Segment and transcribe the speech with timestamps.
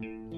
[0.00, 0.37] 所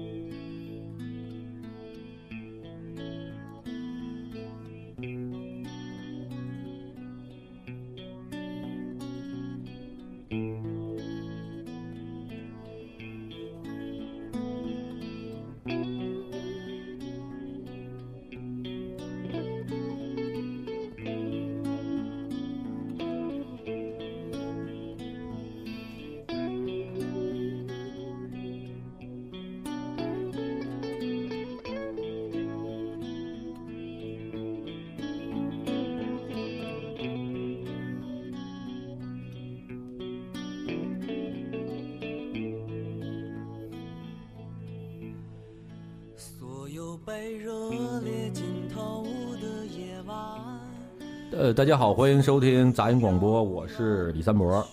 [51.51, 54.65] 呃，大家好，欢迎收听杂音广播，我是李三博。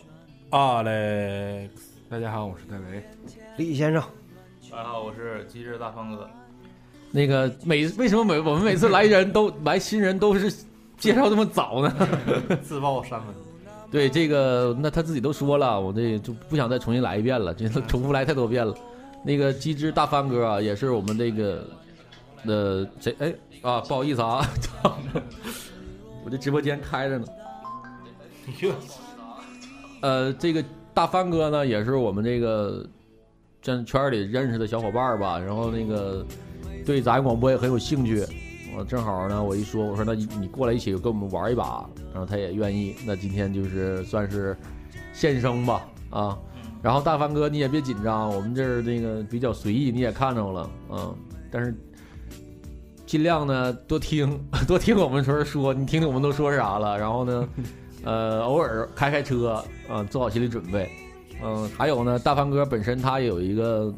[0.50, 1.70] Alex，
[2.09, 3.05] 大家好，我是戴维。
[3.56, 4.00] 李先生，
[4.70, 6.30] 大家好，我是机智大方哥。
[7.11, 10.55] 那个每为什么每我们每次来人都来新人都是
[10.97, 12.08] 介绍这么早呢？
[12.62, 13.34] 自报三分。
[13.91, 18.72] 对这个，那他自己都说了，我这就不想再重新来一遍了，这重复来太多遍了。
[19.25, 21.66] 那个机智大帆哥啊，也是我们这个
[22.44, 24.48] 呃谁哎啊，不好意思啊，
[26.29, 27.27] 我这直播间开着呢。
[30.03, 30.62] 呃，这个
[30.93, 32.87] 大帆哥呢，也是我们这个
[33.62, 36.27] 圈圈里认识的小伙伴吧，然后那个
[36.84, 38.27] 对杂音广播也很有兴趣。
[38.77, 42.95] 我正好呢，我一说，我说那你你过来一起跟我们玩一把，然后他也愿意。
[43.06, 44.55] 那今天就是算是
[45.15, 46.39] 献声吧，啊。
[46.83, 51.17] 然后大帆哥你也别紧张，我们这儿那个比较随意，你也看着了，嗯，
[51.51, 51.75] 但是
[53.09, 57.48] 尽量呢多听 多听我们说说，你听听我们都说啥了，然后呢，
[58.05, 60.91] 呃，偶尔开开车啊、做好心理准备，
[61.42, 63.91] 嗯，还有呢，大帆哥本身他也有一个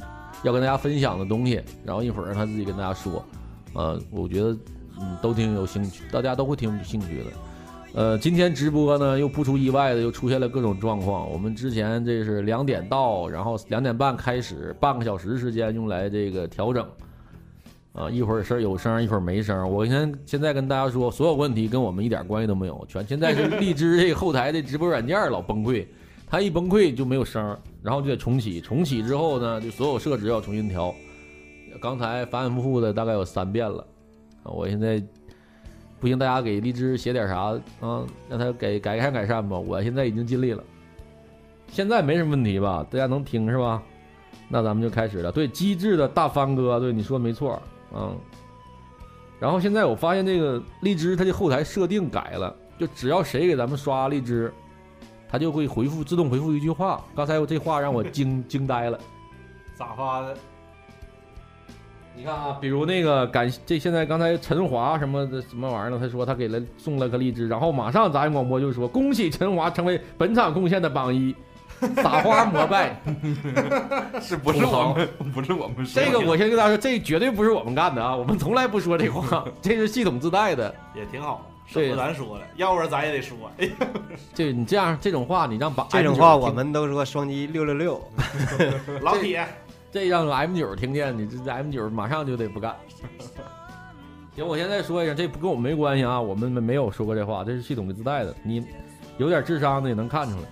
[0.45, 3.25] 要跟大家分享的东西，然后一会儿他自己跟大家说，
[3.75, 4.57] 呃，我觉得
[5.01, 7.25] 嗯都挺有兴趣，大家都会挺有兴趣的。
[7.95, 11.29] 呃，今天直播呢，又不出意外的又出现了各种状况。
[11.29, 16.87] 我们之前这是两点到，然后两点半开始，半个小时时间用来这个调整。
[17.93, 19.69] 啊，一会儿声有声，一会儿没声。
[19.69, 25.85] 我先现在跟大家说，所有问题跟我们一点关系都没有，全现在是 荔枝这个后台的直播软件老崩溃，
[26.27, 28.61] 它一崩溃就没有声，然后就得重启。
[28.61, 30.95] 重启之后呢，就所有设置要重新调。
[31.81, 33.85] 刚才反反复复的大概有三遍了，
[34.45, 35.03] 啊，我现在
[35.99, 39.59] 不行，大家给荔枝写点啥啊，让他给改善改善吧。
[39.59, 40.63] 我现在已经尽力了，
[41.69, 42.87] 现在没什么问题吧？
[42.89, 43.83] 大家能听是吧？
[44.49, 45.33] 那咱们就开始了。
[45.33, 47.61] 对，机智的大帆哥，对你说的没错，
[47.95, 48.19] 嗯。
[49.39, 54.53] 然后现在我发现这个荔枝它的后台设定改了，就只要谁给咱们刷荔枝，
[55.29, 57.03] 它就会回复自动回复一句话。
[57.17, 58.99] 刚才我这话让我惊 惊呆了。
[59.75, 60.37] 咋发的？
[62.15, 65.99] 你看啊，比如那个感这现在刚才陈华什么的什么玩意儿呢？
[65.99, 71.35] 他说他给了送了个荔枝，然后马上杂音广播就说恭喜陈华成为本场贡献的榜一，
[72.03, 73.01] 撒花膜拜。
[74.21, 75.09] 是不是我们？
[75.33, 76.07] 不是我们说的。
[76.07, 80.75] 这个我先跟大家说，这绝对不是我们干的啊，我们从来不说这话， 这是系统自带的。
[80.95, 83.37] 也挺好，对省得咱说了，要不然咱也得说。
[83.59, 83.73] 哎呀，
[84.35, 88.03] 就你这样这种话，你让把这种 M9 听话我们都说双击六六六，
[89.03, 89.47] 老铁，
[89.91, 92.77] 这让 M 九听见，你这 M 九马上就得不干。
[94.37, 98.35] 行，我现在说一下，这不跟我们没关系啊，我们没有说过这话，这是系统给自带的。
[98.43, 98.65] 你
[99.19, 100.43] 有点智商的也能看出来。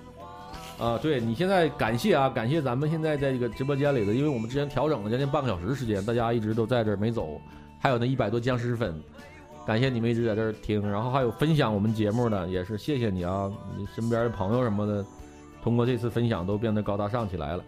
[0.78, 7.40] 啊，对你现在感谢啊，感谢咱们现在在这个直播间里的，因为我们之前调整了将近半个小时时间，大家一直都在这儿没走，
[7.80, 8.94] 还有那一百多僵尸粉，
[9.66, 15.04] 感谢你们一直在这儿听，然后还有分享我们节目的，也是谢谢你啊，你身边的朋友什么的，
[15.62, 17.64] 通过这次分享都变得高大上起来了。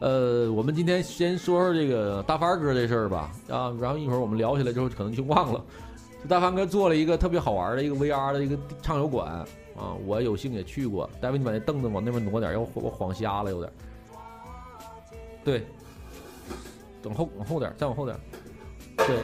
[0.00, 5.64] 呃，我们今天先说说这个大帆哥这事儿吧，啊，然后一会儿我们聊起来之后可能就忘了。
[6.22, 9.42] 这大帆哥做了一个特别好玩的一个 VR 的一个畅游馆
[9.76, 11.08] 啊，我有幸也去过。
[11.20, 13.72] 戴维，你把那凳子往那边挪点，要我我晃瞎了有点。
[15.44, 15.64] 对，
[17.02, 18.18] 等后往后点，再往后点。
[18.96, 19.18] 对，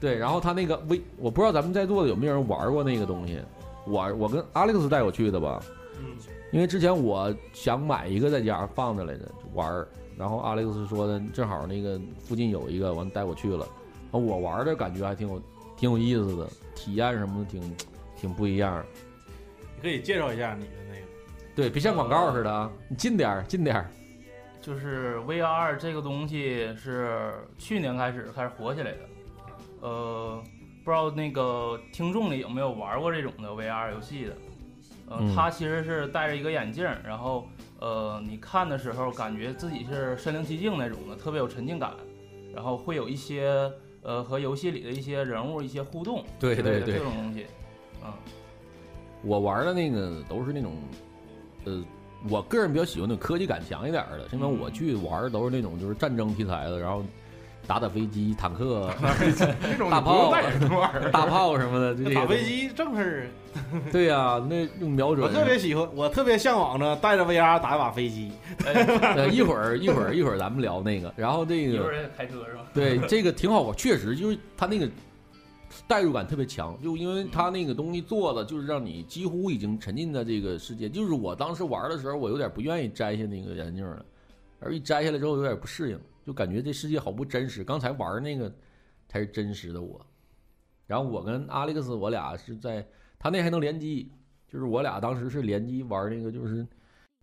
[0.00, 3.40] 对，然后他那个 V，我不知道咱们在座的有没有人玩过那个东西。
[3.86, 5.60] 我我跟 Alex 带我去的吧，
[5.98, 6.16] 嗯，
[6.52, 13.64] 因为之前我想买一个在家放着来着玩儿，然后 Alex 说的正好那个附近有一个，完带我去了，
[14.12, 15.42] 啊我玩的感觉还挺有
[15.76, 17.76] 挺有意思的，体验什么的挺
[18.16, 18.84] 挺不一样。
[19.80, 21.06] 你可以介绍一下你的那个。
[21.56, 23.90] 对，别像广告似的啊，你近点儿近点儿。
[24.60, 28.98] 就是 VR 这个东西是去年开始开始火起来的，
[29.80, 30.42] 呃，
[30.84, 34.36] 不知道那个听众里有没有玩过这种的 VR 游戏的？
[35.08, 37.48] 呃嗯，它其实是戴着一个眼镜儿，然后
[37.78, 41.94] 呃，你看的时候感觉自己是身临其境那种的，特别有沉浸感，
[42.54, 43.72] 然后会有一些
[44.02, 47.46] 呃和游戏里的一些人物一些互动对之类的对对这种东西，
[48.04, 48.12] 嗯，
[49.22, 50.72] 我玩的那个都是那种，
[51.64, 51.82] 呃，
[52.28, 57.02] 我个人比较喜欢那种科技感强一点的，是因为嗯我去玩都是那种就是战争题材的，然后
[57.66, 58.90] 打打飞机、坦克、
[59.90, 60.32] 大炮。
[61.12, 62.26] 大炮什么的，这些打。
[62.26, 63.26] 飞机正事儿。
[63.90, 65.26] 对呀、那用瞄准。
[65.26, 68.30] 我特别喜欢，我特别向往着带着 VR 打一把飞机。
[68.64, 72.62] 呃，一会儿一会儿一会儿咱们聊那个，然后这个一会儿开车是吧？
[72.72, 74.88] 对这个挺好玩，确实就是它那个
[75.86, 80.88] 代入感特别强，就因为他那个东西做的就是让你几乎已经沉浸在这个世界。
[80.88, 84.04] 就是我当时玩的时候，我有点不愿意摘下那个眼镜了，
[84.58, 87.64] 而一摘下来之后有点不适应，就感觉这世界好不真实。
[87.64, 88.52] 刚才玩那个
[89.08, 90.00] 才是真实的我。
[90.86, 92.86] 然后我跟阿历克斯，我俩是在
[93.18, 94.10] 他那还能联机，
[94.48, 96.66] 就是我俩当时是联机玩那个，就是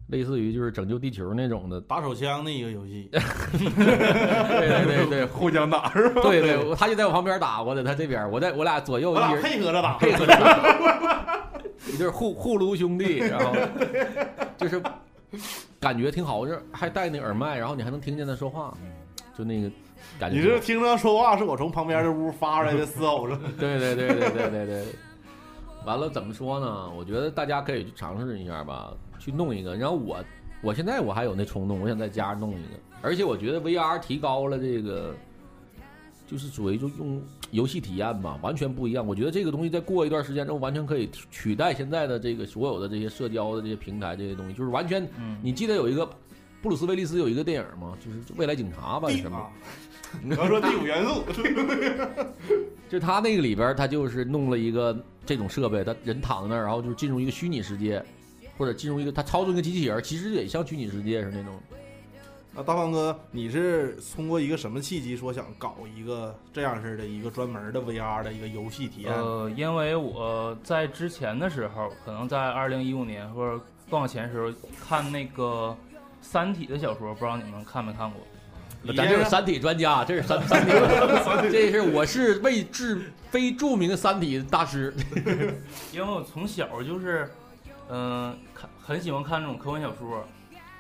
[0.07, 1.79] 类似于就是拯救地球那种的。
[1.81, 3.19] 打手枪的一个游戏，对
[3.59, 6.21] 对对对， 互相打是吧？
[6.23, 9.97] 对对，他就在我旁边打，我在他这边，我在我俩左右我俩一人配合着打。
[9.97, 11.49] 配合着打，
[11.93, 13.55] 一 对互互撸兄弟，然后
[14.57, 14.81] 就是
[15.79, 18.73] 感觉挺好，就是还戴那耳麦，然后你还能听见他说话，
[19.37, 19.69] 就那个
[20.19, 20.37] 感觉。
[20.37, 23.37] 你是听着说话，是我从旁边的屋发出来的嘶吼声。
[23.59, 24.85] 对对对对对对对。
[25.85, 26.89] 完了怎么说呢？
[26.97, 29.75] 我觉得大家可以去尝试一下吧，去弄一个。
[29.75, 30.23] 然后我
[30.61, 32.79] 我现在我还有那冲动，我想在家弄一个。
[33.01, 35.13] 而且我觉得 VR 提高了这个，
[36.25, 37.21] 就是属于就用
[37.51, 39.05] 游戏体验吧，完全不一样。
[39.05, 45.03] 我觉得这个东西再过一段时间之后，完全可以取代现在的这个所有的这些社交的这些平台这些东西，就是完全。
[45.19, 46.09] 嗯，你记得有一个
[46.61, 47.95] 布鲁斯威利斯有一个电影吗？
[48.03, 49.37] 就是《未来警察》吧，是什么？
[49.37, 49.51] 啊，
[50.23, 51.23] 你要说第五元素，
[52.89, 58.03] 就他那个里边，他就是弄了一个这种设备，他人躺在那儿，然后就进入一个虚拟世界，
[58.57, 61.53] 或者进入一个他操纵一个机器人儿，其实也像虚拟世界是那种。
[62.55, 69.13] 啊，大胖哥，你是通过一个什么契机说想搞一个这样式的一个专门的 VR 的一个游戏体验？
[69.13, 74.51] 呃，因为我在之前的时候，可能在二零一五年或者更往前的时候
[74.87, 75.77] 看那个
[76.19, 78.21] 《三体》的小说，不知道你们看没看过？
[78.95, 80.71] 咱这是三体专家，这是三三体，
[81.51, 84.93] 这是我是未知非著名的三体大师。
[85.93, 87.29] 因为我从小就是，
[87.89, 90.23] 嗯、看很喜欢看那种科幻小说，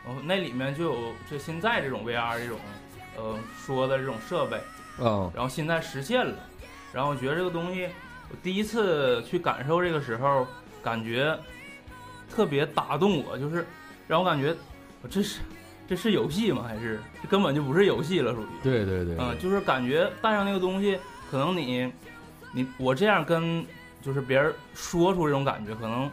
[0.05, 2.59] 然后那里面就有就现在这种 VR 这种，
[3.15, 4.59] 呃说的这种设备，
[4.99, 6.35] 嗯然后现在实现了，
[6.93, 7.87] 然后我觉得这个东西，
[8.29, 10.45] 我第一次去感受这个时候，
[10.83, 11.37] 感觉
[12.29, 13.65] 特别打动我，就是
[14.07, 14.55] 让我感觉，
[15.01, 15.39] 我这是
[15.87, 16.65] 这是游戏吗？
[16.67, 16.99] 还是？
[17.21, 18.45] 这根本就不是游戏了，属于。
[18.61, 20.99] 对对对，嗯，就是感觉带上那个东西，
[21.31, 21.91] 可能你，
[22.51, 23.65] 你我这样跟
[24.01, 26.11] 就是别人说出这种感觉，可能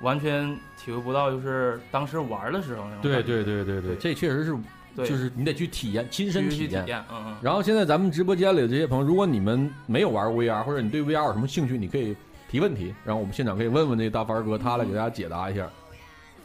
[0.00, 3.22] 完全体会不到，就是当时玩的时候那种对。
[3.22, 4.56] 对对对对，这确实是，
[4.96, 6.68] 对，就是你得去体验，亲身体验。
[6.68, 7.36] 去体验，嗯嗯。
[7.42, 12.16] 然后现在咱们直播间里的这些朋友，如果你们没有玩 VR，或者你对 VR 有什么兴趣，你可以
[12.48, 15.68] 提问题，然后我们现场可以问问那个大凡哥，他来给大家解答一下。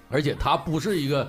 [0.10, 1.28] 而且他不是一个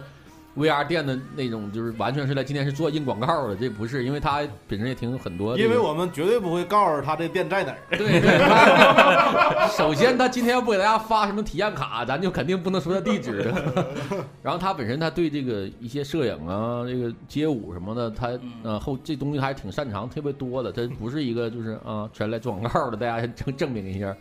[0.56, 5.68] VR 店的那种，就是完全是来今天是做硬广告的，这不是，因为他本身也挺很多、这个。
[5.68, 7.78] 因为我们绝对不会告诉他这店在哪儿。
[7.90, 13.52] 对对， 首先他今天要不给大家发什么体验卡，咱就肯定不能说他地址。
[14.42, 20.72] 然后他本身他对这个一些摄影啊、这个街舞什么的，他嗯呃后这东西还挺擅长，特别多的。
[20.72, 24.16] 他不是一个就是啊全来做广告的，大家证证明一下。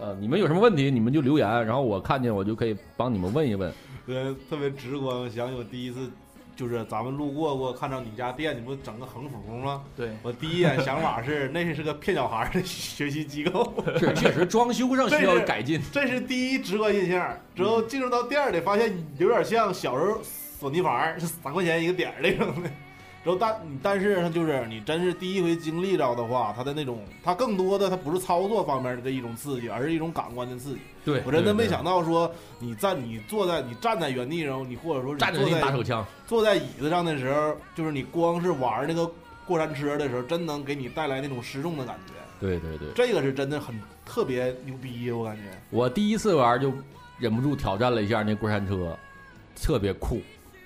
[0.00, 3.72] 呃，你们有什么问题，你们就留言，然后我看见我就可以帮你们问一问。
[4.06, 5.18] 对，特别直观。
[5.18, 6.10] 我想起我第一次，
[6.54, 9.82] 就是咱们路过过，看到你家店，你不整个横幅吗？
[9.96, 15.80] 对，我第一眼想法是，那是个骗小孩的学习机构，是，确实装修上需要改进。
[15.90, 17.36] 这是第一直观印象。
[17.54, 22.70] 之后进入到店里，发现有点像小时候索尼牌，是三块钱一个点儿那种的。
[23.24, 30.80] 然后但但是它就是你真是第一回经历着的话，它的那种，它更多的它不是操作方面的这一种刺激，而是一种感官的刺激。
[31.06, 36.04] 对，我真的没想到说你站你坐在你站在原地上，你或者说你站着给你打手枪。
[36.26, 39.10] 坐在椅子上的时候，就是你光是玩那个
[39.46, 42.12] 过山车的时候，真能给你带来那种失重的感觉。
[42.40, 45.42] 对对对，这个是真的很特别牛逼，我感觉。
[45.70, 46.70] 我第一次玩就
[47.18, 48.94] 忍不住挑战了一下那过山车，
[49.54, 50.20] 特别酷，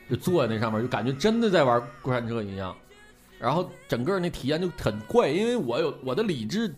[0.09, 2.75] 就坐在那上面，就感觉真的在玩过山车一样。
[3.39, 6.75] 然后整个那体验就很怪，因为我有我的理智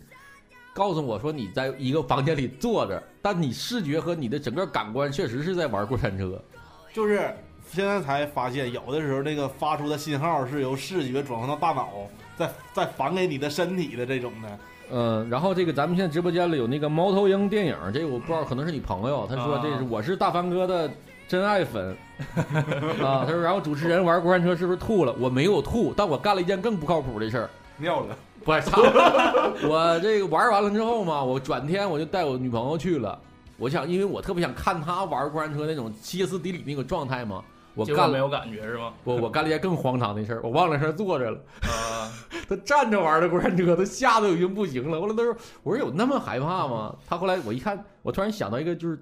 [0.73, 6.39] 告诉我说你在一个房间里坐着，但你视觉和你的整个感官确实是在玩过山车。
[6.93, 7.33] 就是
[7.67, 11.89] 现在才发现，有的时候那个发出的信号是由视觉转换到大脑，
[12.37, 14.59] 再再返给你的身体的这种的。
[14.91, 20.91] 嗯，然后这个咱们现在直播间里有那个猫头鹰电影，这个我不知道，可能是你朋友，他说啊这是我是大凡哥的
[21.31, 21.95] 真爱粉
[23.01, 25.15] 啊，他说然后主持人玩过山车是不是吐了？
[25.17, 27.49] 我没有吐，但我干了一件更不靠谱的事儿。
[27.77, 28.81] 尿了，不是，操！
[29.65, 33.17] 我这个玩完了之后嘛，我转天我就带我女朋友去了。
[33.55, 37.41] 我想，因为我特别想看她玩过山车那种歇斯底里那个状态嘛。
[37.75, 38.91] 我干了，结果没有感觉是吗？
[39.05, 41.37] 我我干了一件更荒唐的事儿，我忘了是坐着了。
[41.61, 42.11] 啊，
[42.49, 44.99] 他站着玩的过山车，他吓得已经不行了。
[44.99, 45.33] 后来他说
[45.63, 49.01] ：“我说有那么害怕吗？”他后来我一看，我突然想到一个，就是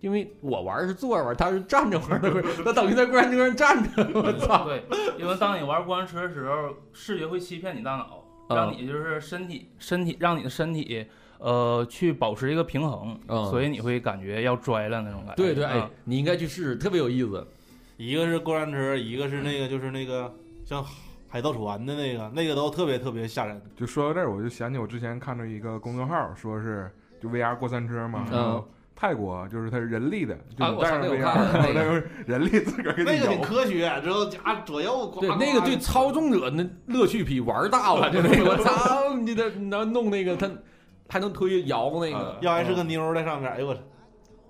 [0.00, 4.20] 因为我玩是坐着玩，他是站着玩的过山， 他等于在过山车上站着。
[4.20, 4.64] 我操！
[4.64, 4.84] 对，
[5.18, 11.06] 因为当你玩过山车的时候，视觉会欺骗你大脑，啊让你就是身体身体让你的身体
[11.38, 15.34] 呃去保持一个平衡，嗯所以你会感觉要拽了那种感觉。
[15.36, 17.46] 对对，哎啊，你应该去试试，特别有意思。
[17.96, 20.32] 一个是过山车，一个是那个就是那个
[20.64, 20.84] 像
[21.28, 23.60] 海盗船的那个，那个都特别特别吓人。
[23.74, 33.40] 就说到这儿，我就想起我之前看到一个公众号，说是就 VR 过山车嘛，嗯然后泰国就是它是人力的，就啊你带上我操那个那个 人力自个儿给你那个挺。
[33.42, 40.50] 科学，之后加左右，呱对，那个对操纵者那乐趣比玩大了，就那个我操，你得你要弄那个，他
[41.08, 42.36] 还能推摇那个啊。
[42.40, 43.80] 要还是个妞在上面，哎呦我操，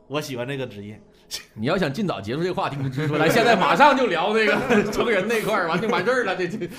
[0.07, 1.03] 我喜欢这个职业。
[1.55, 6.37] 你要想尽早结束这个话题，你就直说来，现在马上就聊那个成人那块儿，完就完事儿了。
[6.37, 6.71] 这这，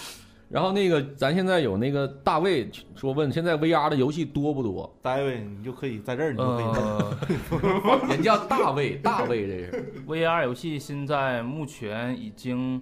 [0.49, 4.89] 然后那个咱现在有那个大卫说问，现在 VR 的游戏多不多？
[5.01, 6.75] 大卫，你就可以在这儿，你就可以问。
[6.85, 9.93] 呃 人叫大卫， 大卫这是。
[10.07, 12.81] ，VR 游戏现在目前已经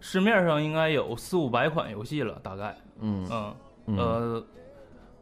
[0.00, 3.54] 市面上应该有四五百款游戏了，大概，嗯嗯
[3.86, 4.44] 嗯呃，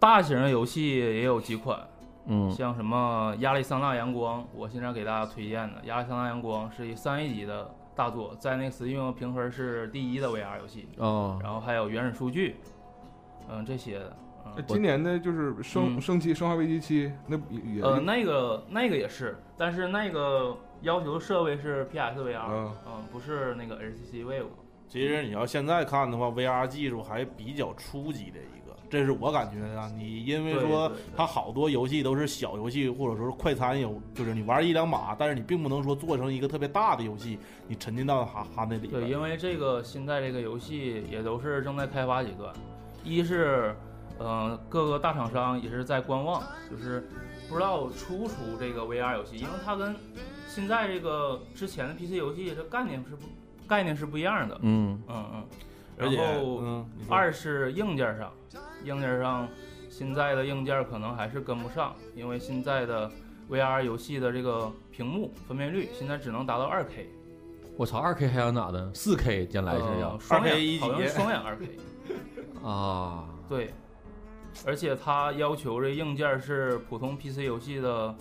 [0.00, 1.78] 大型的游戏也有几款，
[2.26, 10.86] 嗯像什么《亚利桑那阳光》，我现在给大家推荐的《亚利桑那阳光》是一三 A 级的大作，在那个 Steam 评分是第一的 VR 游戏。
[10.98, 12.56] 哦然后还有原始数据，
[13.48, 24.44] 嗯，这些的，嗯，今年的就是生嗯生七、生化危机七，那也也呃，那个那个也是，但是那个要求设备是 PSVR，啊嗯，不是那个 HTC Vive。
[24.88, 28.38] 其实你要现在看的话，VR 技术还比较初级的
[28.88, 29.90] 这是我感觉的啊。
[29.96, 38.88] 你因为说它好多游戏都是小游戏，或者说是快餐游，就是你玩一两把，但是你并不能说做成一个特别大的游戏，你沉浸到它它那里。
[38.88, 42.52] 对，因为这个现在这个游戏也都是正在开发阶段，
[43.04, 43.74] 一是，
[44.18, 47.08] 呃，各个大厂商也是在观望，就是
[47.48, 49.94] 不知道出不出这个 VR 游戏，因为它跟
[50.48, 53.26] 现在这个之前的 PC 游戏这概念是不
[53.66, 54.58] 概念是不一样的。
[54.62, 55.44] 嗯嗯嗯。
[55.96, 58.30] 然后嗯，二是硬件上，
[58.84, 59.48] 硬件上
[59.88, 63.10] 现在的硬件可能还是跟不上，因为现在的
[63.48, 67.08] VR 游戏的这个屏幕分辨率现在只能达到二 K，
[67.76, 68.92] 我操，二 K 还想咋的？
[68.92, 71.68] 四 K 将来是要呃、双 2K 一眼，好像级是双眼二 K，
[72.62, 73.24] 啊。
[73.48, 73.72] 对，
[74.66, 78.14] 而且它要求这硬件是普通 PC 游戏的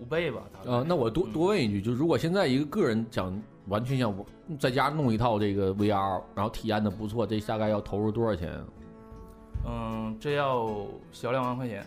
[0.00, 3.30] 五倍吧，啊，那我多嗯多问一句，就是如果现在一个个人想
[3.68, 4.14] 完全想
[4.58, 8.52] 在家弄一套这个 VR，然后体验的不错，这大概要投入多少钱？
[9.66, 11.84] 嗯，这要小两万块钱。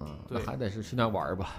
[0.00, 1.50] 嗯，那对还得是现在玩吧。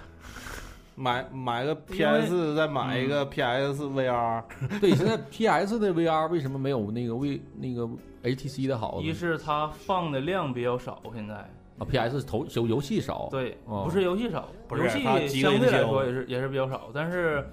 [0.98, 4.42] 买买个 PS，再买一个 PS VR，
[4.80, 7.86] 对，现在 PS 的 VR 为什么没有那个为那个
[8.22, 8.98] HTC 的好？
[9.02, 15.02] 一是它放的量比较少，现在啊，PS 投游游戏少，对，哦不是游戏少，不是游戏
[15.42, 17.46] 相对来说也是也是比较少，但是，嗯、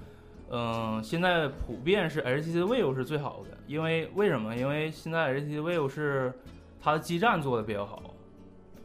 [1.02, 4.54] 现在普遍是 HTC Vive 是最好的，因为为什么？
[4.54, 6.32] 因为现在 HTC Vive 是
[6.80, 8.02] 它的基站做的比较好，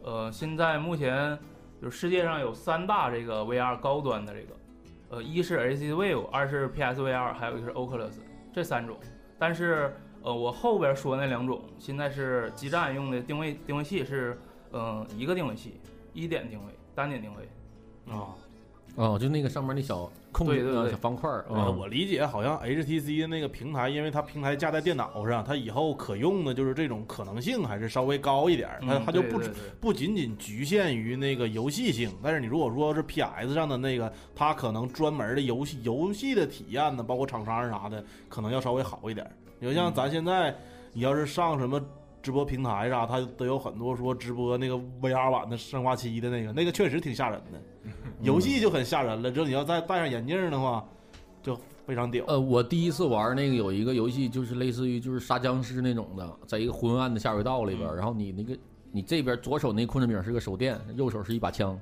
[0.02, 1.38] 呃，现在目前
[1.80, 4.54] 就是世界上有三大这个 VR 高端的这个，
[5.10, 8.14] 呃，一是 HTC Vive，二是 PSVR，还有一个是 Oculus
[8.52, 8.96] 这三种，
[9.38, 14.38] 但是呃，我后边说那两种现在是基站用的定位定位器是。
[14.72, 15.80] 嗯，一个定位器，
[16.14, 18.14] 一点定位，单点定位。
[18.14, 18.30] 啊，
[18.94, 20.90] 哦，就那个上面那小控制呃对对对。
[20.92, 29.40] 小方块儿我理解好像 HTC 的那个平台，因为它平台架在电脑上，它以后可用的就是这种可能性还是稍微高一点儿，它嗯它就不
[29.80, 39.32] 不仅仅局限于那个游戏性，但是你如果说是 PS 上的那个，它可能专门的游戏游戏的体验呢，包括厂商啥的，可能要稍微好一点儿。
[39.58, 40.54] 你就像咱现在，
[40.92, 41.80] 你要是上什么
[42.22, 47.60] 直播平台啥，它都有很多说直播那个 VR 版的生化七的那个，那个确实挺吓人的，
[48.20, 49.30] 游戏就很吓人了。
[49.30, 50.86] 之后你要再戴上眼镜的话，
[51.42, 52.24] 就非常屌。
[52.26, 58.58] 呃，我第一次玩那个有一个游戏，就是类似于就是杀僵尸那种的，在一个昏暗的下水道里边，嗯然后你那个
[58.92, 61.78] 你这边左手那控制柄是个手电，右手是一把枪。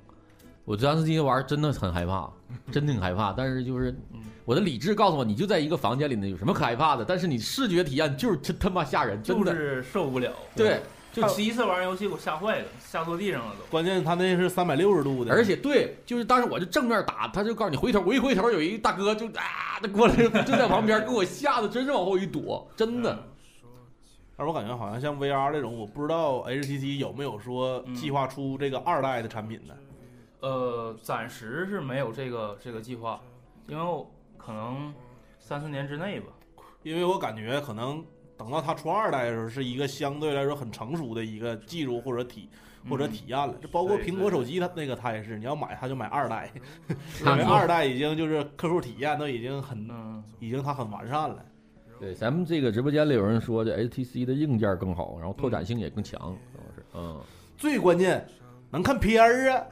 [0.69, 2.31] 我当时第一次玩真的很害怕，
[2.71, 3.33] 真的很害怕。
[3.33, 7.03] 但是就是嗯我的理智告诉我，你就在一个房间里呢，有什么可害怕的？
[7.03, 9.51] 但是你视觉体验就是真他妈吓人，真的。
[9.51, 10.31] 就是受不了。
[10.55, 13.65] 对，就第一次玩游戏给我吓坏了，吓坐地上了都。
[13.71, 23.19] 关键他那是三百六十度的，而且对，就是当时我就正面打，他就告诉你回头，我一回头有一大哥就啊，他过来就就在旁边，给我吓得真是往后一躲，真的。
[24.37, 29.75] 但是我感觉好像像 VR 这种，我不知道 HTC 有没有说嗯计划出这个二代的产品呢？
[30.40, 33.21] 呃，暂时是没有这个这个计划，
[33.66, 34.92] 因为我可能
[35.38, 36.26] 三四年之内吧。
[36.85, 38.04] 因为我感觉可能
[38.37, 42.49] 等到它出二代的时候，是一个相对来说很成熟的一个技术或者体
[42.88, 43.54] 或者体验了。
[43.61, 46.50] 这包括苹果手机，它那个它也是，你要买它就买二代，
[46.88, 51.45] 因他为二代已经就是客户体验都已经很嗯，已经它很完善了。
[51.99, 56.21] 对，咱们这个直播间里有人说这 HTC 的硬件更好，然后拓展性也更强，
[56.52, 57.21] 主要是，嗯，
[57.57, 58.25] 最关键
[58.71, 59.65] 能看片儿啊！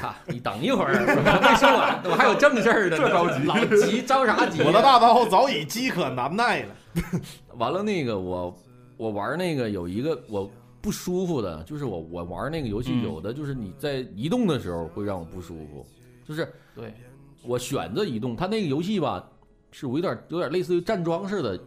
[0.00, 4.62] 哈， 你等一会儿，我没说完，我还有正事儿呢，这着急老急，着啥急？
[4.62, 6.74] 我的大刀早已饥渴难耐了。
[7.56, 8.54] 完了，那个我
[8.98, 10.50] 我玩那个有一个我
[10.82, 15.86] 不舒服的，就是我我玩那个游戏嗯有的就是你在移动的时候会让我不舒服，
[16.28, 16.92] 就是对，
[17.42, 19.26] 我选择移动，它那个游戏吧
[19.70, 21.58] 是我有点有点类似于站桩似的，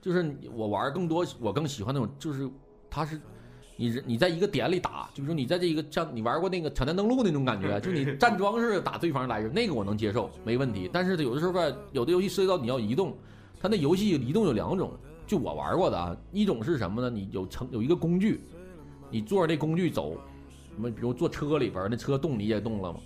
[0.00, 2.50] 就是我玩更多我更喜欢那种就是
[2.90, 3.20] 它是。
[3.82, 10.88] 你人你在一个点里打，就是说你在这一个像你玩过那个抢滩登陆那种感觉，就你站桩似的打对方来着，那个我能接受，没问题。
[10.92, 11.60] 但是有的时候吧，
[11.90, 13.12] 有的游戏涉及到你要移动，
[13.60, 14.92] 它那游戏移动有两种，
[15.26, 17.10] 就我玩过的啊，一种是什么呢？
[17.10, 18.40] 你有成有一个工具，
[19.10, 20.12] 你坐着那工具走，
[20.76, 23.00] 什么比如坐车里边，那车动你也动了嘛，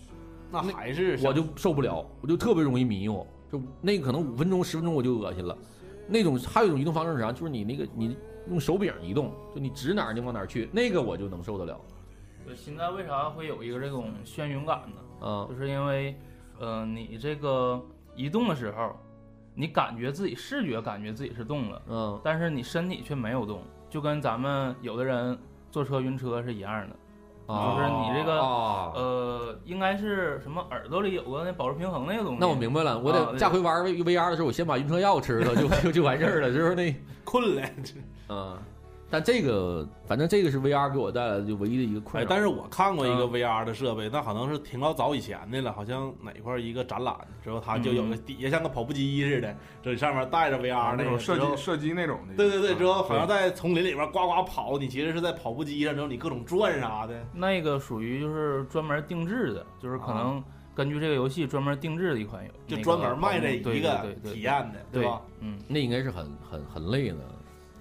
[0.52, 5.56] 那还是我就受不了，我就特别容易迷糊，就那个可能五分钟十分钟我就恶心了。
[6.06, 7.33] 那种还有一种移动方式是啥？
[7.33, 8.14] 就是你那个你
[8.49, 11.81] 用手柄移动，就你指哪儿你往哪儿去，那个我就能受得了。
[12.47, 15.26] 就，现在为啥会有一个这种眩晕感呢？
[15.26, 16.15] 啊、就是因为，
[16.59, 17.83] 呃，你这个
[18.15, 18.95] 移动的时候，
[19.55, 25.37] 你感觉自己视觉感觉自己是动了，嗯但是你身体却没有动，就跟咱们有的人
[25.71, 26.97] 坐车晕车是一样的。
[27.47, 32.38] 啊，就是你这个啊，呃，应该是什么耳朵里有个那保持平衡那个东西。
[32.41, 36.95] 那我明白了，我啊得下回玩 V VR 的时候，我先把晕车药吃了，就就 就完事儿了，就是那。
[37.25, 37.62] 困了。
[38.29, 38.57] 嗯，
[39.08, 52.34] 但这个反正这个是 VR 给我带来的就唯一的一个困哎，但是我看过一个嗯 VR 的设备，那可能是挺老早以前的了，好像哪块儿一个展览之后，它就有个嗯底下像个跑步机似的，这上面带着 VR 那那种射击射击那种的。
[52.34, 57.14] 对对对，之后啊好像在丛林里边呱呱跑，你其实是在跑步机上，之后你各种转啥的。
[57.32, 60.42] 那个属于就是专门定制的，就是可能
[60.75, 65.23] 根据这个游戏专门定制的一款游，就专门卖这一个体验的，对吧？？
[65.40, 67.16] 嗯，那应该是很很很累的，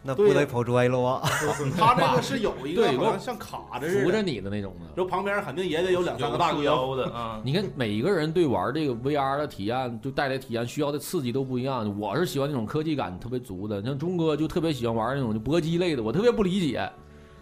[0.05, 1.21] 那不得跑拽了啊！
[1.75, 4.85] 他这个是有一个对有像像卡着似的，扶着你的那种的。
[4.95, 6.61] 然后旁边肯定也得有两三个大哥。
[6.63, 11.99] 腰的啊，你看每一个人对玩这个 VR 的体验，就带来体验需要的刺激都不一样。
[11.99, 16.87] 我是喜欢那种科技感特别足的，像钟哥就特别喜欢玩那种就搏击类的，我特别不理解，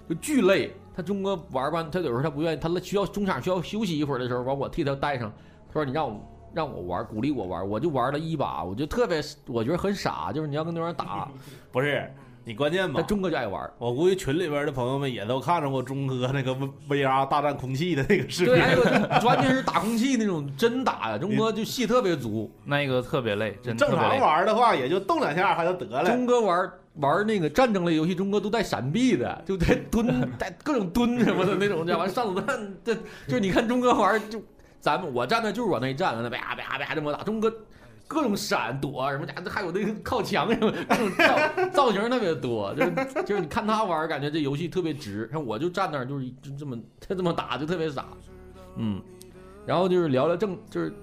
[0.08, 0.72] 就巨累。
[0.96, 5.32] 他钟哥玩吧，他有时候他不愿意，他需要中场需要休息一会儿的时候，完我替他带上，
[5.68, 6.22] 他说你让我
[6.54, 11.28] 让我玩，鼓励我玩，我就玩了一把，我就特别我觉得很傻，就是你要跟对方打，
[11.72, 12.08] 不是
[12.46, 13.08] 你关键吧但？
[13.08, 13.70] 钟哥就爱玩。
[13.78, 16.56] 我估计群里边的朋友们也都看着过钟哥那个
[16.90, 18.62] VR 大战空气的那个视频对，。
[18.62, 18.84] 还有
[19.20, 22.52] 就完全是打空气那种真打呀，钟哥就戏特别足。
[22.66, 24.20] 那个特别累，真正常。
[24.20, 26.06] 玩的话，也就动两下他就得了。
[26.06, 34.42] 钟哥玩玩那个战争类游戏，钟哥都带闪避的，就带蹲， 带各种蹲什么的那种，这完上子弹，这就是你看钟哥玩就
[34.80, 37.52] 咱们我站那就是往那一站，那啪啪啪这么打，钟哥
[38.14, 48.06] 各种闪躲什么家伙，还有那个靠墙什么 各种造造型特别多，就是就是你看他玩，感觉这游戏特别直，像我就站那儿就是就这么他这么打就特别傻，
[48.78, 49.02] 嗯，
[49.66, 50.94] 然后就是聊聊正就是。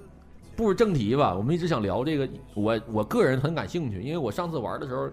[0.56, 5.08] 步入正题吧，我们一直想聊这个，我我个人很感兴趣，因为我上次玩的时候，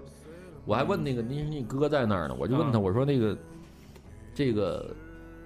[0.66, 3.38] 我还问那个你你哥在那儿呢，我就问他，嗯我说那个
[4.34, 4.94] 这个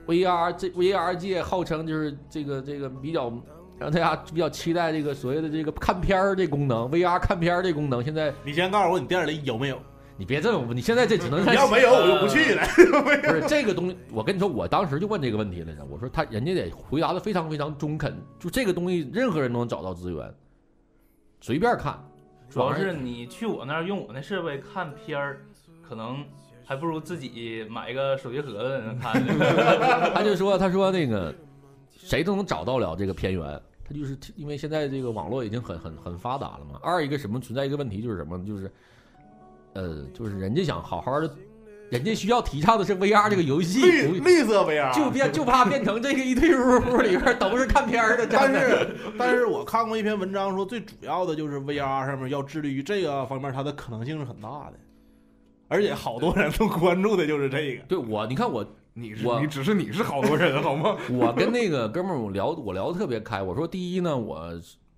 [0.07, 3.31] VR 这 VR 界号称就是这个这个比较
[3.82, 9.82] 让大家比较期待这个所谓的这个看片儿这功能，VR 看片儿这功能，现在你先告诉我你店里有没有？
[10.17, 12.62] 你别这么问，你现在这只能你要没有，我就不去了。
[13.24, 15.84] 不是这个东西，我跟你说，我当时就问这个问题来着。
[15.86, 20.32] 我说他人家得回答的非常非常中肯，就这个东西任何人都能找到资源，
[21.39, 21.98] 随便看。
[22.52, 25.41] 主要是你去我那儿用我那设备看片儿，
[25.82, 26.24] 可能
[26.63, 29.34] 还不如自己买一个手机盒子在那看呢。
[30.13, 31.34] 他就说，他说那个
[31.98, 33.60] 谁都能找到了这个片源，
[33.91, 36.80] 他就是因为现在这个网络已经很很很发达了嘛。
[36.82, 38.71] 二一个什么存在一个问题就是什么呢，就是
[39.73, 41.36] 呃，就是人家想好好的，
[41.89, 54.73] 人家需要提倡的是 VR 这个游戏，绿绿色 VR，就变就怕变成这个一堆屋屋里边都是看片儿的，但是，但是我看过一篇文章说，最主要的就是 VR 上面要致力于这个方面，它的可能性是很大的。
[55.67, 57.84] 而且好多人都关注的就是这个。
[57.84, 60.97] 对我，你看我你是我你只是你是好多人好吗？
[61.12, 64.51] 我跟那个哥们儿我聊我聊的特别开，我说第一呢，我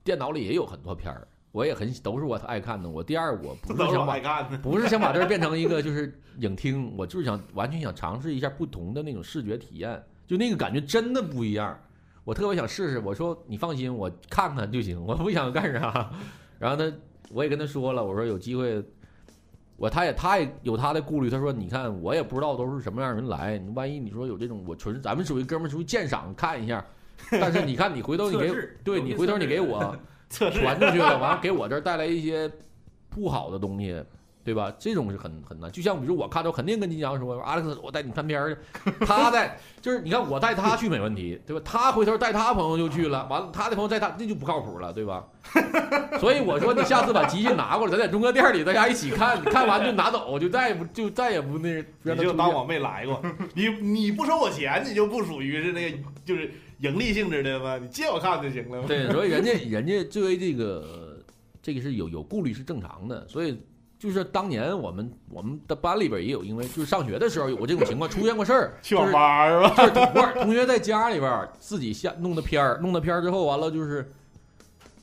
[0.04, 2.90] 电脑里也有很多片儿，我也很都是我爱看的。
[2.90, 4.62] 我第二，我不是想把爱看。
[4.62, 11.78] 不是想把这儿变成一个就是影厅，我就是想完全想尝试一下不同的那种视觉体验，就那个感觉真的不一样。
[12.24, 16.10] 我特别想试试，我说你放心，我看看就行，我不想干啥。
[16.58, 16.92] 然后他
[17.30, 18.84] 我也跟他说了，我说有机会，
[19.78, 26.86] 我他也他也有他的顾虑，他说你看我也不知道都是什么样人来，你万一你说有这种我纯咱们属于哥们儿属于鉴赏看一下，
[27.32, 29.96] 但是你看你回头你给 对你回头你给我。
[30.34, 32.52] 传出去了，完了给我这儿带来一些
[33.08, 34.04] 不好的东西，
[34.44, 34.74] 对吧？
[34.78, 35.72] 这种是很很难。
[35.72, 38.60] 就像比如我看到，肯定跟金阳说，Alex，我带你看片儿去。
[39.06, 41.62] 他带就是你看我带他去没问题，对吧？
[41.64, 45.24] 他回头带他朋友就去了，完了他的朋友带他，那就不靠谱了，对吧？
[46.20, 53.22] 所以我说你下次把机器拿过来，咱在中哥店里大家一起看， 看完就拿走，就再也不就再也不那不让他你就当我没来过。
[53.56, 57.78] 你你不收我钱，你就不属于是那个就是盈利性质的吗？
[57.78, 58.86] 你借我看就行了吗？
[58.88, 61.24] 对，所以人家人家作为这个
[61.62, 63.58] 这个是有有顾虑是正常的，所以
[64.04, 69.74] 就是当年我们我们的班里边也有，因为就是上学的时候有过这种情况 出现过事儿，去网吧是吧？
[69.78, 74.12] 就是同不是同学在家里边自己下弄的片儿，弄的片儿之后完了就是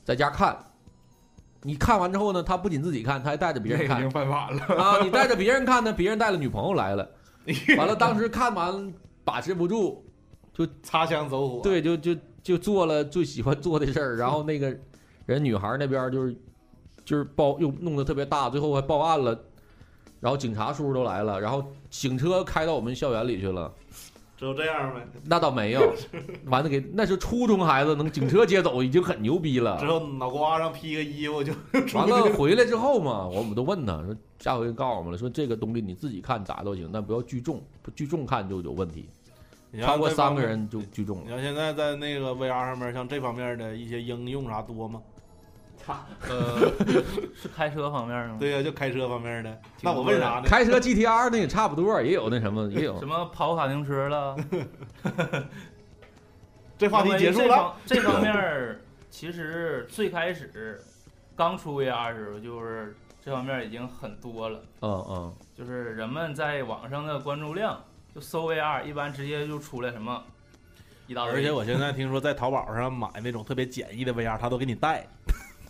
[0.05, 0.55] 在家看，
[1.63, 4.61] 你看完之后呢，他不仅自己看，他还带着别人看那已经犯法了。
[4.77, 7.11] 啊，你带着别人看呢，别人带了女朋友来了，
[7.79, 8.93] 完了当时看完
[9.25, 10.05] 把持不住，
[10.53, 14.77] 就擦枪走火。，对，就就就做了最喜欢做的事儿，然后那个
[15.25, 16.37] 人女孩那边就是
[17.11, 19.37] 就是报又弄得特别大，最后还报案了，
[20.21, 23.73] 然后警察叔叔都来了，然后警车开到我们校园里去了。
[24.37, 25.05] 只有这样呗。
[25.25, 25.93] 那倒没有，
[26.47, 29.87] 完了给那是初中孩子能警车接走已经很牛逼了之。
[29.87, 31.53] 后脑瓜上披个衣服就
[31.95, 39.09] 完了回来之后嘛，我们都问他说，下回告诉我们了，说这个东西你自己看咋都行，但不要聚众，不聚众看就有问题，
[39.83, 41.25] 超过三个人就聚众了。
[41.25, 45.03] 你看现在在那个 VR 上面，像这方面的一些应用啥多吗？
[46.29, 46.59] 呃，
[47.35, 48.37] 是开车方面的吗？
[48.39, 49.61] 对呀、就开车方面的。
[49.83, 50.43] 那我问啥呢？
[50.45, 53.07] 开车 GTR 那也差不多，也有那什么，也有什。
[53.07, 54.37] 么跑卡丁车了？
[56.79, 57.75] 这话题结束了。
[57.87, 58.05] 这方。
[58.05, 60.81] 这方面儿其实最开始
[61.37, 64.63] 刚出 VR 的时候，就是这方面儿已经很多了。
[64.81, 67.83] 嗯嗯，就是人们在网上的关注量，
[68.15, 70.23] 就搜 VR 一般直接就出来什么
[71.07, 71.33] 一大堆。
[71.35, 75.07] 而且我现在听说在淘宝上买那种特别简易的 VR，他都给你带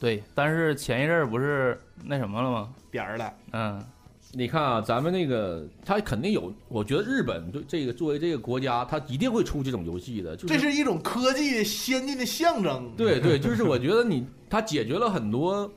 [0.00, 2.70] 对，但是前一阵儿不是那什么了吗？
[2.90, 3.32] 点儿了。
[3.52, 3.84] 嗯，
[4.32, 12.90] 你看啊，咱们那个他肯定有，我觉得日本对这个作为这个国家，他一定会出这种游戏的，就是这是一种科技的先进的象征。
[12.96, 15.70] 对对，就是我觉得你他解决了很多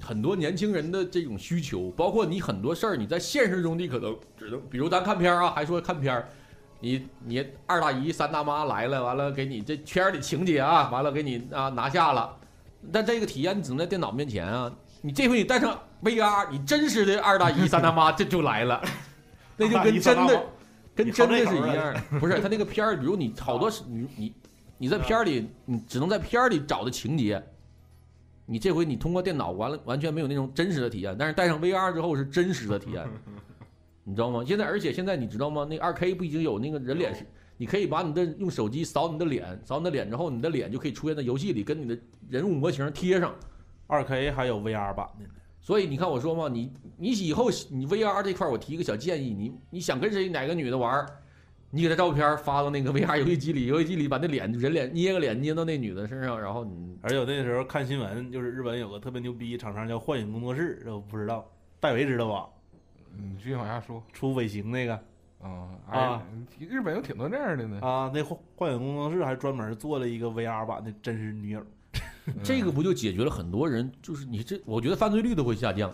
[0.00, 6.28] 很多年轻人的这种需求，包括你很多事儿，你在现实中你可能只能，比如咱看片儿啊，还说看片儿，
[6.78, 12.36] 你你二大姨三大妈来了，完了给你这片儿里情节啊，完了给你啊拿下了，
[12.90, 18.82] 但这个体验你只能在电脑面前啊，你这回你带上 VR，你真实的二大姨三大妈这就来了，
[19.56, 20.42] 那就跟真的。
[20.94, 24.34] 跟真的是一样的， 不是他那个片儿，比如你好多你你
[24.76, 27.42] 你在片儿里，你只能在片儿里找的情节，
[28.44, 33.08] 你这回你通过电脑完了完全没有那种真实的体验，但是带上 VR 之后是真实的体验，
[34.04, 34.44] 你知道吗？
[34.46, 35.64] 现在而且现在你知道吗？
[35.64, 41.96] 那二 K 不已经有那个人脸是，你可以把你的用手机扫你的脸，扫你的脸之后，你的脸就可以出现在游戏里，跟你的
[42.28, 43.34] 人物模型贴上。
[43.86, 45.30] 二 K 还有 VR 版的呢。
[45.60, 51.06] 所以你看我说嘛，你你以后你 VR 这块我提一个小建议，你你想跟谁哪个女的玩，
[51.70, 62.48] 你给她照片发到那个 VR 游戏机里，游戏机里把那脸人脸捏个脸捏到那女的身上，然后你而且我那时候看新闻，就是日本有个特别牛逼厂商叫幻影工作室，这我不知道，戴维知道吧？
[63.16, 64.98] 你继续往下说出尾行那个
[65.42, 66.22] 啊啊！
[66.22, 66.22] 哎
[66.58, 67.80] 日本有挺多这样的呢。
[67.80, 71.60] 啊，那幻幻影工作室还专门做了一个 VR 版的真实女友。
[72.42, 75.92] 这个不就解决了很多人，就是你这，我觉得犯罪率都会下降，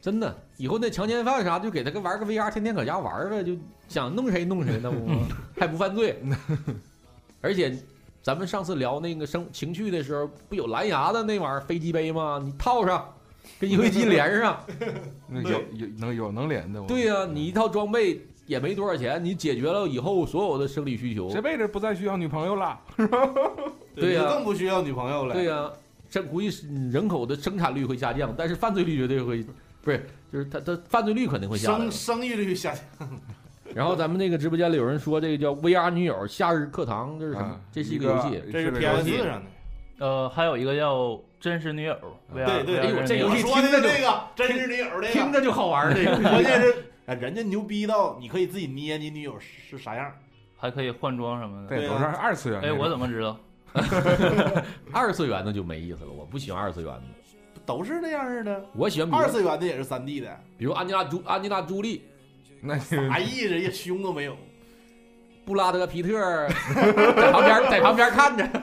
[0.00, 0.36] 真的。
[0.58, 3.56] 以后那强奸犯啥，就给他个玩个 VR，天天搁家玩呗，就
[3.88, 5.08] 想弄谁弄谁，那不
[5.58, 6.22] 还不犯罪。
[7.40, 7.74] 而且
[8.20, 12.38] 咱们上次聊那个生情趣的时候，不有蓝牙的那玩意儿飞机杯吗？
[12.44, 13.10] 你套上，
[13.58, 14.62] 跟游戏机连上。
[15.26, 16.82] 那有有能有能连的。
[16.82, 21.30] 我对呀、你一套装备也没多少钱，你解决了以后所有的生理需求。
[21.32, 22.76] 这辈子不再需要女朋友了。
[23.94, 25.34] 对呀你更不需要女朋友了。
[25.34, 25.70] 对呀、
[26.10, 29.46] 这估计是人口的生产率会下降，但是犯罪率绝对会，
[29.82, 31.90] 不是，就是他他犯罪率肯定会下降生。
[31.92, 33.08] 生育率下降。
[33.72, 37.46] 然后咱们那个直播间里有人说这个叫 VR 女友夏日课堂，这是什么？
[37.46, 38.42] 啊这是一个游戏。
[38.50, 39.42] 这是 PS 戏上的，
[40.00, 40.96] 呃，还有一个叫
[41.38, 41.94] 《真实女友》
[42.36, 46.74] VR，对对，哎呦这游戏我说的听着就这个真实女友这个，听着就好玩儿，这个关键是
[47.10, 50.12] 哎人家牛逼到你可以自己捏你女友是啥样。
[50.56, 51.68] 还可以换装什么的。
[51.68, 53.36] 对，都是二次元那哎，我怎么知道？
[54.92, 62.02] 二次元的就没意思了，我不喜欢二次元的，都是那样式的，我喜欢二次元的也是三 D 的，比如安吉拉朱安吉拉朱莉、
[62.60, 63.48] 那啥意思？
[63.48, 64.36] 人家胸都没有。
[65.50, 66.12] 布拉德皮特
[66.46, 68.46] 在旁边在旁边看着，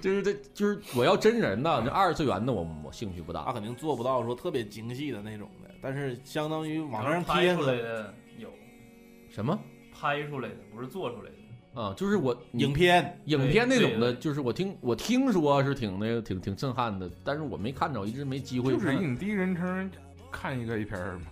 [0.00, 3.42] 就是这就是我要真人的，这二次元的我我兴趣不大。
[3.42, 8.48] 他肯定做不到说特别精细的那种的，但是相当于网上拍贴出来的有，
[9.28, 9.58] 什么
[9.92, 11.80] 拍出来的不是做出来的。
[11.82, 11.92] 啊？
[11.96, 18.70] 就是我影片影片那种的，就是我听我听说是挺那个挺挺震撼的，但是我没看着，一直没机会。
[18.70, 19.90] 就是影第一人称
[20.30, 21.26] 看一个 A 片儿嘛，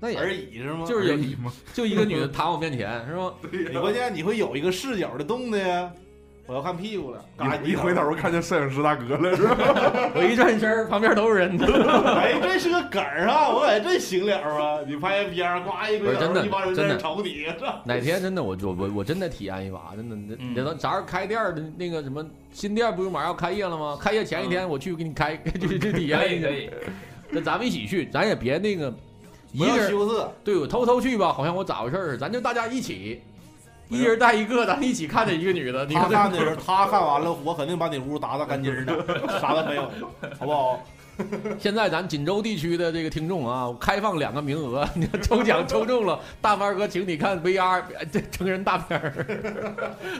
[0.00, 0.84] 那而也已是吗？
[0.86, 1.52] 就是有而已嘛。
[1.72, 3.32] 就一个女的躺我面前是吗？
[3.50, 5.90] 你关键你会有一个视角的动的呀。
[6.46, 9.54] 我要看屁股了，嘎一一回头看见摄影师大哥了，是吧？
[10.16, 11.58] 我一转身儿，旁边都是人。
[11.60, 13.50] 哎，这是个梗儿啊！
[13.50, 14.78] 我感觉这行了啊！
[14.88, 17.44] 你拍个片儿，呱一回不是真的头，一帮人在真的那瞅你，
[17.84, 23.98] 哪天真的我我我我真的体验一把，真的那嗯那咱啥时候开店儿的那个什么新店不是马上要开业了吗？
[24.00, 26.48] 开业前一天我去给你开，去去体验一下。
[26.48, 26.70] 以可以，
[27.28, 28.90] 那咱们一起去，咱也别那个
[29.52, 32.16] 一个人羞涩，对我偷偷去吧，好像我咋回事儿？
[32.18, 33.22] 咱就大家一起，
[33.88, 35.86] 一人带一个，咱一起看着一个女的。
[35.86, 38.94] 你他看看的时候，他看完了，我肯定把你屋打扫干净的，
[39.40, 39.90] 啥都没有，
[40.38, 40.80] 好不好？
[41.58, 47.82] 现在咱锦州地区的这个听众啊，开放两个名额，你看抽奖抽中了，大凡哥请你看 VR
[48.12, 49.74] 这成人大片儿，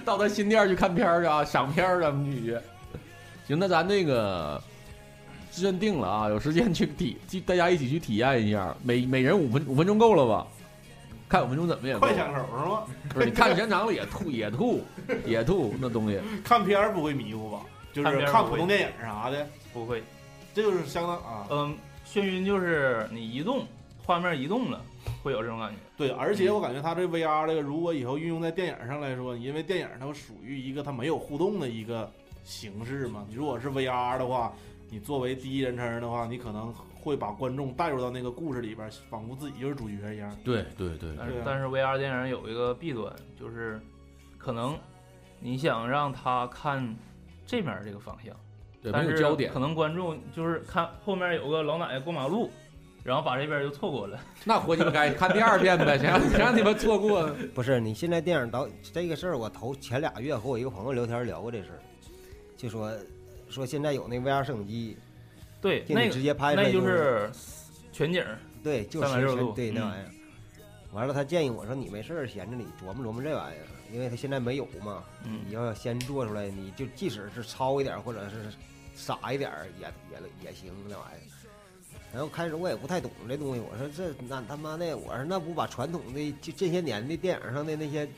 [0.04, 2.58] 到他新店去看片儿去啊，赏片儿咱们去。
[3.46, 4.60] 行，那咱这个
[5.58, 10.46] 时间定了啊，有时间去体，去大家一起去体验一下，每每人五分五分钟够了吧？
[11.28, 12.84] 看五分钟怎么也快，枪手是吗？
[13.12, 14.80] 不是你看时间长了也吐也吐
[15.26, 16.20] 也吐那东西。
[16.44, 17.60] 看片儿不会迷糊吧？
[17.92, 20.00] 就是看普通电影啥的，不会。
[20.54, 21.46] 这就是相当啊。
[21.50, 23.66] 嗯，眩晕就是你移动，
[24.04, 24.80] 画面移动了，
[25.22, 25.76] 会有这种感觉。
[25.96, 32.10] 对，而且我感觉它这 VR 这个，如果以后运用在电影上来说，因为电影它属于一个它没有互动的一个
[32.44, 33.26] 形式嘛。
[33.28, 34.52] 你如果是 VR 的话，
[34.90, 40.34] 你作为第一人称的话，你可能会把观众带入到那个故事里边，仿佛自己就是主角一样。
[40.44, 43.80] 对对对，但是但是 VR 电影有一个弊端，就是
[44.38, 44.78] 可能
[45.40, 46.96] 你想让他看
[47.46, 48.34] 这面这个方向，
[48.82, 49.58] 对但是没有焦点可。
[49.58, 52.50] 能观众就是看后面有个老奶奶过马路，
[53.04, 54.18] 然后把这边就错过了。
[54.44, 57.36] 那活鸡巴该看第二遍呗，谁让谁让你们错过呢？
[57.54, 61.78] 不是你现在电影导这个事儿，我头前俩月和我一个朋友聊天聊过这事儿，
[62.56, 62.90] 就说
[63.48, 64.96] 说现在有那 VR 摄影机，
[65.60, 67.30] 对，那个直接拍出来那就是
[67.92, 68.24] 全景，
[68.62, 70.10] 对，就是度嗯对那玩意儿。
[70.92, 75.04] 完了，他建议我说：“你没事儿闲着，你琢磨琢磨这玩意儿，因为他现在没有嘛。
[75.24, 78.36] 嗯你要先做出来，你就即使是糙一点儿或者是
[78.96, 81.28] 傻一点儿，也也也行那玩意儿。”
[82.10, 88.08] 然后开始我也不太懂这东西，我说这那他妈的，我说那不把传统的就这些年的电影上的那些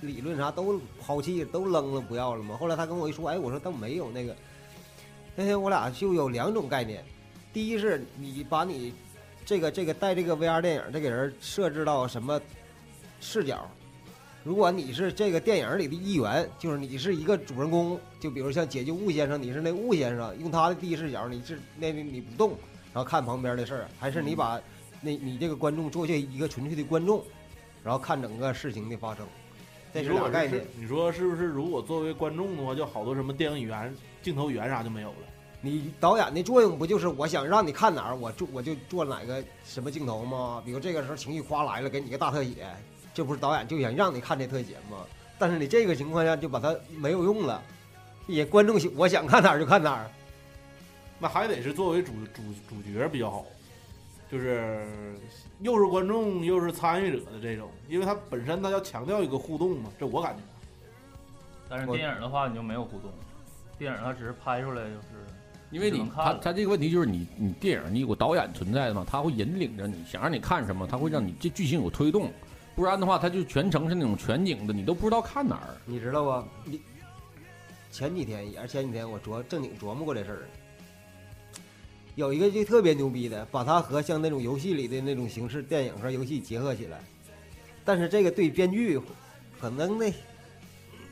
[0.00, 2.56] 理论啥都抛弃都扔了不要了吗？
[2.56, 4.36] 后来他跟我一说，哎，我说倒没有那个。
[5.40, 7.02] 那天我俩就有两种概念，
[7.50, 8.92] 第一是你把你
[9.42, 12.38] 这个这个带这个 VR 电影这个人设置到什么
[13.22, 13.66] 视角？
[14.44, 22.50] 如果你是这个电影里的一员，就是你是一个主人公，就比如像解救雾先生，你是那雾先生，用他的第一视角，你是那那你不动，
[22.92, 24.60] 然后看旁边的事儿，还是你把
[25.00, 27.24] 那你这个观众做下一个纯粹的观众，
[27.82, 29.26] 然后看整个事情的发生，
[29.94, 30.62] 这是俩概念。
[30.76, 31.44] 你说是不是？
[31.44, 35.16] 如果作为观众的话，就好多什么电影员、镜头员啥就没有了。
[35.62, 40.62] 你导演的作用不就是我想让你看哪儿，我做我就做哪个什么镜头吗？
[40.64, 42.66] 比如这个时候情绪夸来了，给你个大特写，
[43.12, 45.04] 这不是导演就想让你看这特写吗？
[45.38, 47.62] 但是你这个情况下就把它没有用了，
[48.26, 50.10] 也观众喜我想看哪儿就看哪儿。
[51.18, 53.44] 那还得是作为主主主角比较好，
[54.30, 54.86] 就是
[55.60, 60.42] 又是观众又是参与者的这种，因为它本身它要强调一个互动嘛，这我感觉。
[61.68, 63.10] 但是电影的话你就没有互动，
[63.80, 65.24] 电影它只是拍出来就是
[65.70, 72.30] 因为你他他这个问题就是你你电影你有个导演存在的嘛，他会引领着你，想让你看什么，他会让你这剧情有推动，
[72.74, 75.74] 不然的话他就全程是那种全景的，你都不知道看哪儿。
[75.86, 76.46] 你知道吧？
[76.64, 76.78] 你
[77.90, 80.42] 前几天也是前几天，我琢正经琢磨过这事儿。
[82.16, 87.00] 有一个就特别牛逼的，把它和像那种游戏里的那种形式，电影和游戏结合起来。
[87.84, 89.00] 但是这个对编剧，
[89.58, 90.12] 可能那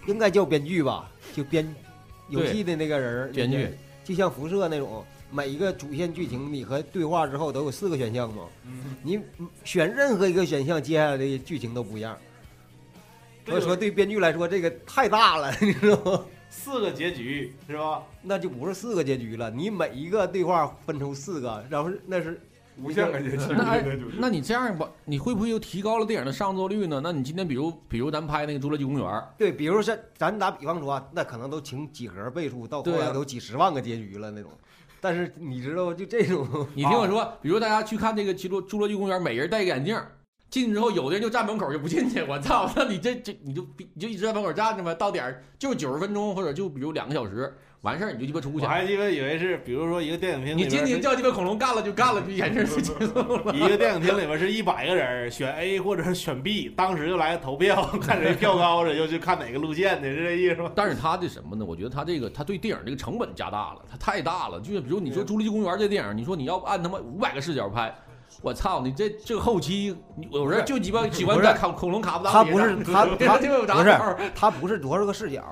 [0.07, 1.65] 应该叫编剧吧，就编
[2.29, 3.69] 游戏的那个人儿，编剧
[4.05, 8.45] 就像辐射那种，每一个主线剧情你和对话之后都有四个选项嘛，
[9.03, 9.21] 你
[9.65, 12.17] 选任何一个选项，接下来的剧情都不一样。
[13.47, 16.25] 所以说对编剧来说这个太大了， 你知道吗？
[16.51, 18.03] 四个结局是吧？
[18.23, 22.41] 那就不是四个结局了，你每一个对话分出四个，然后那是
[22.83, 27.01] 无限个结局，那哎那就是那你这样吧，你会不会又提高了电影的上座率呢？
[27.03, 34.51] 那你今天比如比如咱拍那个《侏罗纪公园》，对，比如像咱打比方说啊，那可能都请几何倍数，到后来都几十万个结局了那种。
[35.01, 39.97] 但是你知道，就这种， 你听我说，比如大家去看这个《侏罗侏罗纪公园》，每人戴个眼镜，
[40.51, 42.69] 进去之后，有的人就站门口就不进去，我操！
[42.75, 43.65] 那你这这你就
[43.95, 48.65] 你就一直在门口站着呗，到点儿就九十分钟，或者就比如两个小时，完事儿你就鸡巴出去。
[48.65, 53.55] 我还鸡巴以为是，比如说一个电影厅你进去边是叫鸡巴恐龙干了就干了，就眼神就结束了。
[53.55, 60.73] 一个电影厅里面是一百个人，选 A 或者是选 B，当时就来投票， 看谁票高，谁就去看哪个路线的，是这意思吗？
[60.75, 61.65] 但是他的什么呢？
[61.65, 64.59] 我觉得他这个他对电影这个成本加大了，他太大了。
[64.61, 67.95] 就是比如你说《侏罗纪公园》这电影，你说你要按他妈五百个视角拍，
[68.43, 68.81] 我操！
[68.83, 75.45] 你这这个后期，你有人就鸡巴喜欢在恐恐龙卡不当他不是他 他就有不是啥招它不是多少个视角。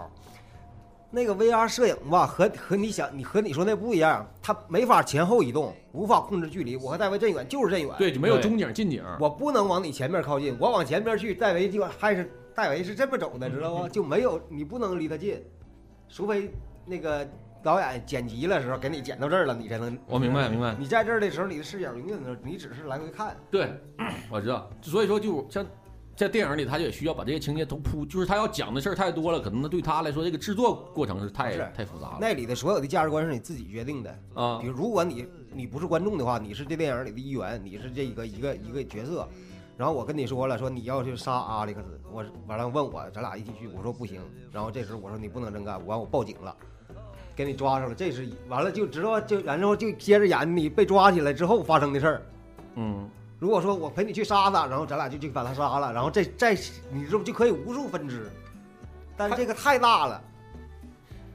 [1.16, 6.76] 那个 VR 摄影吧，和和你想你和你说那不一样，它没法前后移动，无法控制距离。
[6.76, 9.02] 我和戴维这远就是这远，对，就没有中景近景。
[9.18, 13.88] 我不能往你前面靠近，我往前面去，戴维就还是戴维是这么走的，知道吗？
[13.90, 15.42] 就没有你不能离他近，
[16.06, 16.50] 除非
[16.84, 17.26] 那个
[17.62, 19.98] 导演剪辑的时候给你剪到这儿了，你才能。
[20.08, 20.76] 我明白明白。
[20.78, 23.34] 你在这儿的时候，你的视角永远都是你只是来回看。
[23.50, 23.72] 对，
[24.30, 24.68] 我知道。
[24.82, 25.64] 所以说，就像
[26.16, 34.18] 在电影里，他也需要把这些情节都铺，就是他要讲的事儿太多了，可能对他来说，这个制作过程是太是太复杂了那里的所有的价值观是你自己决定的。
[34.32, 34.66] 啊比。
[34.66, 39.28] 如，如果你你不是观众的话，你是这电影里的一员，你是这个一个一个角色，
[39.76, 46.56] 然后我跟你说了，说你要去杀阿里克斯，我完了问我咱俩一起去，我说不行，然后这时候我说你不能这么干，完我报警了，
[47.34, 52.22] 给你抓上了，这是完了就知道就然后就接着演你被抓起来之后发生的事儿。
[52.76, 53.06] 嗯，
[53.38, 56.54] 如果说我陪你去杀他，然后咱俩就去把他杀了，然后这再
[56.90, 58.30] 你这不就可以无数分支，
[59.16, 60.22] 但是这个太大了。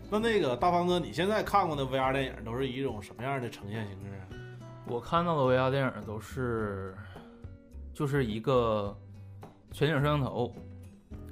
[0.10, 4.24] 那那个大方哥，你现在看过的 VR 电影都是以一种什么样的呈现形式啊？
[4.86, 6.94] 我看到的 VR 电影都是，
[7.94, 8.94] 就是一个
[9.72, 10.54] 全景摄像头，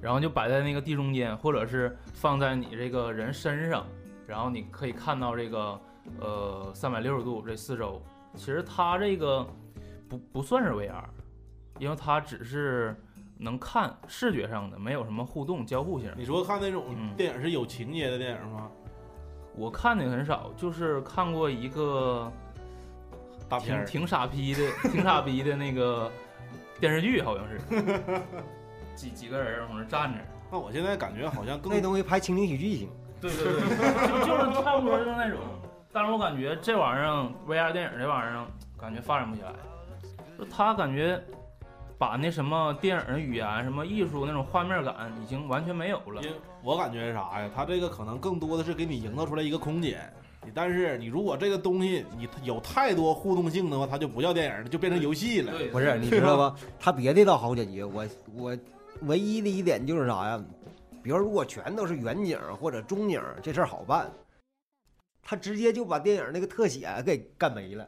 [0.02, 3.86] 然后就摆在那个地中间，或者是放在你这个人身上，
[4.26, 5.78] 然后你可以看到这个
[6.22, 8.02] 呃三百六十度这四周。
[8.36, 9.46] 其实它这个
[10.10, 11.04] 不不算是 VR，
[11.78, 12.96] 因为它只是
[13.38, 16.12] 能看视觉上的，没有什么互动交互性。
[16.18, 18.70] 你说看那种嗯电影是有情节的电影吗？
[19.56, 22.32] 我看的很少，就是看过一个
[23.48, 26.12] 大片，挺挺傻逼的，挺傻逼的那个
[26.80, 27.60] 电视剧，好像是
[28.96, 30.20] 几几个人往那站着。
[30.52, 32.90] 那我现在感觉好像更那东西拍情景喜剧行，
[33.22, 33.62] 对对对，
[34.08, 35.40] 就就是差不多就是那种。
[35.92, 38.46] 但是我感觉这玩意儿 VR 电影这玩意儿
[38.80, 39.58] 感觉发展不起来，就
[40.46, 41.22] 他感觉
[41.98, 46.30] 把那什么电影的语言、什么艺术那种画面感已经完全没有了因。
[46.30, 47.50] 为我感觉是啥呀？
[47.56, 50.12] 他这个可能更多的是给你营造出来一个空间。
[50.46, 55.52] 你但是你如果这个东西你有太多互动性的话，它就不叫电影了，就变成游戏了。
[55.72, 56.56] 不是，你知道 吧？
[56.80, 58.58] 他别的倒好解决，我我
[59.02, 60.42] 唯一的一点就是啥呀？
[61.04, 64.10] 比如如果全都是远景或者中景，这事儿好办。
[65.22, 67.88] 他直接就把电影那个特写给干没了，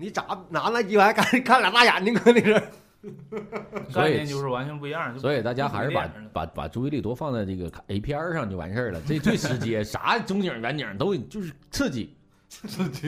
[0.00, 2.62] 你咋拿那鸡巴还看看 俩大眼睛搁那？
[3.88, 5.18] 所以概念就是完全不一样。
[5.18, 12.14] 所以大家还是把把把注意力多放在这个 A 片儿上就完事儿了，这最直接， 啥中景远景都就是刺激，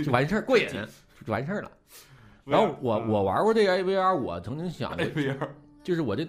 [0.05, 0.67] 就完事儿，过瘾
[1.27, 1.71] 就完事儿了。
[2.45, 5.49] 然后我我玩过这个 AVR，我曾经想过，VR
[5.83, 6.27] 就是我这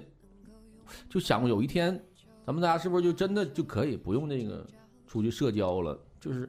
[1.09, 1.99] 就想过有一天，
[2.45, 4.65] 咱们大家是不是就真的就可以不用那个
[5.07, 5.97] 出去社交了？
[6.19, 6.47] 就是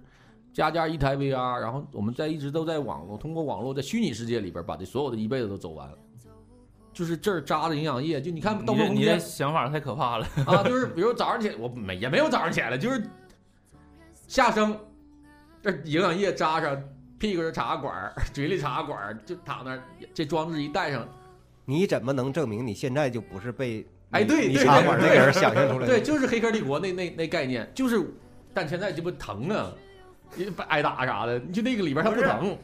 [0.55, 5.91] 家家一台 VR，然后我们在一直都在网络，通过网络在虚拟世界里边把这所有的一辈子都走完。
[6.93, 10.27] 就是这儿扎的营养液，就你看到梦空间想法太可怕了。
[10.47, 13.03] 啊，就是比如早上起来，我没也没有早上起来，就是
[14.29, 14.79] 下生，
[15.61, 16.81] 这营养液扎上，
[17.19, 19.83] 屁股上插个管儿，嘴里插个管儿，就躺那儿，
[20.15, 21.05] 这装置一戴上，
[21.65, 25.87] 你怎么能证明你现在就不是被你哎对对你茶对对馆那个人想象出来的？
[25.89, 28.01] 对，就是《黑客帝国》那那那概念，就是，
[28.55, 29.84] 但现在这不疼啊，你
[30.69, 32.57] 挨打啥的，就那个里边它不疼，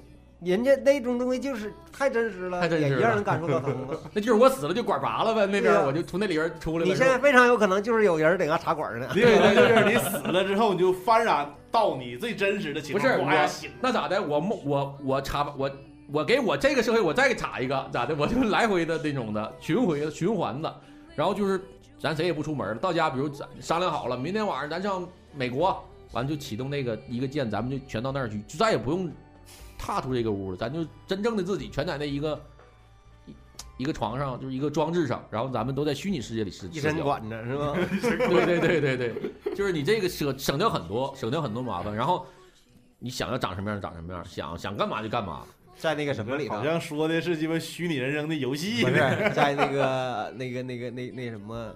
[0.42, 3.96] 人家那种东西就是太真实了，太真实了也一样能感受到疼啊。
[4.14, 6.90] 那就是我死了就管拔了呗，那边我就从那里边出来了。
[6.90, 9.06] 你现在非常有可能就是有人在那插管呢。
[9.12, 13.02] 对 对，就是你死了之后，你就幡然到你最真实的情况。
[13.02, 13.48] 不是我
[13.82, 14.22] 那咋的？
[14.22, 15.70] 我梦我我插我
[16.10, 18.14] 我给我这个社会我再给插一个咋的？
[18.14, 20.74] 我就来回的那种的巡回的循环的，
[21.14, 21.60] 然后就是
[22.00, 29.10] 咱谁也不出门了，到家比如咱商量好了，明天晚上咱上美国，完就启动那个一个键，咱们就全到那儿去，就再也不用
[29.78, 32.40] 踏出这个屋了，咱就真正的自己全在那一个
[33.26, 33.34] 一
[33.78, 37.74] 一个床上，就是一个装置上，然后咱们都在虚拟世界里吃一身吃管着是吗？
[38.02, 42.26] 对对对对对，就是你这个省省掉很多，省掉很多麻烦，然后
[42.98, 45.44] 你想要长什么样长什么样，想想干嘛就干嘛。
[45.76, 48.96] 在那个什么里头好，像说的是鸡巴虚拟人生的游戏不是。
[49.34, 51.74] 在那个那个那个那那什么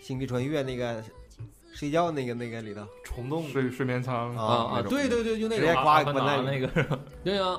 [0.00, 1.02] 星际穿越那个
[1.74, 2.86] 睡觉那个那个里头。
[3.04, 3.46] 虫洞。
[3.48, 4.34] 睡睡眠舱。
[4.36, 7.58] 啊啊对对对，就那直接种，刮关关那个， 对呀、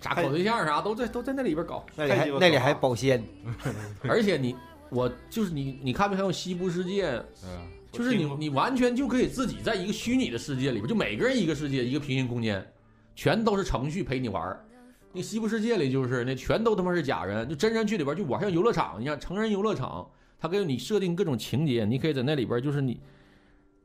[0.00, 1.86] 啥搞对象啥都在都在那里边搞。
[1.94, 3.22] 那里还那里还保鲜，
[4.08, 4.56] 而且你
[4.90, 7.12] 我就是你，你看没看过《西部世界》？
[7.44, 12.66] 嗯，就是你你完全就可以自己在一个虚拟的世界里边，就每个人一个世界，一个平行空间，
[13.14, 14.64] 全都是程序陪你玩儿。
[15.12, 20.10] 那西部世界里就是那全都他妈是假人，就真人去里边就玩像游乐场一样，成人游乐场，
[20.40, 22.98] 他给你设定各种情节，你可以在那里边就是你。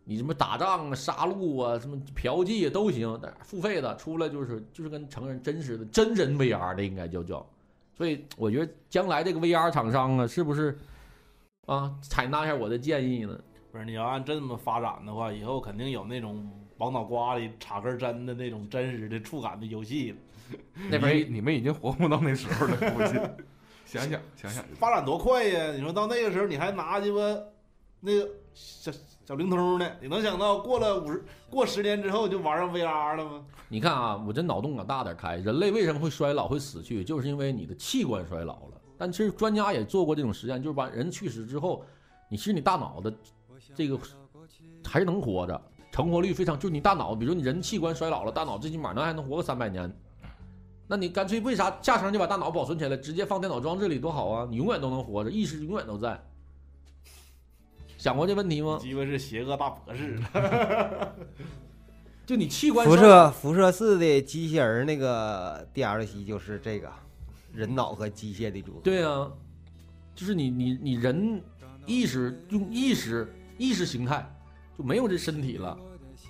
[0.07, 7.45] 你什么打仗啊、杀戮啊、什么嫖妓啊都行，但付费的出来就是就是跟成人真实的真人 VR 的应该叫叫，
[7.93, 10.79] 所以我觉得将来这个 VR 厂商啊，是不是
[11.65, 13.37] 啊采纳一下我的建议呢？
[13.69, 20.17] 不是你要按这么发展的话，以后肯定有那种往脑瓜里插根针的那种真实的触感的游戏了。
[20.89, 23.19] 那边你你们已经活不到那时候了，估计。
[23.85, 25.71] 想想想想，发展多快呀！
[25.71, 27.19] 你说到那个时候，你还拿鸡巴
[28.01, 28.91] 那个小
[29.27, 29.85] 小灵通呢？
[29.99, 33.43] 你能想到过了五十过十年之后就玩上 VR 了吗？
[33.67, 38.81] 你看啊，我这脑洞敢大点开，人类为什么会衰老、会死去，就是因为你的器官衰老了。
[38.97, 41.83] 但其实专家也做过这种实验，就是把人去世之后，
[42.29, 43.13] 你其实你大脑的
[43.75, 43.99] 这个
[44.85, 45.61] 还能活着，
[45.91, 49.93] 成活率非常，就是你大脑，比如你人器官衰老了，大脑最起码能还能活个三百年。
[50.87, 54.47] 那你干脆为啥下层就把大脑保存起来，直接放电脑装置里多好啊？
[54.49, 56.17] 你永远都能活着，意识永远都在。
[58.07, 58.79] 想过这问题吗？
[58.81, 60.17] 鸡巴是邪恶大博士，
[62.25, 66.89] 就你器官辐射辐射四的机器人那个 DLC 就是这个
[67.51, 68.79] 人脑和机械的组合。
[68.81, 69.29] 对啊，
[70.15, 71.43] 就是你你你人
[71.85, 73.27] 意识用意识
[73.57, 74.25] 意识形态
[74.77, 75.77] 就没有这身体了，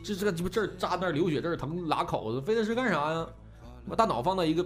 [0.03, 3.27] 这这个鸡巴这儿扎那儿流血，这儿疼拉口子，非得是干啥呀？
[3.87, 4.65] 把大脑放到一个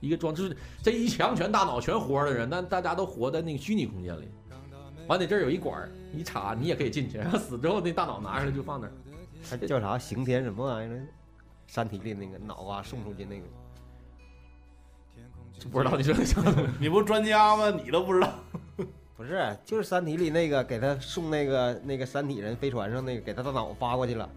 [0.00, 4.28] 一个装，就是这一墙全大脑全活的人，但大家都活在那个虚拟空间里。
[5.08, 8.92] 完，你这儿有一管儿，一插你也可以进去，然后死之后那大脑拿出来就放那儿。
[9.48, 11.06] 它叫啥刑天什么玩意儿？
[11.66, 13.44] 山体里那个脑啊送出去那个，
[15.70, 16.42] 不知道你说的啥？
[16.80, 17.70] 你不专家吗？
[17.70, 18.32] 你都不知道。
[19.16, 24.28] 不是，就是山体里那个给他送那个那个山体人飞船上那个给他大脑发过去了，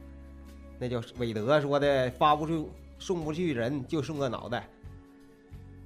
[0.77, 4.67] 那叫韦德说的，发不出送不去人就送个脑袋，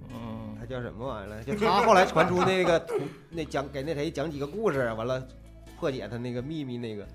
[0.09, 1.43] 嗯，他叫什么玩意儿来？
[1.43, 2.95] 就他后来传出那个图，
[3.29, 5.25] 那讲给那谁讲几个故事，完了
[5.79, 7.07] 破解他那个秘密那个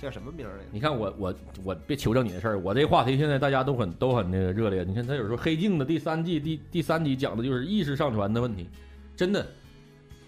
[0.00, 0.64] 叫什么名儿来着？
[0.72, 1.34] 你看我我
[1.64, 4.84] 我别求证你的事儿，我这话题现在大家都很都很那个热烈。
[4.84, 8.68] 你看他有时候《黑镜》的第三季第第三集讲的就是意识上传的问题，
[9.14, 9.46] 真的，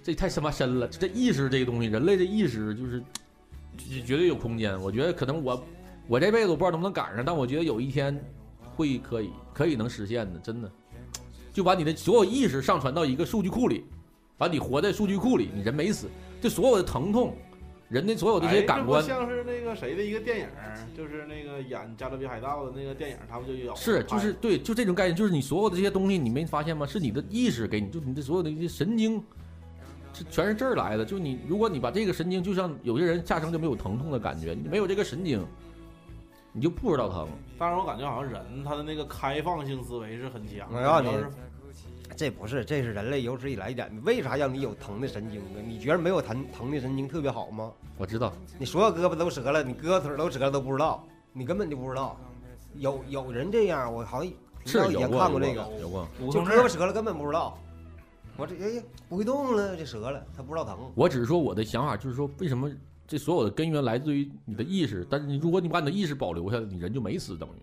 [0.03, 0.89] 这太他妈深了。
[0.89, 3.03] 这意识这个东西，人类的意识就是
[3.77, 4.81] 绝绝对有空间。
[4.81, 5.65] 我觉得可能我
[6.07, 8.19] 我这辈子我不知道能不能赶上，但我觉得有一天
[8.63, 10.71] 会可以可以能实现的，真的。
[11.59, 13.85] 就把你的所有意识上传到一个数据库里，
[14.37, 16.07] 把你活在数据库里，你人没死，
[16.41, 17.35] 这所有的疼痛，
[17.89, 20.47] 人的所有的这些哎感官像是那个谁的一个电影，
[20.97, 26.87] 就是那个演《加勒比海盗》的那个电影，他们就有是，就是对，就这种概念，就是你所有的这些东西，你没发现吗？
[26.87, 29.21] 是你的意识给你，就你的所有的一些神经，
[30.13, 31.05] 是全是这儿来的。
[31.05, 35.45] 就你，如果你把这个神经，就像有些人下生就没有疼痛的感觉，你没有这个神经，
[36.53, 37.27] 你就不知道疼。
[37.61, 41.29] 但是我感觉好像人他的那个开放性思维是很强的。
[42.19, 43.89] 这不是，这是人类有史以来一点。
[44.05, 45.61] 为啥让你有疼的神经呢？
[45.65, 47.73] 你觉得没有疼疼的神经特别好吗？
[47.97, 52.19] 我知道，你所有胳膊都折了，你胳膊腿都折了都不知道，你根本就不知道。
[52.75, 54.33] 有有人这样，我好像
[54.65, 56.09] 是以前有过有看过这个，有过。
[56.19, 57.57] 就胳膊折了根本不知道。
[58.37, 60.77] 我这哎呀不会动了，这折了，他不知道疼。
[60.97, 62.69] 我只是说我的想法，就是说为什么
[63.07, 67.63] 这所有的根源来自于你的意识，但是你如果你把你的意识保留下来，你人就没死，等于，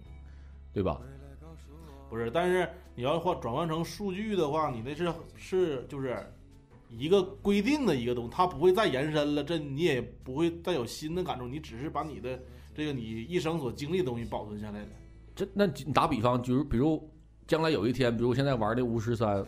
[0.74, 0.98] 对吧？
[2.10, 6.18] 不是，但是你要换转换成数据的话，你那是是就是
[6.90, 12.40] 一个规定的一个东西，它不会再延伸了，这你也不会再有新的感受，你只是把你的
[12.74, 14.88] 这个你一生所经历的东西保存下来的。
[15.36, 17.06] 这那你打比方，就是比如
[17.46, 19.46] 将来有一天，比如我现在玩的巫师三，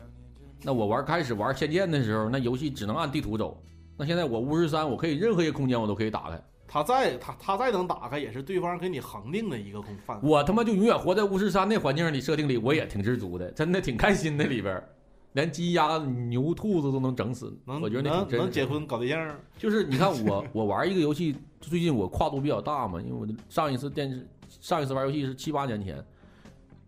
[0.62, 3.64] 那我玩开始玩仙剑的时候，那游戏只能按地图走。
[3.96, 10.30] 那现在我巫师三，我可以任何一个空间我都可以打开，它再他他再能打开，也是对方给你恒定的一个空范围。
[10.30, 14.90] 我他妈就永远活在巫师三那环境里设定里，我也挺知足的，真的挺开心的里边儿，
[15.32, 26.04] 连鸡鸭牛兔子都能整死，能我觉得那挺能真实能结婚搞对象，就是你看我 我玩一个游戏，最近我跨度比较大嘛，因为我的上一次电视上一次玩游戏是七八年前，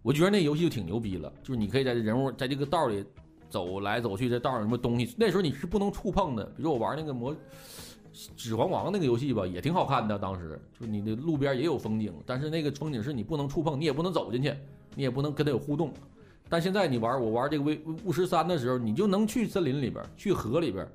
[0.01, 3.03] 我觉得那游戏就挺牛逼了，就是你可以在这人物在这个道里
[3.49, 6.43] 走来走去，这道什么东西，那时候你是不能触碰的。
[6.57, 7.34] 比如我玩那个魔
[8.36, 14.53] 指环王那个游戏吧，也挺好看的，当时就你的路边也有风景，但是那个风景是你不能触碰，你也不能走进去，
[14.95, 15.93] 你也不能跟它有互动。
[16.49, 20.88] 但现在你玩我玩这个巫巫师三的时候，你就能去森林里边，去河里边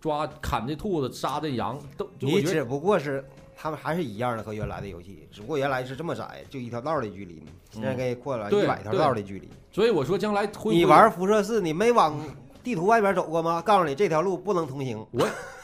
[0.00, 3.24] 抓砍这兔子，杀这羊，都你只不过是
[3.54, 9.48] 他们还是一样的和原来的游戏，只不过原来是这么窄，就一条道的距离，现在可以扩了对一百条道的距离。
[9.70, 12.18] 所以我说将来会会你玩辐射四，你没往
[12.64, 13.60] 地图外边走过吗？
[13.60, 15.06] 告诉你这条路不能通行。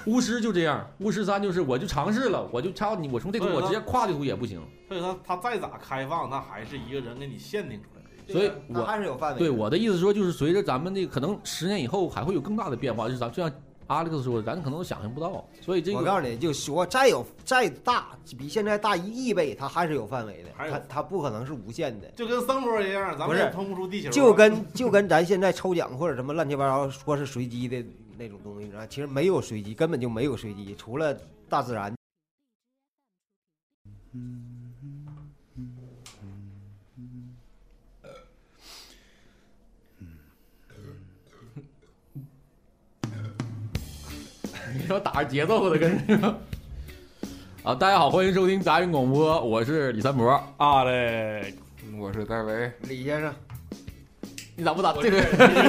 [0.09, 8.33] 巫师就这样，巫师三就是我就尝试了，我就操你，我从这图我直接跨这图也不行，所以说它再咋开放，那还是一个人给你限定出来的。
[8.33, 9.39] 所以我还是有范围。
[9.39, 13.53] 对我的意思说就是随着咱们这个可能十年以后还会有更大的变化，就是咱就像
[13.87, 22.09] 阿历克斯说的，咱可能都想象不到，所以这个我告诉你，就说再有再大，比现在大一亿倍，它还是有范围的，它它不可能是无限的。
[22.17, 24.13] 就跟声波一样，咱们也通不出地球啊。
[24.13, 27.85] 就跟就跟咱现在抽奖或者什么乱七八糟说是随机的
[28.19, 31.16] 那种东西啊，其实没有随机，根本就没有随机，除了
[31.49, 31.95] 大自然。
[44.75, 46.41] 你说打着节奏的跟着。
[47.62, 50.29] 啊，大家好，欢迎收听杂音广播，我是李三博。
[50.57, 51.55] 啊嘞，
[51.97, 53.33] 我是戴维，李先生，
[54.59, 55.17] 你咋不打这个？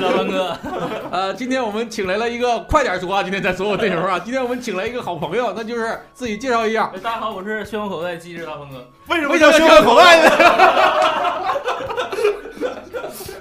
[0.02, 0.58] 老班哥，
[1.12, 6.92] 呃，今天我们请来了一个，快点说啊，今天在所有内容啊， 今天我们请来一个好朋友，那就是自己介绍一下。
[7.04, 8.84] 大家好，我是宣武口袋机智大鹏哥。
[9.10, 10.32] 为什么叫修个口袋呢？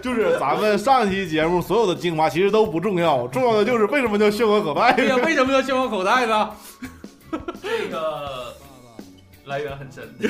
[0.02, 6.50] 就是咱们上一期节目所有的精华其实都不重要，重要的就是为什么叫修个口袋对呀、为什么叫宣我口袋呢？
[7.62, 8.54] 这个
[9.48, 10.04] 来源很深，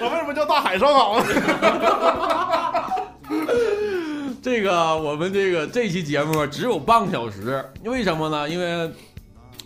[0.00, 1.24] 我为什么叫大海烧烤呢？
[4.42, 8.48] 这个我们这个这期节目只有半个小时，为什么呢？
[8.48, 8.90] 因为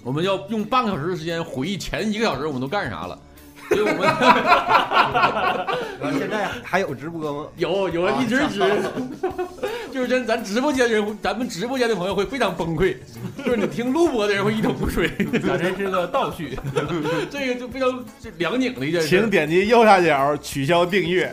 [0.04, 3.18] 我们要用半个小时的时间回忆前一个小时我们都干啥了，
[3.68, 4.00] 所以我们
[6.18, 7.48] 现在还有直播吗？
[7.56, 8.60] 有有一直直，
[9.92, 12.96] 就是真咱直播间人，咱们直播间的朋友会非常崩溃，
[13.44, 15.08] 就是你听录播的人会一头雾水，
[15.46, 16.58] 咱这是个倒叙。
[17.30, 18.04] 这个就非常
[18.38, 19.08] 两拧的一件事。
[19.08, 21.32] 请点击右下角取消订阅。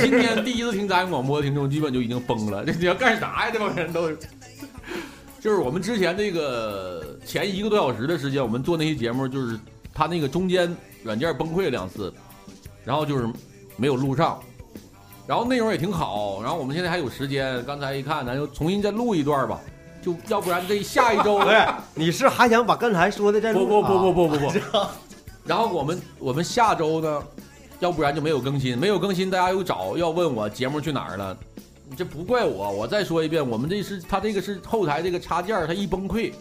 [0.00, 3.50] 今天第一次听杂音广播的听众基本就已经崩了，这你要干啥呀？
[3.52, 4.18] 这帮人都是。
[5.40, 9.58] 就是我们之前那个前一个多小时的时间，我们做那些节目，就是
[9.92, 12.14] 他那个中间软件崩溃了两次，
[12.84, 13.26] 然后就是
[13.76, 14.40] 没有录上，
[15.26, 19.60] 然后内容也挺好，然后我们现在还有时间，刚才一看，咱就重新再录一段吧，
[20.02, 23.66] 就要不然这下一周对， 你是还想把刚才说的再录？
[23.66, 24.86] 不不不不啊，不不不。
[25.44, 27.22] 然后我们我们下周呢，
[27.80, 31.36] 要不然就没有更新，没有更新，大家又找要问我节目去哪儿了，
[31.88, 36.32] 你这不怪我，我再说一遍，我们这是他这个是后台这个插件儿，它一崩溃，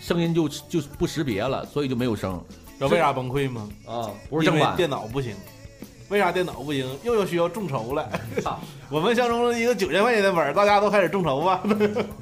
[0.00, 2.40] 声音就就不识别了，所以就没有声
[2.78, 3.68] 知道为啥崩溃吗？
[3.86, 4.76] 啊，不是因为正版。
[4.76, 5.34] 电脑不行。
[6.08, 6.86] 为啥电脑不行？
[7.02, 8.08] 又要需要众筹了
[8.42, 8.58] 操。
[8.88, 11.60] 我们相中了一个九千块钱的本儿，大家都开始众筹吧。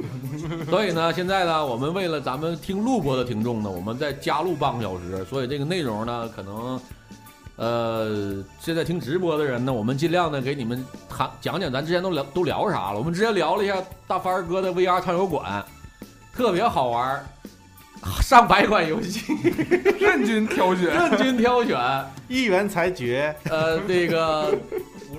[0.70, 6.80] 所以呢，现在呢，我们为了咱们听录播的听众呢，我们再加录半个小时，所以这个内容呢，可能，
[7.56, 12.98] 呃，现在听直播的人呢，我们尽量呢给你们谈讲讲咱之前都聊都聊啥了。
[12.98, 13.76] 我们之前聊了一下
[14.06, 15.62] 大凡儿哥的 VR 畅游馆，
[16.34, 17.26] 特别好玩儿，
[18.22, 19.20] 上百款游戏
[19.98, 20.86] 任君挑选。
[20.86, 21.78] 任君挑选。
[22.28, 24.56] 一元裁决，呃，这个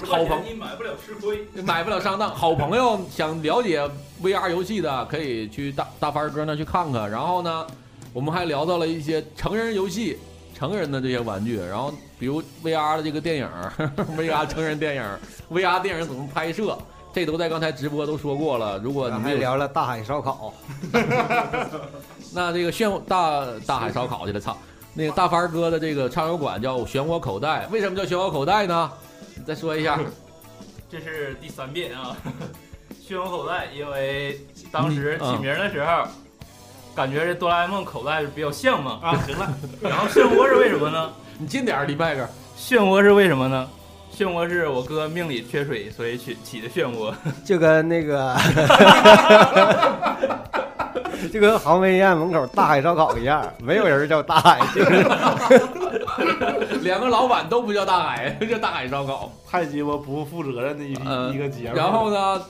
[0.04, 1.48] 好朋友你买不了吃亏。
[1.64, 3.82] 买不了上当，好朋友想了解
[4.24, 7.10] VR 游戏的，可以去大大凡哥那去看看。
[7.10, 7.68] 然后呢，
[8.12, 10.18] 我们还聊到了一些成人游戏、
[10.58, 13.48] 成人的这些玩具，然后比如 VR 的这个电影，
[14.18, 15.04] VR 成人电影
[15.52, 16.78] ，VR 电影怎么拍摄，
[17.14, 18.80] 这都在刚才直播都说过了。
[18.80, 20.54] 如果你还没，聊了大海烧烤，
[22.36, 24.58] 那这个漩涡大大海烧烤去了，操！
[24.94, 28.92] 那个大凡哥的这个畅游馆叫漩涡口袋，为什么叫漩涡口袋呢？
[29.36, 29.98] 你再说一下。
[30.92, 32.16] 这是第三遍啊。
[33.08, 34.38] 漩涡口袋，因为
[34.72, 36.04] 当时起名的时候，
[36.94, 39.00] 感觉这哆啦 A 梦口袋比较像嘛。
[39.02, 41.10] 啊，行了， 然后漩涡是为什么呢？
[41.38, 42.28] 你近点儿，李麦克。
[42.58, 43.70] 漩涡是为什么呢？
[44.18, 47.14] 漩涡是我哥命里缺水，所以取起的漩涡。
[47.44, 48.34] 就跟那个，
[51.32, 55.06] 就跟航飞医院门口大海烧烤一样，没有人叫大海，就是
[56.82, 59.32] 两个老板都不叫大海， 叫大海烧烤。
[59.50, 61.76] 太鸡巴不负责任的一呃一个节目。
[61.76, 62.42] 然后呢，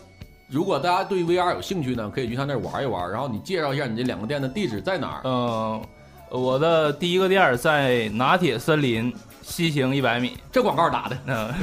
[0.49, 3.11] 如果大家对 VR 有兴趣呢，可以去他那儿玩一玩。
[3.11, 5.21] 然后你介绍一下你这两个店的地址在哪儿？
[5.23, 5.81] 嗯，
[6.29, 10.37] 我的第一个店在拿铁森林西行一百米。
[10.51, 11.17] 这广告打的。
[11.27, 11.53] 嗯，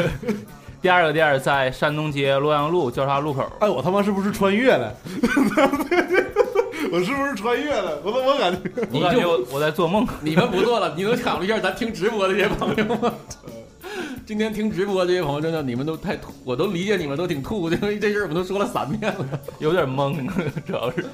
[0.81, 3.45] 第二个店在山东街洛阳路交叉路口。
[3.61, 4.93] 哎，我他妈是不是穿越了？
[6.93, 7.99] 我是不是穿越了？
[8.05, 8.61] 我我感觉
[8.93, 10.07] 我感觉我我在做梦。
[10.21, 13.15] 你们不做了，你能考虑一下咱听直播的这些朋友吗？
[14.27, 19.27] 今天听直播这些朋友，真的你们都太吐，我都理解你们都挺吐，因为这事儿我们都说了三遍了。
[19.59, 20.29] 有点懵，
[20.67, 21.07] 主要是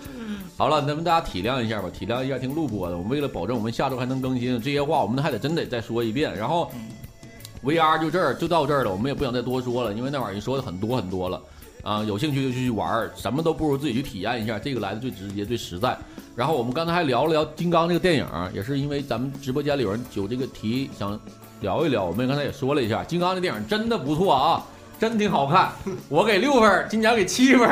[0.57, 2.97] 好了，咱们大家体谅一下吧，体谅一下听录播的。
[2.97, 6.37] 我们为了保证我们下周还能更新，这些话我们还得真得再说一遍。
[6.37, 6.73] 然后
[7.63, 11.41] ，VR 就这儿就到这儿了，我们也不想再多说了，因为那玩意儿说的很多很多了
[11.89, 12.05] 啊。
[12.05, 15.97] 有兴趣就去玩儿，什么都不如自己去体验一下，这个来的最直接最实在。
[16.37, 21.19] 然后我们刚才还聊了聊《金刚》这个电影，也是因为咱们直播间里有人有这个题想
[21.61, 24.65] 聊一聊，我们刚才也说了一下，《金刚》这电影真的不错啊，
[25.01, 25.73] 真挺好看，
[26.09, 27.69] 我给六分，金奖给七分。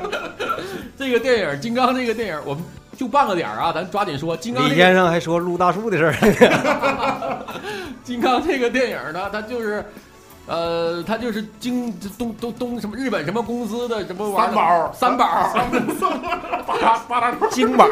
[0.98, 2.62] 这个电影《金刚》这个电影，我们
[2.96, 4.36] 就半个点儿啊，咱抓紧说。
[4.36, 7.46] 金刚、这个、李先生还说撸大树的事儿，
[8.04, 9.82] 金刚这个电影呢，它就是，
[10.46, 16.16] 呃，他就是京东东东什么日本什么公司的什么玩意儿三宝三宝
[16.66, 17.86] 八大八大块金宝，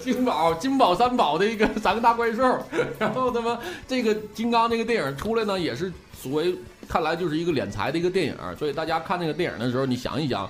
[0.00, 2.58] 金宝金宝三宝的一个三个大怪兽，
[2.98, 6.56] 然后他妈这个金刚这个电影出来呢，也是所谓
[6.88, 10.48] 看来就是一个敛财的一个电影，所以大家看那个电影的时候，你想一想，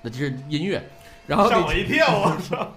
[0.00, 0.82] 那就是音乐，
[1.26, 2.06] 然后吓我一跳！
[2.08, 2.72] 我操！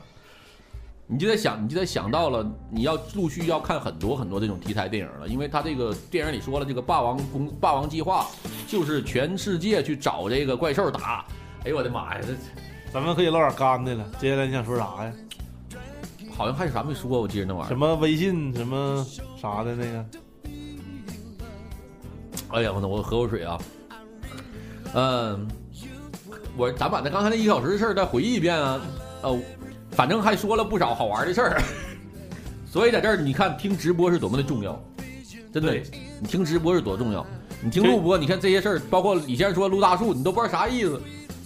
[1.12, 8.28] 你就在想，你就在想到了，你要陆续要看很多很多这种题材电影了，因为他这个电影里说了，这个霸王公霸王计划
[8.66, 11.26] 就是全世界去找这个怪兽打。
[11.66, 12.34] 哎呦我的妈呀，这
[12.94, 14.10] 咱们可以唠点干的了。
[14.20, 15.12] 接下来你想说啥呀？
[16.34, 17.68] 好像还有啥没说，我记得那玩意儿。
[17.68, 19.06] 什么微信什么
[19.36, 20.06] 啥的那个？
[22.52, 23.60] 哎呀，我我喝口水啊。
[24.94, 25.46] 嗯，
[26.56, 28.82] 我咱把那刚才那一个小时的事儿再回忆一遍啊。
[29.24, 29.38] 哦，
[29.92, 31.62] 反正还说了不少好玩的事儿。
[32.72, 34.82] 所以在这儿你看听直播是多么的重要，
[35.54, 35.74] 真的，
[36.20, 37.26] 你听直播是多重要。
[37.64, 41.00] 你听录播，你看这些事儿，包括李先生说撸大树，你都不知道啥意思。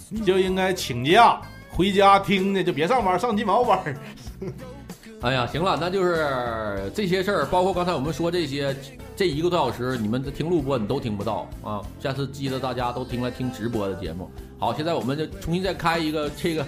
[0.08, 3.94] 你就应该请假回家听呢，就别上班，上鸡毛班。
[5.22, 8.74] 哎呀，行了，那就是这些事儿，包括刚才我们说这些，
[9.16, 11.82] 这一个多小时你们听录播你都听不到啊。
[12.00, 14.30] 下次记得大家都听来听直播的节目。
[14.58, 16.64] 好，现在我们就重新再开一个这个，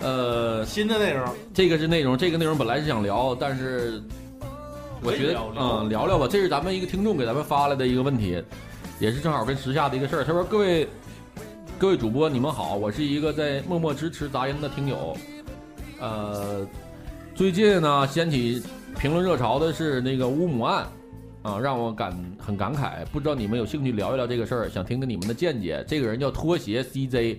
[0.00, 4.02] 呃，新的内容，这个是内容，这个内容本来是想聊，但是
[5.02, 8.42] 我觉得聊聊嗯聊聊吧，这是咱们一个听众给咱们发来的一个问题，
[8.98, 10.24] 也是正好跟时下的一个事儿。
[10.24, 10.86] 他说：“各位
[11.78, 15.16] 各位主播，你们好，我是一个在默默支持杂音的听友，
[16.00, 16.66] 呃。”
[17.34, 18.62] 最近呢，掀起
[18.96, 20.86] 评论热潮的是那个乌姆案，
[21.42, 23.04] 啊，让我感很感慨。
[23.06, 25.84] 不知道你们有兴趣聊一聊这个事儿，想听听你们的见解。
[25.88, 27.38] 这个人叫拖鞋 CJ，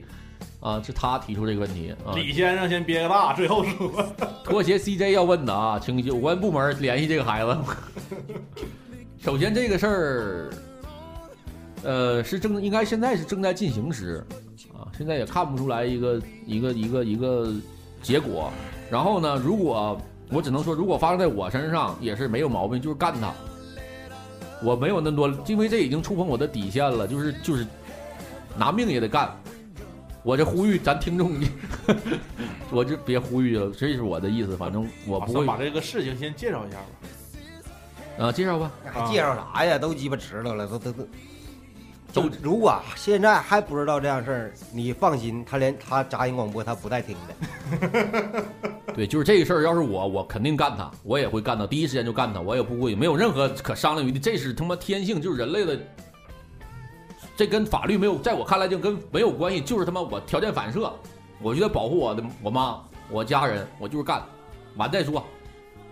[0.60, 2.14] 啊，是他提出这个问题啊。
[2.16, 4.06] 李先生先憋个大，最后说。
[4.44, 7.58] 拖鞋 CJ 要问的啊，请有关部门联系这个孩子。
[9.20, 10.50] 首先这个事儿，
[11.84, 14.26] 呃，是正应该现在是正在进行时，
[14.74, 17.52] 啊，现在也看不出来一个一个一个一个
[18.02, 18.52] 结果。
[18.90, 20.00] 然后呢，如果
[20.30, 23.32] 我只能说，如果发生在我身上，也是没有毛病，就是干他。
[24.64, 27.66] 我没有那么多，因为这已经触碰我的底线了，就是就是
[28.58, 29.36] 拿命也得干。
[30.26, 31.34] 我这呼吁咱听众，
[32.72, 34.58] 我这别呼吁了，这是我的意思。
[34.58, 38.26] 反正我不会把这个事情先介绍一下吧。
[38.26, 38.72] 啊，介绍吧。
[38.92, 39.78] 还介绍啥呀？
[39.78, 41.08] 都鸡巴知道了，都都都。
[42.12, 48.46] 都如果现在还不知道这样事儿，你放心，他连他杂音广播他不带听的。
[48.96, 55.78] 对，就是这个事儿，要是我，我肯定干他，我也会干他，第一时间就干他，我也不会没有任何可商量余地，这是他妈天性，就是人类的，
[57.36, 60.92] 这跟法律没有，在我看来就跟没有关系，就是他妈我条件反射，
[61.42, 64.24] 我觉得保护我的我妈，我家人，我就是干，
[64.78, 65.22] 完再说，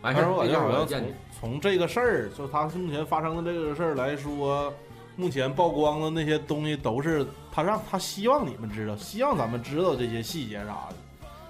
[0.01, 1.13] 完事儿，我这就是我要的见解。
[1.37, 4.73] 从这个事儿，就他目前发生的这个事儿来说，
[5.17, 10.95] 目前曝光的那些东西都是他让他希望你们知道，希望咱们知道这些细节啥的，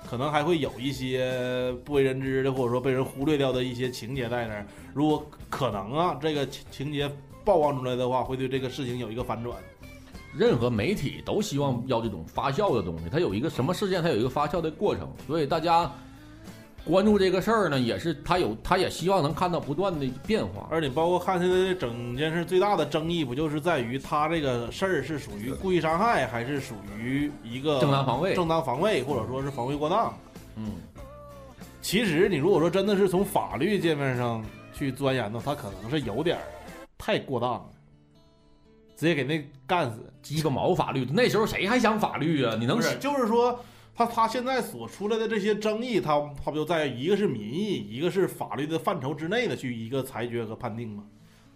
[0.10, 4.66] 可能还会有一些不为人知的，或者说被人忽略掉的一些情节在那儿。
[4.92, 7.08] 如果可能啊，这个情情节
[7.46, 9.56] 曝光出来的话，会对这个事情有一个反转。
[10.36, 15.92] 任何媒体都希望要这种发酵的东西，它有一个什么事件，它有一个发酵的过程，所以大家
[16.86, 20.68] 关注这个事儿呢，也是他有，他也希望能看到不断的变化。
[20.70, 30.14] 而且包括看现在这整件事最大的争议，不就是在于他这个事儿是属于故意伤害，还是属于一个正当防卫正当防卫，或者说是防卫过当？
[30.58, 30.74] 嗯，
[31.82, 36.44] 其实你如果说真的是从法律界面上去钻研的，他可能是有点儿
[36.98, 37.66] 太过当了，
[39.04, 40.10] 直接给那干死。
[40.22, 42.56] 鸡巴毛法律，那时候谁还想法律啊？
[42.58, 43.60] 你能不是，就是说
[43.94, 51.04] 他他现在所出来的这些争议，他他不就在一个是民意，一个是法律的范畴之内的去一个裁决和判定吗？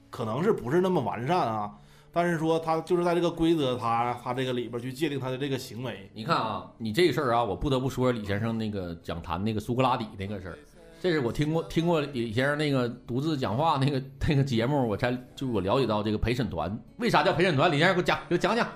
[0.09, 1.71] 可能是不是那么完善啊？
[2.11, 10.57] 但是说他就是在这个规则他他这个里边去界定他的这个行为，你看啊，你这个事儿啊，我不得不说李先生那个讲坛那个苏格拉底那个事儿，
[10.99, 17.71] 这是我听过听过李先生那个独自讲话那个那个节目，我才就我了解到这个陪审团为啥叫陪审团？
[17.71, 18.67] 李先生给我讲给我讲讲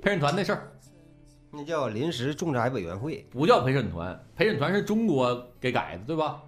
[0.00, 0.72] 陪审团那事儿。
[1.50, 6.42] 那叫临时仲裁委员会不叫陪审团，陪审团是中国给改的，对吧？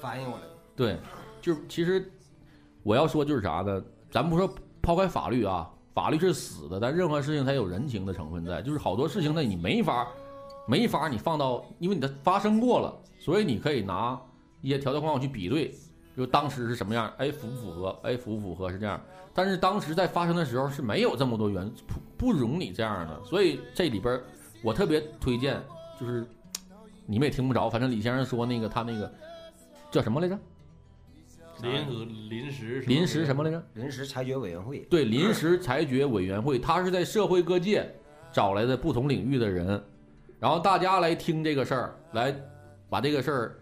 [0.00, 0.48] 翻译过来的。
[0.76, 0.96] 对，
[1.40, 2.12] 就是其实
[2.82, 3.82] 我要说就是啥呢？
[4.10, 4.52] 咱不说
[4.82, 10.06] 抛开法律啊，法律是死的，但任何事情它有人情的成分在，就是好多事情呢你没法
[10.66, 14.20] 没法你放到，因为你的发生过了，所以你可以拿
[14.60, 15.74] 一些条条框框去比对，
[16.16, 19.00] 就当时是什么样，哎符不符合，哎符不符合是这样。
[19.34, 24.20] 但是当时在发生的时候是没有这么多元素，不不容你这样的，所以这里边
[24.62, 25.62] 我特别推荐，
[26.00, 26.26] 就是
[27.06, 29.12] 你们也听不着，反正李先生说那个他那个
[29.90, 30.38] 叫什么来着？
[31.60, 33.60] 临和临时临时什么来着？
[33.74, 37.88] 临时裁决委员会对，临时裁决委员会，他是在社会各界
[38.32, 39.82] 找来的不同领域的人，
[40.38, 42.32] 然后大家来听这个事儿，来
[42.88, 43.57] 把这个事儿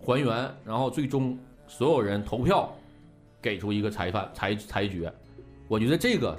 [0.00, 2.74] 还原，然后最终所有人投票
[3.40, 5.12] 给出一个裁判裁裁决。
[5.68, 6.36] 我觉得这个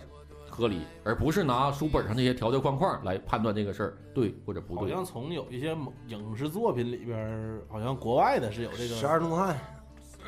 [0.50, 4.82] 合理，而不是拿书本上那些条条框框来判断这个事儿对或者不对。
[4.82, 5.76] 好像从有一些
[6.08, 9.58] 影视作品里边，好像国外的是有这个十二怒汉，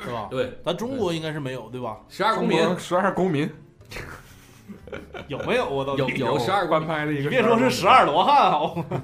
[0.02, 0.28] 是吧？
[0.30, 1.98] 对，咱中国应该是没有，对吧？
[2.08, 3.50] 十二公民十二公民
[5.28, 5.84] 有没有啊？
[5.84, 8.84] 到底有有十二官拍的一个，别说是十二罗汉好吗？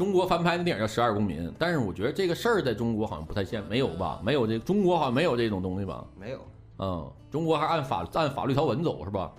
[0.00, 4.18] 中国翻拍的电影叫《十二公民》，但是我觉得这个事儿在中国好像不太现，没有吧？
[4.24, 6.02] 没有这中国好像没有这种东西吧？
[6.18, 6.38] 没有，
[6.78, 9.30] 嗯，中国还按法按法律条文走是吧？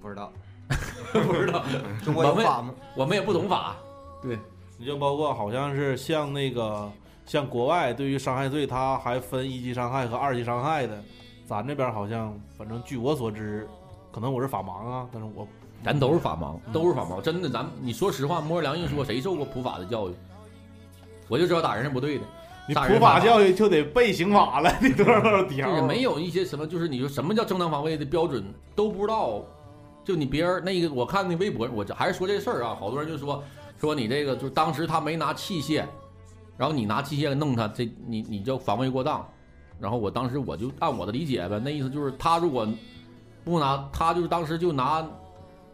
[0.00, 0.32] 不知道。
[1.10, 1.64] 不知道，
[2.04, 2.72] 中国有法吗？
[2.94, 3.74] 我们也不懂法。
[4.22, 4.38] 对
[4.76, 6.88] 你就包括好像是像那个
[7.26, 11.02] 像国外对于伤害罪，他还分一级伤害和二级伤害的，
[11.44, 13.66] 咱这边好像反正据我所知，
[14.12, 15.44] 可能我是法盲啊，但是我
[15.84, 20.14] 咱都是法盲，都是法盲，真的，咱你说实话，摸着良心说，谁受过普法的教育？
[21.28, 22.24] 我就知道打人是不对的，
[22.66, 29.42] 你普法教育就得背刑法了，你多少多少就条是没有一些什么，就是你说什么叫正当防卫的标准都不知道。
[30.04, 33.44] 就你别人那个，我看那微博，我这还是说这事儿啊，好多人就说
[33.78, 35.84] 说你这个，就当时他没拿器械，
[36.56, 39.22] 然后你拿器械弄他，这你你就防卫过当。
[39.78, 42.66] 然后我当时我就按我的理解呗，那意思就是他如果
[43.44, 45.06] 不拿，他就是当时就拿，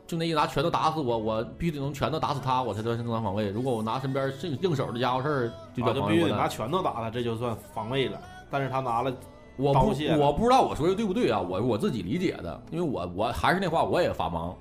[0.07, 3.49] 就那一拿拳头打死我，我必须得能拳头打死他，我才算正当防卫。
[3.49, 6.17] 如果我拿身边硬硬手的家伙事儿，就啊就叫防卫。
[6.17, 8.21] 必须得拿拳头打他，这就算防卫了。
[8.51, 9.13] 但是他拿了，
[9.57, 14.55] 我不我不知道我说的对不对啊，我我自己理解的，因为我我还是那话，我也法盲，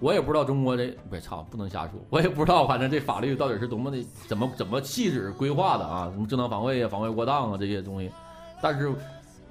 [0.00, 8.10] 我也不知道中国这不是操不能瞎说，我也不知道，反正这法律到底是多么的怎么怎么细致规划的啊，什么正当防卫啊、防卫过当啊这些东西，
[8.60, 8.92] 但是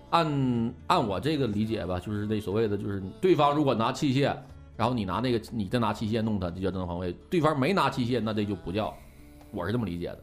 [0.09, 4.35] 按按我这个理解吧，就是那所谓的就是对方如果拿器械，
[4.77, 8.93] 然后你拿那个你再拿器械弄他，就叫正当防卫；对方没拿器械，那这就不叫，
[9.51, 10.19] 我是这么理解的。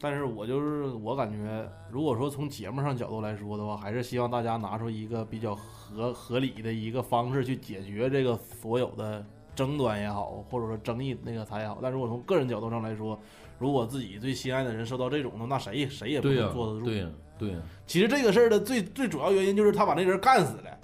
[0.00, 9.24] 但是我就是我感觉，如果说从节目上角度来说的话，还是希望大家拿出一个比较合合理的一个方式去解决这个所有的
[9.54, 11.78] 争端也好，或者说争议那个才也好。
[11.80, 13.18] 但如果从个人角度上来说，
[13.58, 16.84] 如果自己最心爱的人受到这种的，那谁谁也不、能坐得住。
[16.84, 20.78] 对呀、对呀、其实这个事儿的最最主要原因就是他把那人干死了，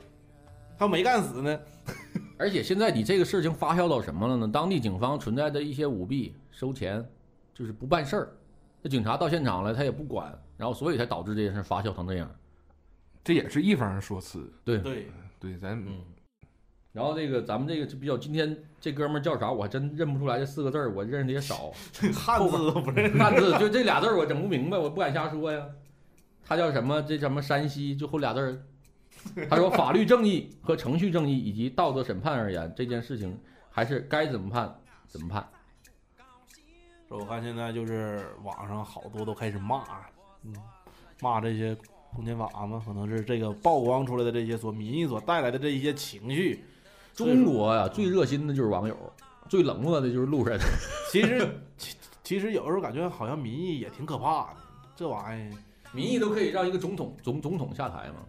[0.81, 1.61] 他没干死呢，
[2.39, 4.49] 而且现在你这个事情发酵到什么了呢？
[4.51, 7.07] 当地警方存在的一些舞弊、收钱，
[7.53, 8.33] 就是不办事儿。
[8.81, 12.35] 那警察到现场了，他也不管，然后所以才导致这件事发酵成这样。
[13.23, 14.51] 这也是一方说辞。
[14.65, 15.99] 对，对，对，咱嗯。
[16.93, 19.53] 然后这个咱们这个就比较，今天这哥们儿叫啥？
[19.53, 21.71] 我还真认不出来这四个字儿，我认识的也少。
[22.15, 23.19] 汉字都不认识。
[23.19, 25.63] 汉字就这俩字儿，我整不明白，我不敢瞎说呀。
[26.43, 27.03] 他叫什么？
[27.03, 27.95] 这什么山西？
[27.95, 28.63] 就后俩字儿。
[29.49, 33.39] 他说，法律正义和程序正义以及道德审判而言，这件事情
[33.71, 34.75] 还是该怎么判
[35.07, 35.47] 怎么判。
[37.09, 39.85] 我看现在就是网上好多都开始骂，
[40.45, 40.55] 嗯，
[41.21, 41.77] 骂这些
[42.15, 46.65] 公检法嘛，可能是这个曝光出来的这些所民意所带来的这一些情绪。
[47.13, 48.97] 中国呀，最热心的就是网友，
[49.51, 50.59] 最冷漠的就是路人。
[51.11, 54.57] 其实，其其实有时候感觉好像民意也挺可怕的，
[54.95, 55.57] 这玩意儿
[55.93, 58.21] 民意都可以让一个总统总总统下台吗？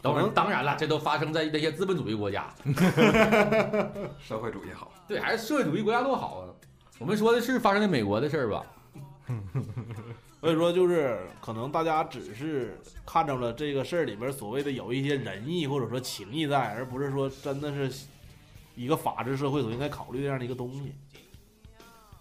[0.00, 2.48] 当然，可能当然了，这都发生在那些资本主义国家。
[4.20, 6.48] 社会主义好，对，还是社会主义国家多好啊！
[6.98, 8.64] 我们说的是发生在美国的事儿吧？
[10.40, 18.06] 所以说就是可能大家只是看着了这个事儿里边所谓的有一些仁义或者说情义在，而不是说真的是
[18.76, 20.92] 一个法治社会所应该考虑这样的一个东西。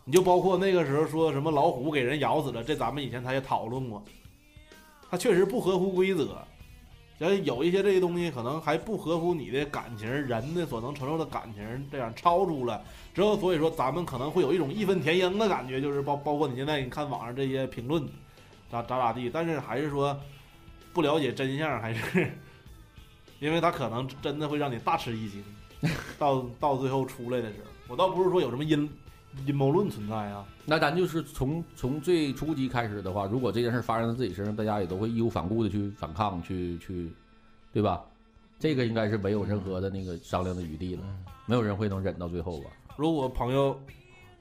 [0.04, 4.04] 你就包括那个时候说什么老虎给人咬死了，这咱们以前他也讨论过，
[5.12, 6.38] 他确实不合乎规则，
[7.20, 12.84] 像有一些这些东西可能还不合乎你的感情，人的所能承受的感情这样超出了。
[13.14, 18.08] 之后，所以说咱们可能会有一种义愤填膺的感觉，就是包包括你现在你看网上这些评论，
[18.70, 20.16] 咋咋咋地，但是还是说
[20.94, 22.32] 不了解真相，还是
[23.40, 25.44] 因为他可能真的会让你大吃一惊，
[26.20, 28.88] 到到最后出来的时候，我倒不是说有什么阴
[29.46, 37.12] 阴谋论存在啊，那咱就是从从最初级开始的话，如果这件事发生在自己身上，大家也都会义无反顾的去反抗，去去，
[37.72, 38.04] 对吧？
[38.60, 41.04] 这个应该是没有任何的那个商量的余地了，
[41.46, 42.72] 没有人会能忍到最后吧？
[42.98, 43.80] 如果朋友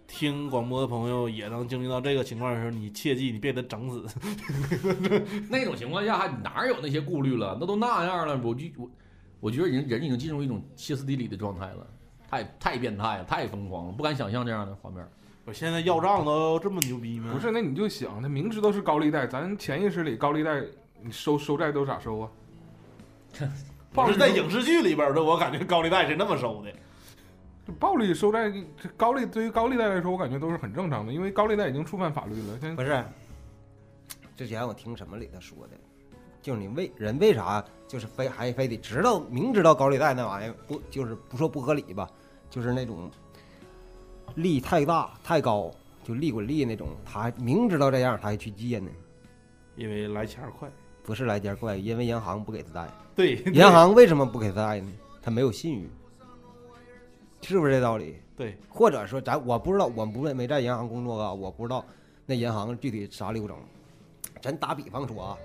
[0.07, 4.07] 听广播的朋友也能经历到这个情况的时候，你切记你别给他整死。
[5.51, 7.59] 那种情况下还哪有那些顾虑了？
[7.61, 8.91] 那都那样了，我就我
[9.41, 11.87] 我觉得人人已经进入一种歇斯底里的状态了，
[12.31, 15.07] 太太变态了，太疯狂了，不敢想象这样的画面。
[15.45, 17.31] 我现在要账都这么牛逼吗？
[17.33, 20.61] 不是，那你就想，他明知道是高利贷，咱潜意识里高利贷，
[21.01, 22.31] 你收收债都咋收啊？
[23.93, 26.73] 不是在影视剧里边的，我感觉高利贷是那么收的。
[27.67, 32.59] 这暴力收债，这高利对于高利贷来说，我感觉都是很正常的，因为高利贷已经触犯法律了。
[32.61, 33.05] 现在不是，
[34.37, 35.77] 之前我听什么里头说的，
[36.47, 42.09] 就是你为人为啥就是非还非得知道明知道高利贷那玩意儿不就是不说不合理吧，
[42.49, 43.11] 就是那种
[44.37, 45.73] 利太大太高，
[46.05, 48.89] 就利滚利那种，他还明知道这样他还去借呢，
[49.75, 50.71] 因为来钱儿快。
[51.03, 52.89] 不是来钱快，因为银行不给他贷。
[53.17, 54.93] 对，银行为什么不给他贷呢？
[55.21, 55.91] 他没有信誉，
[57.43, 58.19] 是不是这道理？
[58.37, 61.85] 对，或者说咱我不知道，我不没在银行工作啊，我不知道
[62.25, 63.57] 那银行具体啥流程。
[64.41, 65.37] 咱打比方说啊，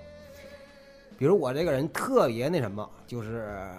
[1.18, 3.70] 比如我这个人特别那什么，就是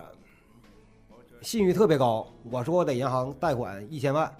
[1.42, 4.32] 信誉特别高，我说我在银行贷款一千万，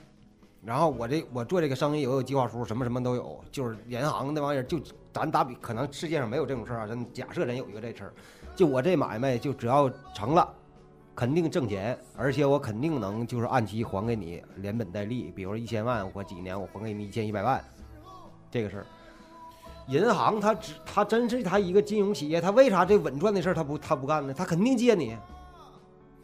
[0.64, 4.80] 然后我这我做这个生意我有计划书，什么什么都有，就是银行那玩意儿就
[5.12, 8.14] 咱打比，可能世界上没有这种事儿啊，咱假设咱有一个这事儿，
[8.56, 10.54] 就我这买卖就只要成了。
[11.16, 15.32] 肯定挣钱，而且我肯定能就是按期还给你，连本带利。
[15.36, 17.64] 比如说一千万，我几年我还给你一千一百万，
[18.50, 18.86] 这个事儿。
[19.88, 24.34] 银行它只它真是它一个金融企业，它为啥这稳赚的事儿它不它不干呢？
[24.34, 25.16] 它肯定借你，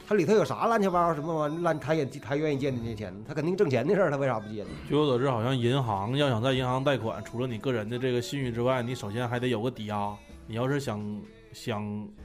[0.08, 4.70] 它里头有啥乱七八糟什么玩意儿乱，他也他愿意借你这钱，他肯定挣钱的事儿，他为啥不借呢？
[4.88, 10.16] 据我所知，好像银行要想在银行贷款，除了你个人的这个信誉之外，你首先还得有个抵押。
[10.48, 11.22] 你要是想
[11.54, 11.84] 想，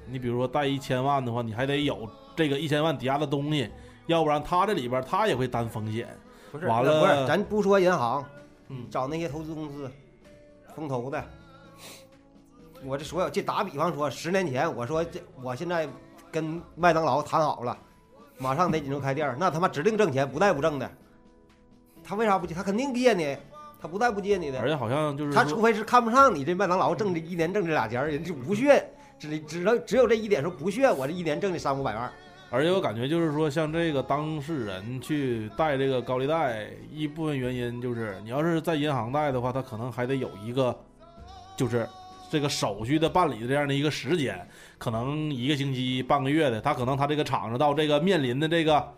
[0.09, 3.69] 你比如说贷一千万的话，你还得有这个一千万抵押的东西，
[4.07, 6.09] 要不然他这里边他也会担风险。
[6.51, 8.25] 不是，完了不是，咱不说银行，
[8.69, 9.91] 嗯，找那些投资公司，
[10.75, 11.25] 风投的。
[12.85, 15.89] 我这所有，这打比方说，十年前我说这，我现在
[16.31, 17.77] 跟麦当劳谈好了，
[18.37, 20.91] 马上得锦州开店儿，那他妈指定挣钱，不带不挣的。
[22.03, 22.55] 他为啥不借？
[22.55, 23.35] 他肯定借你，
[23.81, 24.61] 他不带不借你的。
[24.61, 28.87] 而且好像就是他除非是看不上你这麦当劳挣这一年挣这俩钱儿，人就不屑，
[29.19, 32.13] 只只能只有这一点说不屑，我这一年挣这三五百万。
[32.55, 40.79] 而且我感觉就是说，像这个当事人去贷这个高利贷，一部分原因就是，你要是在银行贷的话，他可能还得有一个，
[41.57, 41.85] 就是
[42.31, 44.41] 这个手续的办理的这样的一个时间，
[44.79, 48.89] 可能一个星期、半个月的，他可能他这个厂子到这个面临的这个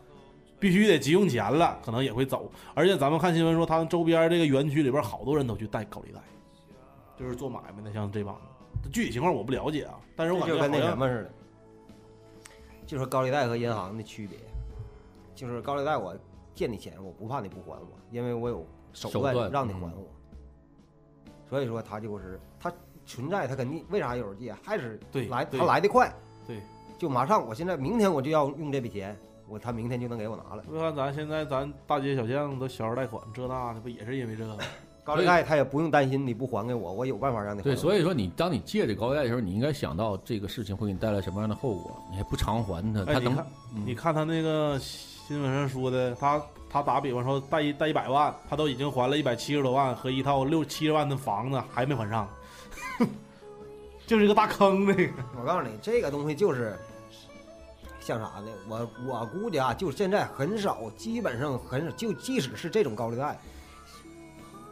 [0.60, 2.52] 必须得急用钱了，可能也会走。
[2.74, 6.20] 而且咱们看新闻说，他们周边这个园区里边好多人都去贷高利贷，
[7.18, 8.90] 就是做买卖的，像这帮子。
[8.92, 11.30] 具体情况我不了解啊，但是我感觉跟那什么似的，
[12.86, 14.38] 就是高利贷和银行的区别，
[15.34, 16.16] 就是高利贷我
[16.54, 20.08] 借你钱，我不怕你不还我，因为我有手段让你还我。
[21.48, 22.72] 所以说他就是他
[23.04, 26.12] 存在，他肯定为啥有人借，还是对对来他来的快，
[26.46, 26.60] 对，
[26.96, 29.16] 就马上我现在明天我就要用这笔钱，
[29.48, 30.64] 我他明天就能给我拿了。
[30.68, 34.64] 你看咱现在咱大街小巷都小额贷款，这那的不也是因为这个吗？
[35.06, 52.28] 高利贷他也不用担心你不还给我，我有办法让你还对，所以说你当你借这高利贷的时候，你应该想到这个事情会给你带来什么样的后果，你还不偿还他，他能哎你看嗯你看他那个新闻上说的，他他打比方说贷一贷一百万，他都已经还了一百七十多万和一套六七十万的房子还没还上，
[54.08, 55.12] 就是一个大坑那个。
[55.38, 56.76] 我告诉你，这个东西就是
[58.00, 58.48] 像啥呢？
[58.68, 63.38] 我我估计啊，就现在很少，基本上很少，就即使是这种高利贷，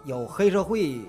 [0.04, 1.00] 有黑社会，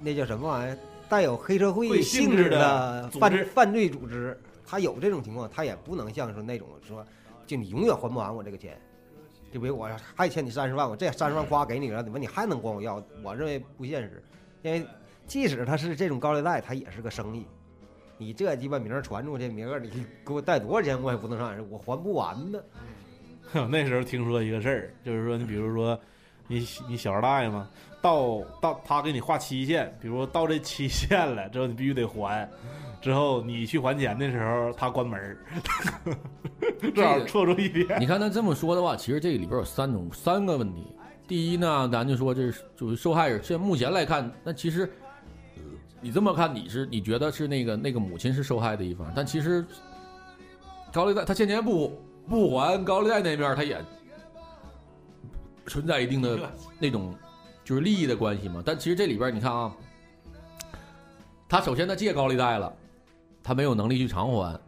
[0.00, 0.78] 那叫什么玩意儿？
[1.08, 7.04] 带有黑社会会性质的的犯犯罪组织，他有这种情况，他也不能像是那种说，
[7.46, 8.80] 就你永远还不完我这个钱。
[9.52, 13.02] 就比如我还欠你三十万，我这三十万花给你了，怎么你还能管我要？
[13.22, 14.22] 我认为不现实，
[14.62, 14.86] 因为
[15.26, 17.44] 即使他是这种高利贷，他也是个生意。
[18.16, 19.90] 你这鸡巴名儿传出去，明儿你
[20.24, 22.58] 给我贷多少钱，我也不能上人，我还不完呢。
[23.68, 26.00] 那时候听说一个事儿，就是说你比如说
[26.48, 27.68] 你你小二大爷嘛，
[28.00, 32.48] 到到他给你划期限，比如到这期限了之后你必须得还，
[33.00, 35.38] 之后你去还钱的时候，他关门儿，
[36.94, 38.00] 正好错住一点。
[38.00, 40.86] 你看他这么说的话，其实这里边有三种三个问题。
[41.28, 44.90] 第一呢，咱就说这是就是受害人，现在目前来看，那其实
[46.00, 49.64] 你这么看，你是你觉得是那个那个母亲是受害的一方，但其实
[50.92, 53.82] 高利贷他欠钱不不还，高利贷那边他也
[55.66, 56.38] 存在一定的
[56.78, 57.14] 那种
[57.64, 58.62] 就是利益的关系嘛。
[58.64, 59.72] 但其实这里边你看啊，
[61.48, 62.72] 他首先他借高利贷了，
[63.42, 64.58] 他没有能力去偿还，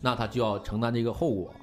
[0.00, 1.54] 那他就要承担这个后果。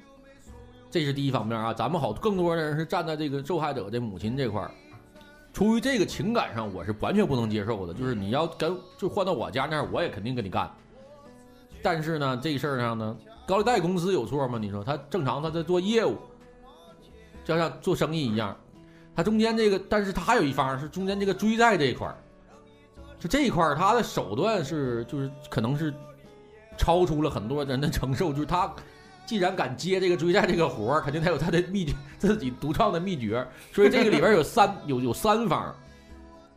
[0.90, 4.70] 这是第一方面啊，咱们好，更多的人是站在这个受害者的母亲这块儿，
[5.52, 7.94] 出于这个情感上，我是完全不能接受的。
[7.94, 10.72] 就是你要跟就换到我家那儿，我也肯定跟你干。
[11.82, 13.18] 但是呢，这事儿上呢，
[13.48, 14.60] 高利贷公司有错吗？
[14.60, 16.16] 你说他正常他在做业务，
[17.44, 18.56] 就像做生意一样，
[19.16, 22.16] 他中间这个，但是他还有一方是中间这个追债这一块儿，
[23.20, 25.94] 就这一块儿他的手段是就是可能是
[26.78, 28.74] 超出了很多人的承受，就是他。
[29.26, 33.48] 既然敢接这个追债这个活儿，肯定他有他的秘诀，自己独创的秘诀。
[33.72, 35.74] 所以这个里边有三有有三方。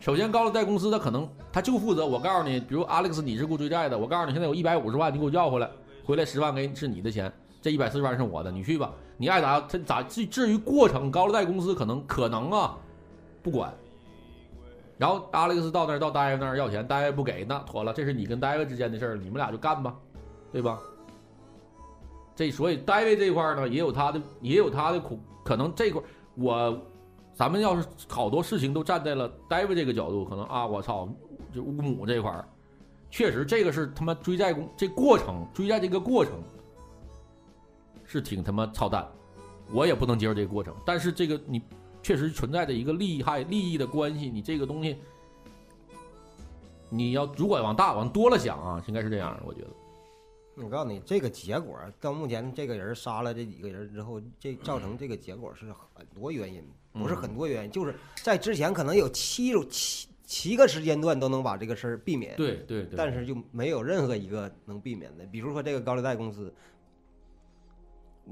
[0.00, 5.70] 首先，高利贷公司他可能他就负责，我告诉你，比如 Alex 你是给我追债的，我告诉你现在有一百五十万，你给我要回来，
[6.04, 7.32] 回来十万给是你的钱，
[7.62, 12.76] 这一百四十万是我的，你去吧，你爱咋他咋至至于过程，高利贷公司可能可能啊
[13.42, 13.72] 不管。
[14.98, 19.94] 然后 Alex 到那儿到大爷那儿要钱，大爷不给，那妥了，这是你跟大爷之间的事儿，你们俩就干吧，
[20.50, 20.78] 对吧？
[22.34, 26.02] 这所以戴维这块呢，也有他的也有他的苦，可能这块
[26.34, 26.78] 我，
[27.34, 31.08] 咱们要是好多事情都站在了戴维这个角度，可能啊，我操，
[31.54, 32.46] 就乌姆这块儿，
[33.10, 36.34] 确实这个是他妈追债工这过程追债这个过程
[38.06, 39.06] 是挺他妈操蛋，
[39.72, 40.74] 我也不能接受这个过程。
[40.84, 41.60] 但是这个你
[42.02, 44.96] 确实存在着一个利害利益的关系，你这个东西
[46.88, 49.68] 你要如果往大往多了想啊，应该是这样的，我觉得。
[50.58, 65.26] 我告诉你，这个结果到目前，这个人杀了这几个人之后，这造成这个结果是很多原因，不是很多原因，就是在之前可能有七种七七个时间段都能把这个事儿避免，对对对，但是就没有任何一个能避免的。
[65.26, 66.50] 比如说这个高利贷公司，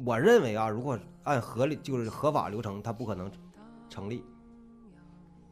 [0.05, 3.31] 我认为啊，如果按合理就是合法流程，它不可能
[3.89, 4.25] 成立。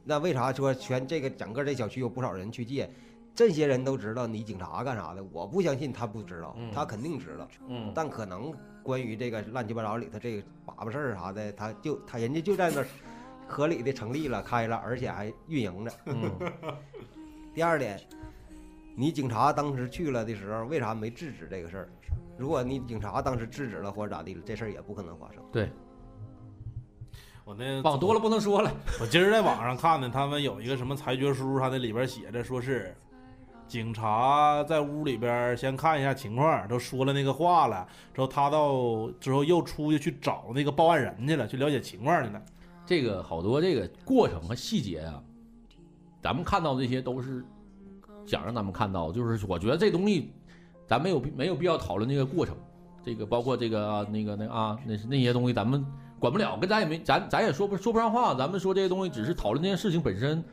[0.04, 2.90] 那为啥说全这个整个这小区有不少人去借？
[3.34, 7.48] 这些人都知道你警察干啥的，我不相信他不知道，他肯定知道。
[7.68, 12.86] 嗯，但可能关于这个乱七八糟里头这个把把事儿啥的，他就他人家就在那儿
[13.48, 15.92] 合理的成立了、开了，而且还运营着。
[16.06, 16.30] 嗯，
[17.54, 17.98] 第二点，
[18.94, 21.88] 你警察当时去了的时候，为啥没制止这个事儿？
[22.36, 25.42] 如果你警察当时制止了或者咋地了，这事儿也不可能发生。
[25.52, 25.70] 对，
[27.44, 28.72] 我那往多了不能说了。
[29.00, 32.94] 我今儿在网上看的，他们有一个什么裁决书，他那里边写着说是。
[33.68, 42.42] 警察在屋里边先看一下情况，都说了那个话了，之后他到之后又出去去找那个报案人去了，去了解情况去了。
[42.84, 45.22] 这个好多这个过程和细节啊，
[46.20, 47.42] 咱们看到这些都是
[48.26, 50.30] 想让咱们看到，就是我觉得这东西
[50.92, 52.54] 咱没有没有必要讨论那个过程，
[53.02, 55.82] 这个包括这个那个那啊那是那些东西咱们
[56.18, 60.44] 管不了，跟咱也没咱咱也说不说不上话，咱们说这些东西只是讨论这件事情本身。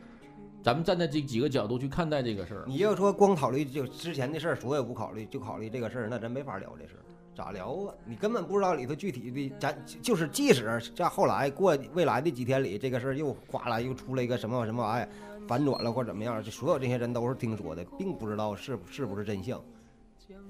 [0.64, 2.64] 咱们站在这几个角度去看待这个事儿。
[2.68, 7.04] 你要说光考虑就之前的事儿，所有不考虑，就考虑这个事儿，那咱没法聊这事儿，
[7.36, 7.94] 咋聊啊？
[8.06, 15.10] 你根本不知道里头具体的，咱就是即使在后来过未来的几天里，这个事儿又哗啦又出了一个什么什么玩意儿，
[15.50, 19.62] 反转了或怎么样，就所有这些人都是听说的，并不知道是是不是真相。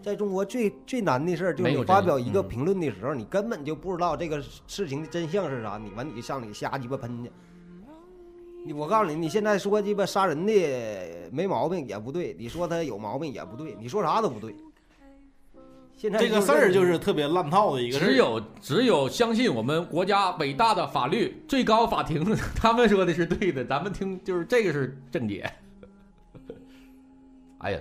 [0.02, 7.32] 在中国最最难的事儿就是你发表一个评论的时候，你根本就不知道这个事情的真相是啥，你完你上里瞎鸡巴喷去。
[8.66, 14.56] 你我告诉你，你现在说鸡巴杀人的没毛病也不对，你说他有毛病也不对，你说啥都不对。
[15.96, 22.24] 现在这个事儿就是特别烂套的一个事只有只有相信我们国家伟大的法律，最高法庭
[22.56, 25.50] 他们说的是对的，咱们听就是这个是正解。
[27.60, 27.80] 哎呀，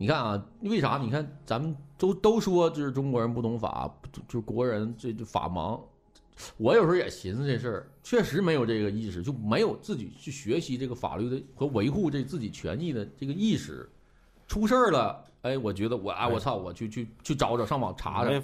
[0.00, 0.96] 你看啊，为啥？
[0.96, 5.78] 你看咱们都都说就是中国人不懂法，就就国人这就法盲。
[6.56, 13.86] 我有时候也寻思这事儿，确实没有这个意识，就没有自己去学习这个法律的和维护这自己权益的这个意识。
[14.48, 18.42] 出事儿了，哎，我觉得我啊，我操，我去去去找找，上网查查。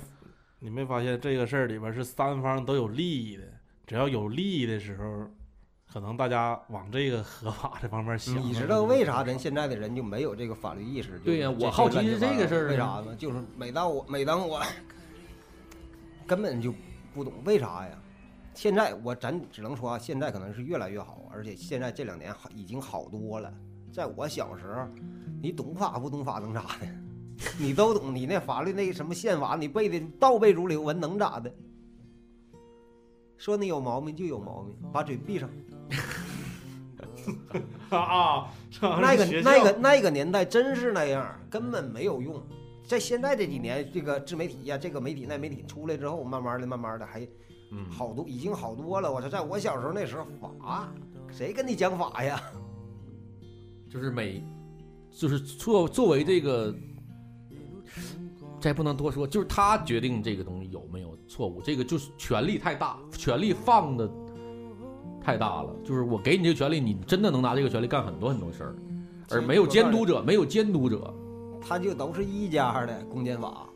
[0.59, 3.45] 你没发现这个事儿里边是三方都有利益的？
[3.87, 5.27] 只要有利益的时候，
[5.97, 8.37] 可能大家往这个合法这方面想。
[8.37, 11.19] 你知道为啥咱现在的人就没有这个法律意识？
[11.21, 13.17] 对呀，我好奇是这个事儿，为啥呢？
[13.17, 14.61] 就是每当我每当我
[16.27, 16.71] 根本就。
[17.15, 17.99] 不懂为啥呀？
[18.53, 23.51] 现在我咱只能说啊，现在可能是越来越好，而且现在这两年好已经好多了。
[23.91, 24.87] 在我小时候，
[25.41, 26.87] 你懂法不懂法能咋的？
[27.59, 31.51] 你都懂，你那法律那什么宪法你背的倒背如流，文能咋的？
[33.39, 35.49] 说你有毛病就有毛病，把嘴闭上。
[37.91, 42.41] 啊，那个那个那个年代真是那样，根本没有用。
[42.87, 47.27] 在现在这几年，这个自媒体呀、这个媒体那媒体出来之后，慢慢的、慢慢的还
[47.73, 49.13] 嗯，好多，已经好多了。
[49.13, 50.93] 我说，在我小时候那时候，法
[51.33, 52.41] 谁跟你讲法呀？
[53.91, 54.43] 就是每，
[55.11, 56.73] 就是作作为这个，
[58.61, 64.09] 这不能多说，就是他决定这个东西有没有错误，这个就是权力太大，权力放的
[65.27, 65.71] 太大了。
[65.85, 68.75] 就是我给你这个权利，你真的能拿这个权利干很多很多事儿，
[69.31, 71.13] 而没有监督者，没有监督者。
[71.69, 73.67] 他就都是一家的公检法，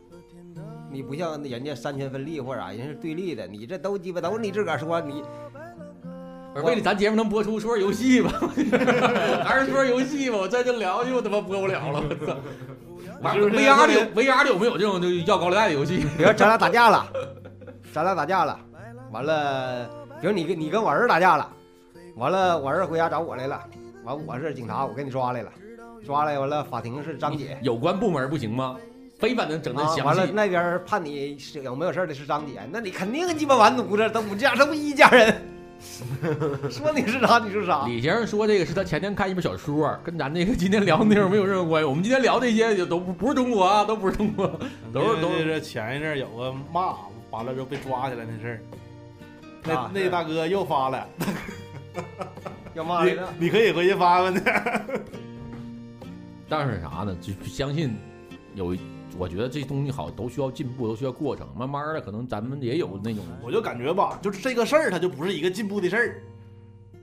[0.92, 5.24] 你不像人家三权分立或者啥，人是对立的，你这都鸡巴都是你自个儿说，你
[6.54, 8.30] 而为了咱节目能播出，说说游戏吧，
[9.44, 10.36] 还是说游戏吧？
[10.36, 12.00] 我再这聊就他妈播不了了，
[13.20, 16.06] 我操！VR 里有 VR 里有没有这种就要高利贷的游戏？
[16.16, 17.06] 比如咱俩打架了，
[17.92, 18.58] 咱俩打架了，
[19.10, 19.90] 完了，
[20.20, 21.50] 比如你跟你跟我儿子打架了，
[22.14, 23.58] 完了我儿子回家找我来了，
[24.04, 25.50] 完我是警察，我给你抓来了，
[26.04, 27.56] 抓来完了法庭是张姐。
[27.62, 28.76] 有关部门不行吗？
[29.18, 30.32] 非把那整的啊，详完了，细。
[30.34, 35.34] 那边判你是有没有事儿的是张姐，那你肯定鸡巴完犊子，都不家，都不一家人。
[36.70, 41.88] 说你是啥你是啥，李先生说这个是他前天看一本小说，跟咱这个今天聊的内容没有任何关系。
[41.88, 44.46] 我们今天聊这些也都不不是中国啊，都不是中国，
[44.92, 46.94] 都是都就是是前一阵有个骂
[47.30, 48.60] 完了之后被抓起来那事儿，
[49.64, 51.06] 那、啊那大哥又发了，
[51.94, 52.00] 你
[52.74, 53.32] 要骂人了。
[53.38, 54.40] 你可以回去发发去。
[56.48, 57.14] 但是啥呢？
[57.20, 57.94] 就就相信
[58.54, 58.74] 有，
[59.18, 61.46] 我觉得这东西好都需要进步，都需要过程。
[61.56, 66.22] 慢慢的，可能咱们也有那种，我就感觉吧，就是这个事儿，它就不是一个进步的事儿，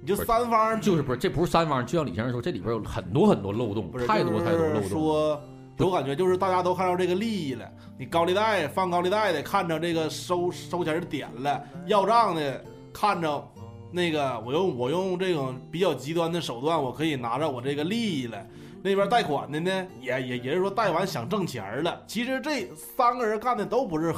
[0.01, 4.99] 你就三方就是不是这不是三方，就像李先生说，这里边有很多很多漏洞不是，太多太多漏就是洞。
[4.99, 5.41] 说，
[5.85, 13.47] 我感觉就是大家都看到这个利益了，你高利贷放高利贷的看着这个收收钱的点了，要账的看着
[13.91, 18.37] 那个我用我用这种比较极端的手段，我可以拿着我这个利益了。
[18.81, 22.01] 那边贷款的呢，也也也是说贷完想挣钱了。
[22.07, 24.13] 其实这三个人干的都不是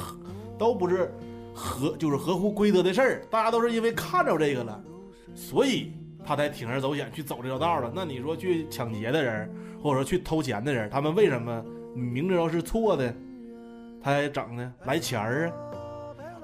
[0.58, 1.12] 都不是
[1.54, 4.80] 合就是合乎规则的事儿，大家都是因为看着这个了，
[5.34, 5.92] 所以
[6.24, 7.90] 他才铤而走险去走这条道了。
[7.94, 9.50] 那你说去抢劫的人，
[9.82, 11.64] 或者说去偷钱的人，他们为什么
[11.94, 13.14] 明知道是错的，
[14.02, 14.72] 他还整呢？
[14.84, 15.52] 来钱儿啊！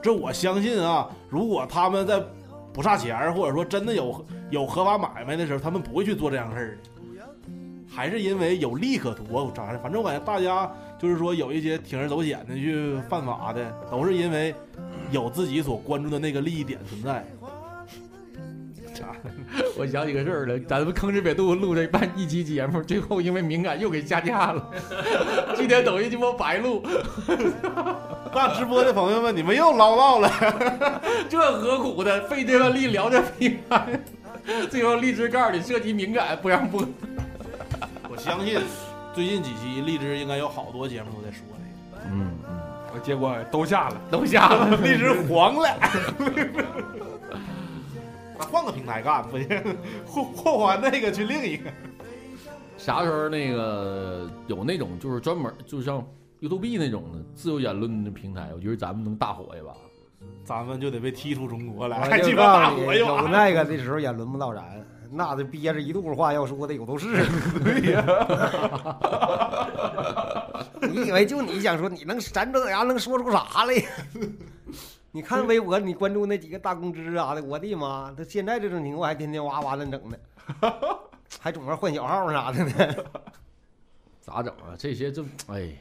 [0.03, 2.22] 这我相信啊，如果他们在
[2.72, 6.91] 不差钱儿，或者说真的有有合法买卖的时候，他们不会去做这样事儿的。
[7.89, 9.78] 还是因为有利可图啊，咋的？
[9.78, 14.55] 反正我感觉大家就是说有一些铤而走险的去犯法的，都是因为
[15.11, 17.24] 有自己所关注的那个利益点存在。
[19.77, 24.71] 我想起个事儿了，咱们吭哧瘪肚录这半一期节目，最后因为敏感又给下架了。
[25.55, 26.83] 今天抖音鸡巴白录，
[28.35, 30.31] 那直播的朋友们，你们又唠叨了。
[31.29, 32.23] 这何苦的？
[32.29, 33.87] 费这个力聊这敏感，
[34.71, 36.87] 最后荔枝告诉你涉及敏感，不让播。
[38.09, 38.59] 我相信
[39.15, 42.61] 最近几期荔枝应该有好多节目都在说这嗯嗯，
[42.95, 44.01] 我结果都下了。
[44.11, 44.77] 都下了。
[44.77, 45.69] 荔枝黄了。
[48.39, 49.49] 那换个平台干不行，
[50.07, 51.70] 换换完那个去另一个。
[52.76, 56.07] 啥时候那个有那种就是专门就像
[56.41, 59.72] YouTube 那种的自由言论的平台，我觉得咱们能大火一把。
[60.45, 62.95] 咱们就得被踢出中国来，我就还 鸡巴大火。
[62.95, 64.62] 有那个的时候也轮不到咱，
[65.11, 67.24] 那得憋着一肚子话要说的有都是。
[67.64, 68.05] 对呀
[70.82, 73.74] 你以为就你想说，你能咱这家能说出啥来？
[75.17, 78.12] 你看微博，你关注那几个大公知啥的，我的妈！
[78.14, 80.17] 他现在这种情况还天天哇哇乱整呢，
[81.41, 83.05] 还总是换小号啥的呢。
[84.21, 84.76] 咋整啊？
[84.76, 85.75] 这些就哎，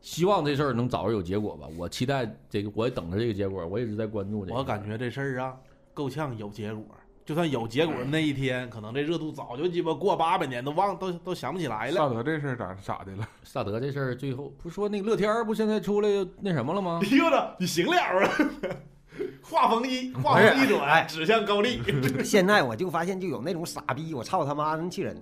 [0.00, 1.66] 希望这事儿能早日有结果吧。
[1.76, 4.56] 我期待这个，我也等着这个结果，我一直在关注这个。
[4.56, 5.54] 我感觉这事儿啊，
[5.92, 6.86] 够呛有结果。
[7.24, 11.94] 就算有结果那一天，可能这热度早就鸡巴过八百年都忘都都想不起来了。
[11.94, 13.28] 萨德这事儿咋咋的了？
[13.42, 16.08] 萨德这事儿最后不是说那个乐天儿不现在出来
[16.40, 17.00] 那什么了吗？
[17.04, 18.28] 哎呦我你行了啊！
[19.40, 21.80] 画风一画风一转，指向高丽。
[22.24, 25.16] 现在我就发现就有那种傻逼，我操他妈真气人，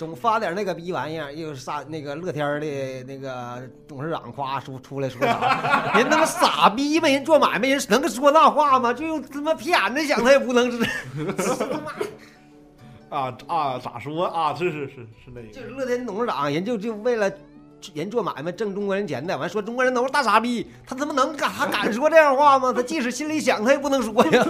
[0.00, 8.94] 总发点那个逼玩意儿，又是啥那个乐天的那个董事长夸出出来说啥，人他妈傻逼呗，人做买卖人能说那话吗？
[8.94, 10.82] 就用他妈屁眼子想他也不能 是，
[13.10, 14.54] 啊啊，咋说啊？
[14.54, 15.48] 是是是是那个。
[15.48, 17.30] 就是乐天董事长，人就就为了。
[17.94, 22.72] 人做买卖挣中国人钱的，完说中国人都是大傻逼，他他妈能敢还敢说这样话吗？
[22.74, 24.46] 他即使心里想，他也不能说呀。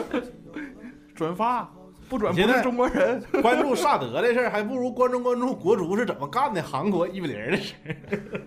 [1.14, 1.68] 转发
[2.10, 3.22] 不转不是中国人。
[3.40, 7.74] 关注萨德的事儿，还不如关注关注国足是怎么干的，韩国一比零的事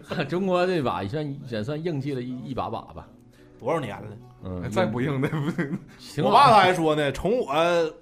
[0.10, 3.07] 儿， 中国这把也算也算硬气了一一把把吧。
[3.57, 4.07] 多少年了？
[4.44, 5.30] 嗯，再不硬的，
[5.98, 6.60] 挺我爸他。
[6.60, 7.48] 还说呢，从我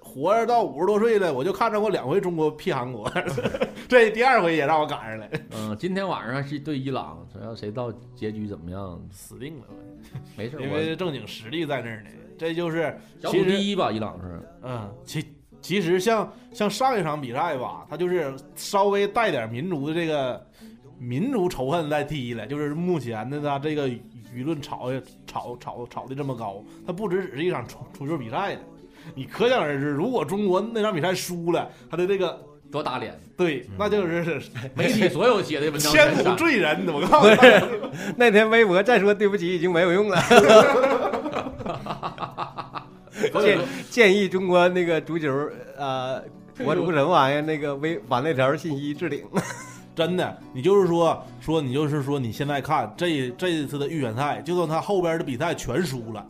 [0.00, 3.08] 活着到五十多岁了，我就看着过两回中国屁韩国，
[3.88, 9.66] 这第二回也让我赶上了，嗯，今天晚上是对伊朗，只要谁到结局怎么样，死定了。
[10.36, 10.60] 没事。
[10.60, 14.40] 因为正经实力在那儿呢，这就是小其实组第一吧，伊朗是。
[14.64, 15.24] 嗯，其
[15.62, 20.44] 其实像像上一场比赛吧，他就是稍微带点民族的这个
[20.98, 28.60] 民族仇恨在踢了，就是目前的他这个舆论炒的炒炒炒的这么高，他不只只是一场足足球比赛了。
[29.14, 32.38] 你可想而知，如果中国那场比赛输了，他的这个
[32.70, 33.18] 多打脸！
[33.36, 34.42] 对，那就是
[34.74, 36.86] 媒体所有写的文章千古罪人。
[36.88, 37.36] 我告诉你，
[38.16, 40.18] 那天微博再说对不起已经没有用了。
[43.42, 43.58] 建
[43.90, 45.30] 建议中国那个足球
[45.76, 46.22] 呃
[46.64, 49.24] 国足什么玩意儿那个微把那条信息置顶。
[49.94, 56.26] 真的，你就是说说你就是说你现在看这这一次的预选赛，就算他后边的比赛全输了，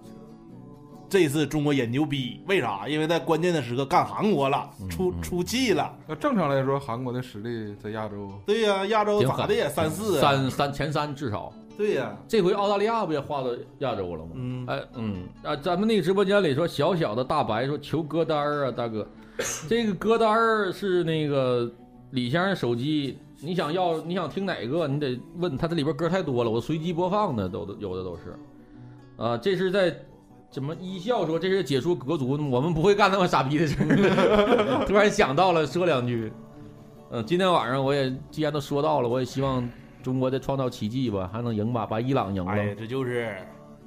[1.09, 2.89] 这次中国也牛逼，为啥？
[2.89, 5.95] 因为在关键的时刻干韩国了，出出气了。
[6.09, 10.21] 那正常来说，韩国的实力在亚洲，对呀、亚洲咋的也三四啊。
[10.21, 11.53] 三三前三至少。
[11.77, 14.31] 对呀、这回澳大利亚不也划到亚洲了吗？
[14.35, 19.07] 嗯，哎，嗯啊，咱们那个直播间里说小小的大白说求歌单儿啊，大哥，
[19.69, 21.71] 这个歌单儿是那个
[22.11, 28.37] 李先生手机，你想要你想听哪个，你得问他，这里边歌太多了，我随机播放的都有的都是，
[29.17, 29.95] 啊，这是在
[30.51, 36.31] 怎么一笑说这是解说国足，我们不会干那么傻逼的事儿， 突然想到了说两句，
[37.11, 39.67] 嗯，今天晚上我也既然都说到了，我也希望
[40.03, 42.53] 中国的创造奇迹吧，还能赢吧，把伊朗赢了。
[42.53, 43.37] 哎，这就是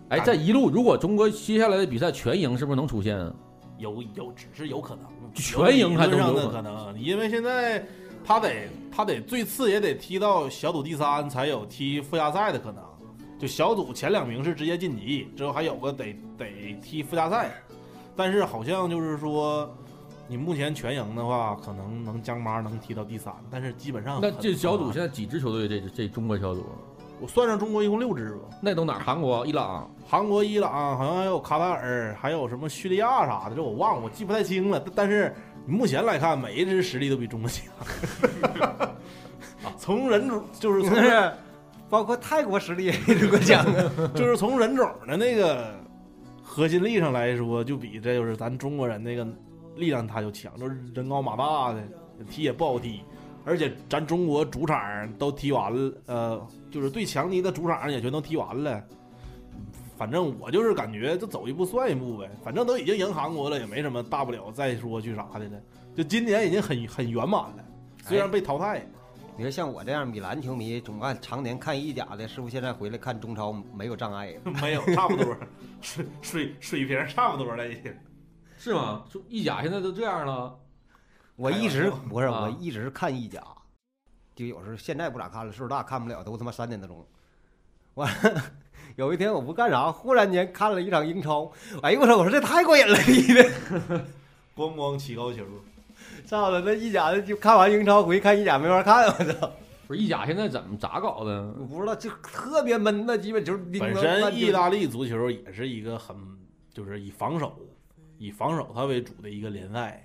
[0.10, 3.34] 哎，这一路如果中国接下来的比赛全赢，是不是能出现啊？
[3.78, 7.86] 有有只是有可能，全赢还有理论上都有可能，因为现在
[8.24, 12.82] 他得他得最次也得踢到小组第三，才有踢附加赛的可能。
[13.38, 17.52] 就小组前两名是直接晋级，之后还有个得得踢附加赛，
[18.16, 19.70] 但是好像就是说，
[20.28, 25.68] 你目前全赢的话，可能能将妈能踢到第三，但是基本上那这小组现在几支球队？
[25.68, 26.66] 这这中国小组，
[27.22, 29.00] 我算上中国一共六支吧，那都哪儿？
[29.00, 29.90] 韩国、伊朗。
[30.08, 34.80] 韩国、伊朗，好像还有卡塔尔，还有什么叙利亚啥的，这我忘了，我记不太清了。
[34.80, 35.34] 但但是
[35.68, 37.66] 目前来看，每一支实力都比中国强。
[39.78, 41.32] 从人种就是从是，
[41.90, 43.92] 包括泰国实力也比中国强啊。
[44.16, 45.76] 就是从人种的那个
[46.44, 49.28] 核心力上来说，就比这就是咱中国人那个
[49.76, 51.84] 力量他就强，就是人高马大的，
[52.30, 53.02] 踢也不好踢。
[53.44, 58.84] 而且咱中国主场都踢完了，呃，就是对强敌的主场也全都踢完了。
[59.96, 65.62] 反正我就是感觉就走一步算一步呗，反正都已经赢韩国了，也没什么大不了再说去啥的了。
[65.96, 67.64] 就今年已经很很圆满了，
[68.04, 68.86] 虽然被淘汰，
[69.38, 74.34] 你说像我这样米兰球迷，总看常年看意甲的，是不是现在回来看中超没有障碍？
[74.62, 75.38] 没有差不多，
[75.82, 77.94] 水水水平差不多了已经。
[78.66, 79.04] 是吗？
[79.12, 80.58] 说意甲现在都这样了，
[81.36, 83.42] 我一直不是，啊我一直看意甲，
[84.36, 87.06] 就有时候现在不咋看了，岁数大看不了，都他妈三点多钟。
[87.94, 88.44] 完了，
[88.96, 91.52] 有一天我不干啥，忽然间看了一场英超，
[91.82, 92.18] 哎呦我操！
[92.18, 93.44] 我说这太过瘾了，一的，
[94.56, 95.44] 咣咣起高球，
[96.26, 96.62] 操了！
[96.62, 99.52] 那意甲的就看完英超回去看意甲没法看，我操！
[99.88, 101.54] 不是意甲现在怎么咋搞的？
[101.60, 106.16] 我不知道，就特别闷，那基本就是本身意大大利足球也是一个很
[106.74, 107.56] 就是以防守
[108.18, 110.02] 以防守他为主的一个联赛。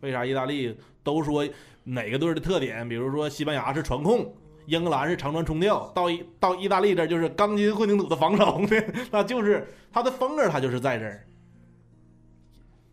[0.00, 1.48] 为啥意大利都说
[1.82, 2.88] 哪个队的特点？
[2.88, 4.32] 比如说西班牙是传控，
[4.66, 8.68] 英格兰是长传冲吊，到意到意大利这儿就是钢筋混凝土的防守呢，
[9.10, 11.24] 那就是他的风格，他就是在这儿。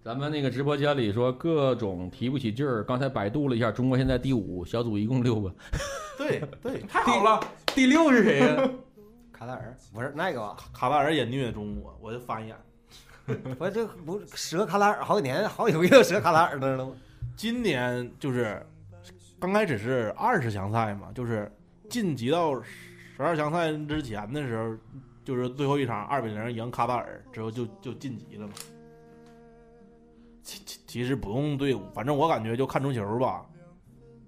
[0.04, 5.54] 咱们那个直播间里说各种提不起劲儿，刚才百度了一下，中国现在第五，小组一共六个，
[6.18, 8.70] 对 对， 太好了，第六是谁呀？
[9.32, 10.56] 卡塔尔不是那个吧？
[10.74, 12.56] 卡塔尔也虐中国，我就翻眼。
[13.60, 16.94] 我这不折卡塔尔好几年，好几回都折卡塔尔那了吗？
[17.36, 18.66] 今年就是
[19.40, 21.52] 刚开始是二十强赛嘛，就是
[21.90, 24.76] 晋级到十二强赛之前的时候，
[25.24, 28.54] 就是最后一场二比零赢卡塔尔之后就就晋级了嘛。
[30.44, 33.44] 其其其实不用队伍，反正我感觉就看足球吧。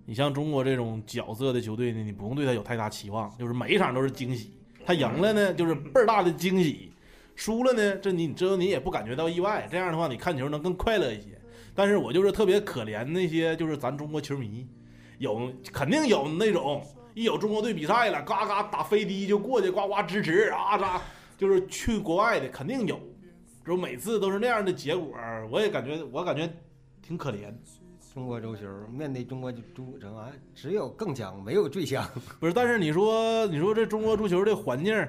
[0.05, 4.57] 你像中国这种角色的球队呢，你不用对他有太大期望，就是每一场都是惊喜。
[4.85, 6.91] 他赢了呢，就是倍儿大的惊喜；
[7.37, 9.65] 输了呢，这你之后你也不感觉到意外。
[9.71, 11.39] 这样的话，你看球能更快乐一些。
[11.75, 14.67] 但是我就是特别可怜那些就是咱中国球迷，
[15.19, 16.83] 有肯定有那种
[17.13, 20.99] 一有中国队比赛了，嘎嘎打飞的就过去呱呱支持啊啥，
[21.37, 22.99] 就是去国外的肯定有，
[23.63, 25.15] 就每次都是那样的结果，
[25.51, 26.51] 我也感觉我感觉
[27.03, 27.53] 挺可怜。
[28.11, 32.03] 中国足球面对中国足足什么，只有更强，没有最强。
[32.39, 35.07] 不是，但是你说，你说这中国足球这环境，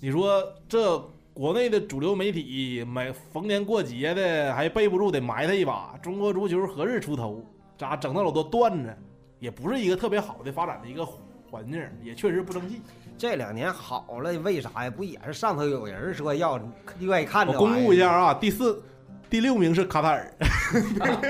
[0.00, 0.96] 你说这
[1.34, 7.44] 国内的主流媒体每逢年过节的还备不住得埋汰一把，中国足球何日出头？
[7.76, 8.96] 咋整那老多段子，
[9.40, 11.04] 也不是一个特别好的发展的一个
[11.50, 12.80] 环境，也确实不争气。
[13.18, 14.88] 这两年好了，为啥呀？
[14.88, 16.60] 不也是上头有人说要
[17.00, 18.80] 愿意看我公布一下啊，第四、
[19.28, 20.32] 第六名是卡塔尔，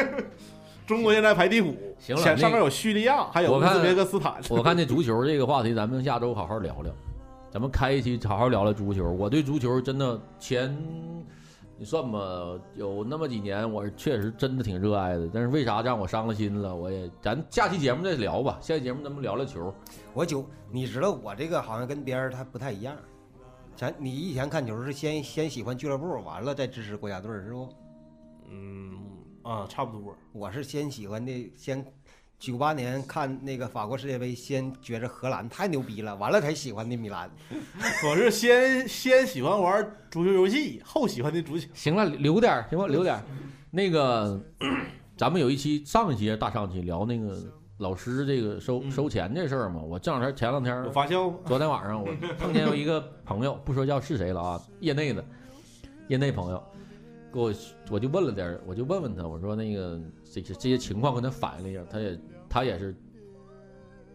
[0.87, 4.35] 中国现在排第五，行了前上面有叙利亚，还有乌兹别克斯坦。
[4.51, 6.93] 我看这足球这个话题，咱们下周好好聊聊，
[7.55, 9.09] 咱们开一期好好聊聊足球。
[9.13, 10.77] 我对足球真的前，
[11.79, 12.19] 你算吧，
[12.75, 15.31] 有那么几年，我确实真的挺热爱的。
[15.33, 16.75] 但是为啥让我伤了心了？
[16.75, 18.59] 我也，咱下期节目再聊吧。
[18.61, 19.73] 下期节目咱们聊聊球。
[20.15, 22.97] 我就你知道我这个好像跟别人他不太一样。
[23.77, 27.69] 咱你以前看球是先先喜欢俱乐部，完了再支持国家队是不？
[28.51, 28.99] 嗯
[29.43, 30.13] 啊，差不多。
[30.33, 31.87] 我是先喜欢的，先
[32.45, 37.31] 九八年看那个法国世界杯，先觉着荷兰太牛逼了，完了才喜欢的米兰。
[38.07, 41.67] 我是先先喜欢玩足球游戏，后喜欢的足球。
[41.73, 43.23] 行了，留点儿行吧，留点儿。
[43.71, 44.39] 那个，
[45.17, 47.35] 咱们有一期上一节大上期聊那个
[47.79, 49.81] 老师这个收嗯收钱这事儿嘛。
[49.81, 51.33] 我这两天前两天有发酵？
[51.47, 52.07] 昨天晚上我
[52.39, 55.25] 碰见有一个朋友，不说叫是谁了啊，业内的，
[56.09, 56.63] 业内朋友，
[57.33, 57.55] 给我
[57.91, 59.99] 我就问了点，我就问问他，我说那个
[60.31, 62.19] 这些这些情况跟他反映了一下，他也
[62.55, 62.95] 他也是，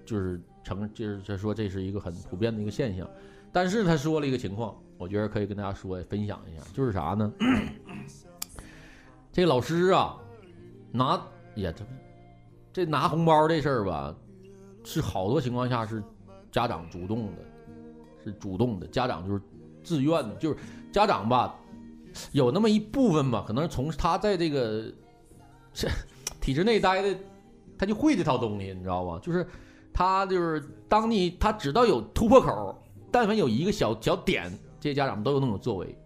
[0.06, 3.06] 就是成就是他说这是一个很普遍的一个现象，
[3.52, 7.30] 但是他说了一个情况，我觉得可以跟大家说分享一下，就是啥呢？
[9.30, 10.16] 这老师啊，
[10.90, 11.22] 拿
[11.54, 11.84] 也这
[12.72, 14.16] 这拿红包这事儿吧，
[14.86, 16.02] 是好多情况下是
[16.50, 17.44] 家长主动的，
[18.24, 19.42] 是主动的，家长就是
[19.84, 20.58] 自愿的，就是
[20.94, 21.60] 家长吧，
[22.32, 24.90] 有那么一部分吧，可能从他在这个
[25.74, 25.90] 这
[26.40, 27.20] 体制内待的，
[27.80, 29.18] 他就会这套东西，你知道吧？
[29.24, 29.48] 就是
[29.94, 32.78] 他就是当你他知道有突破口，
[33.10, 35.98] 但凡有一个小小点，这些家长们都有那种作为，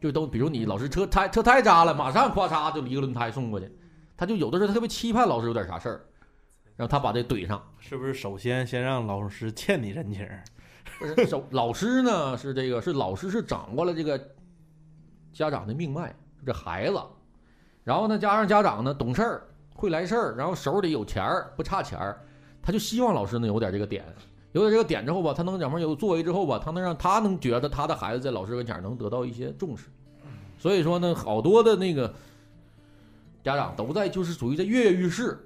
[0.00, 3.70] 就都比如你老师车胎车胎扎了，马上咔嚓就一个轮胎送过去，
[4.16, 6.04] 他就有的时候他特别期盼老师有点啥事儿，
[6.74, 7.62] 然后他把这怼上。
[7.78, 10.28] 是不是首先先让老师欠你人情？
[10.98, 14.18] 不是手老师呢是这个是老师是掌握了这个
[15.32, 16.14] 家长的命脉，
[16.44, 17.00] 这孩子，
[17.84, 19.46] 然后呢加上家长呢懂事儿
[19.76, 22.18] 会来事儿，然后手里有钱儿不差钱儿，
[22.62, 24.04] 他就希望老师能有点这个点，
[24.52, 29.88] 有点这个点之后吧，他能怎么有作为之后吧，他能让他能觉得他的孩子在老师跟前能得到一些重视，
[30.58, 32.12] 所以说呢，好多的那个
[33.44, 35.38] 家长都在就是属于在跃跃欲试，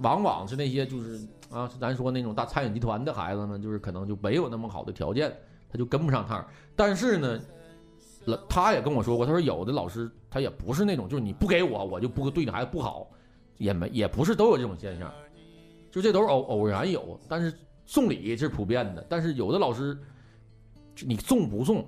[0.00, 5.36] 往往是那些就是啊，咱说那种大餐饮集团的孩子呢，就是可能就没有那么好的条件，
[5.70, 6.46] 他就跟不上趟。
[6.74, 7.40] 但是呢，
[8.48, 13.08] 他也跟我说过，他说有的老师他也不是那种，就是你不给我，我就不对你孩子不好，
[13.58, 15.12] 也没也不是都有这种现象，
[15.90, 19.06] 就这都是偶偶然有，但是送礼是普遍的。
[19.08, 19.96] 但是有的老师，
[21.04, 21.86] 你送不送，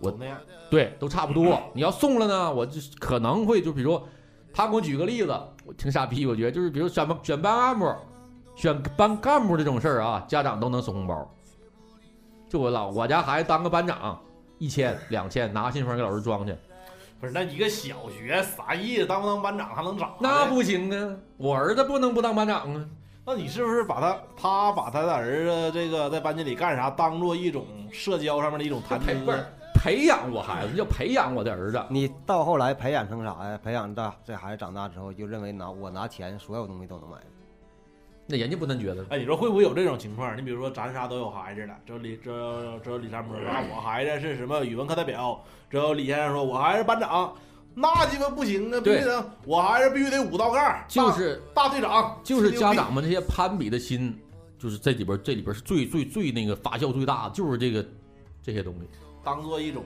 [0.00, 0.40] 我那样。
[0.70, 1.60] 对，都差不多。
[1.72, 4.08] 你要送了呢，我就可能会就比如说，
[4.52, 5.32] 他给我举个例子，
[5.64, 7.94] 我挺傻逼，我觉得就是比如选班选班干部，
[8.56, 11.32] 选班干部这种事儿啊，家长都能送红包。
[12.48, 14.20] 就我老我家孩子当个班长，
[14.58, 16.56] 一千两千，拿信封给老师装去，
[17.20, 19.06] 不是，那一个小学啥意思？
[19.06, 20.14] 当不当班长还能咋的？
[20.20, 21.16] 那不行啊！
[21.36, 22.84] 我儿子不能不当班长啊！
[23.26, 29.06] 那你是不是把他他把他的儿子这个在班级里干啥当做一种社交上面的一种谈资？
[29.06, 29.44] 培不是
[29.74, 31.82] 培养我孩子，叫培养我的儿子。
[31.88, 33.58] 你到后来培养成啥呀？
[33.62, 37.16] 培养大这孩子长大之后，就认为拿我拿钱，所有东西都能买。
[38.26, 40.34] 那人家不能觉得，哎，你说会不会有这种情况？
[40.36, 47.36] 你比如说咱仨都有孩子了，只有李只有只有李三波说啊，我孩子是什么语文课代表，只有李先生说我孩子是班长，
[47.74, 54.18] 那鸡巴不行啊，必须得我孩子必须得五道杠，就是大大队长，就是家长们这些攀比的心，
[54.58, 57.84] 就是这里边这里边是最最最那个发酵最大的，就是这个
[58.42, 58.88] 这些东西。
[59.22, 59.84] 当做一种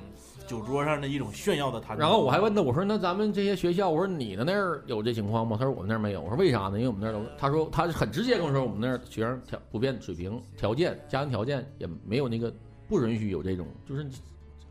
[0.48, 1.96] 酒桌上的一种炫耀的谈。
[1.96, 5.56] 然后我还问他，我说那咱们这些学校，我说你的那儿有这情况吗？
[5.58, 6.22] 他说我们那儿没有。
[6.22, 6.78] 我说为啥呢？
[6.78, 12.52] 因为我们那儿都，他说他很直接跟我说，我们那儿学生条普遍水平条件家庭条件也没有那个
[12.88, 14.06] 不允许有这种，就是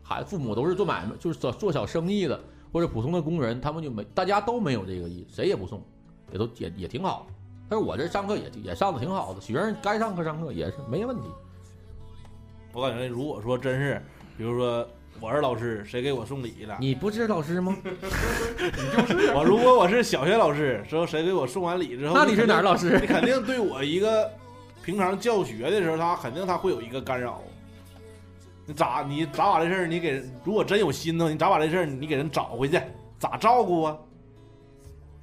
[0.02, 2.38] 孩子父母都是做买卖，就是做做小生意的
[2.72, 5.80] 或者普通的工人，他们就没大家都没有这个意，谁也不送，
[6.32, 7.26] 也都也也挺好。
[7.70, 11.24] 他说我这上课也也上的挺好的，学生该上课上课也是没问题。
[12.72, 14.02] 我感觉如果说真是，
[14.36, 14.86] 比如说
[15.20, 16.76] 我是老师，谁给我送礼了？
[16.80, 17.76] 你不是老师吗？
[19.34, 23.06] 我如果我是小学老师，之后谁给我送完礼之后，那你是哪儿老师你？
[23.06, 24.30] 肯定对我一个
[24.84, 27.42] 平常教学的时候，他肯定他会有一个干扰。
[28.64, 31.28] 你咋你咋把这事儿你给人如果真有心呢？
[31.30, 32.80] 你咋把这事儿你给人找回去？
[33.18, 33.96] 咋照顾啊？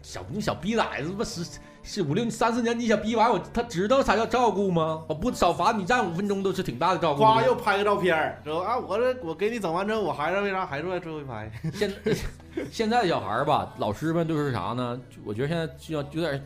[0.02, 5.04] 小你小逼崽子，不十十五六三四年级小逼玩意儿，我他知道啥叫照顾吗？
[5.08, 7.26] 我不少罚你站五分钟都是挺大的照顾的。
[7.26, 11.52] 夸又拍个照片儿，之后啊，我这我给你整完之后，我孩子为啥还坐在最后一排？
[11.74, 11.94] 现
[12.72, 15.00] 现在的小孩儿吧，老师们都是啥呢？
[15.24, 16.44] 我觉得现在就要有点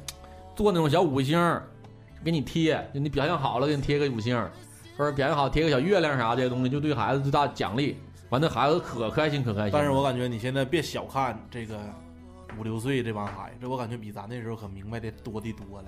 [0.57, 1.63] 做那种小五星儿，
[2.21, 4.51] 给你贴，就你表现好了给你贴个五星儿，
[4.97, 7.97] 或者表现好贴个小月亮啥这些东西，就对孩子最大奖励。
[8.29, 9.71] 完，那孩子可开心可开心。
[9.71, 11.75] 但是我感觉你现在别小看这个
[12.57, 15.87] 五六岁这帮孩子，这我感觉比咱那时候可明白的多的多了。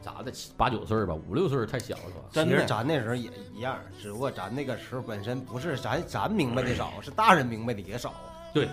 [0.00, 0.32] 咋的？
[0.56, 2.22] 八九岁吧，五六岁太小了吧？
[2.32, 8.12] 真的，咱那时候也一样，只不过咱那个时候本身不是咱咱明白的少，是大人明白的也少。
[8.52, 8.68] 对，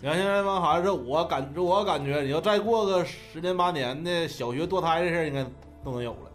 [0.00, 5.44] 你看现在这帮孩子，我感觉我感觉你要再过个十年八年的小学堕胎这事儿，应该
[5.84, 6.30] 都能有了。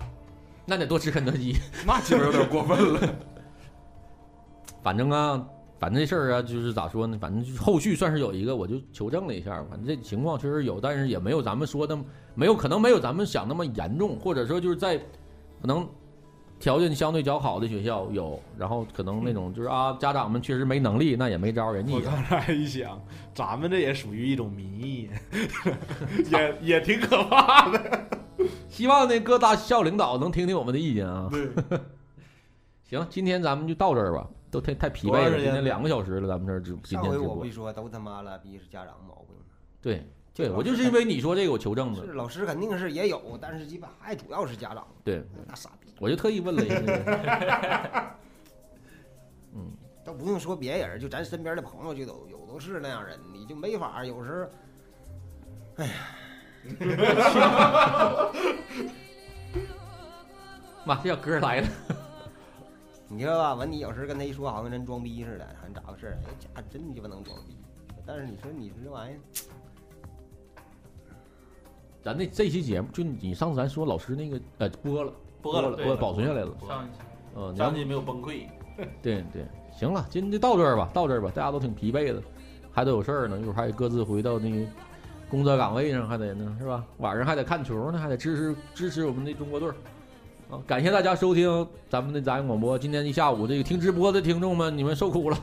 [0.66, 1.58] 那得多吃肯德基。
[1.86, 3.16] 那岂不是有点过分了。
[4.82, 5.46] 反正啊，
[5.82, 7.18] 反正这事儿啊，就是咋说呢？
[7.20, 11.98] 反正就是后续算是有一个，我就求证了一下，反正这情况确实有，但是也没有咱们说的
[12.36, 14.96] 没有，可能没有咱们想那么严重，或者说就是在
[15.60, 15.90] 可能
[16.60, 23.02] 条件相对较好的学校有，然后可能那种就是啊，家长们确实没能力，那也没招儿，人家也我刚才一想，
[23.34, 25.10] 咱们这也属于一种民意，
[26.30, 28.08] 也 也挺可怕的。
[28.70, 31.28] 希望那各大校领导能听听我们的意见啊。
[31.32, 31.50] 对，
[32.88, 39.38] 行，今天咱们就到这儿吧，都太太疲惫了，今天两个小时了，咱们这儿直今上回天直播我不说都他妈了逼是家长毛病，
[39.82, 48.12] 对对，我就是因为你说这个，我求证的，是老师肯定是也有，但是基本还主要是家长，对，那傻逼我就特意问了一下。
[50.04, 54.48] 都不用说别人，就咱身边的朋友就都有都是那样人，你就没法有时候
[60.84, 61.68] 妈，这小哥来了，
[63.12, 63.56] 你知道吧？
[63.56, 66.18] 完你有时候跟他一说，好像人装逼似的，还咋回事儿？
[66.26, 67.58] 哎，家真鸡巴能装逼，
[68.06, 69.20] 但是你说你这玩意儿，
[72.02, 77.00] 咱那这期节目就你上次咱说老师那个呃播了了播了播保存下来了，上一期
[77.36, 78.48] 嗯，你要张金没有崩溃，
[79.02, 82.24] 对对，行了，今天就到这儿吧，到这儿吧，大家都挺疲惫的，
[82.72, 84.66] 还都有事儿呢，一会儿还得各自回到那个
[85.30, 86.84] 工作岗位上，还得呢是吧？
[87.00, 89.76] 晚上还得看球呢，还得支持支持我们的中国队儿。
[90.52, 92.78] 啊，感谢大家收听咱们的杂音广播。
[92.78, 95.38] 今天一下午，这个听直播的听众们，你们受苦了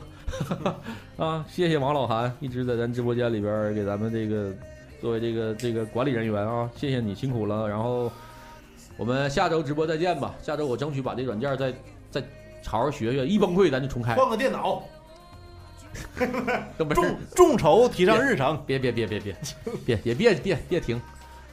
[1.17, 1.43] 啊！
[1.49, 4.53] 谢谢王老韩一直在咱直播间里边给咱们这个
[5.01, 7.67] 作为这个这个管理人员啊，谢谢你辛苦了。
[7.67, 8.11] 然后
[8.97, 10.35] 我们下周直播再见吧。
[10.43, 11.73] 下周我争取把这软件再
[12.11, 12.23] 再
[12.63, 14.13] 好好学学，一崩溃咱就重开。
[14.13, 14.83] 换个电脑，
[16.77, 18.61] 众众筹提上日程。
[18.67, 19.35] 别别别别别
[19.87, 21.01] 别别别别别停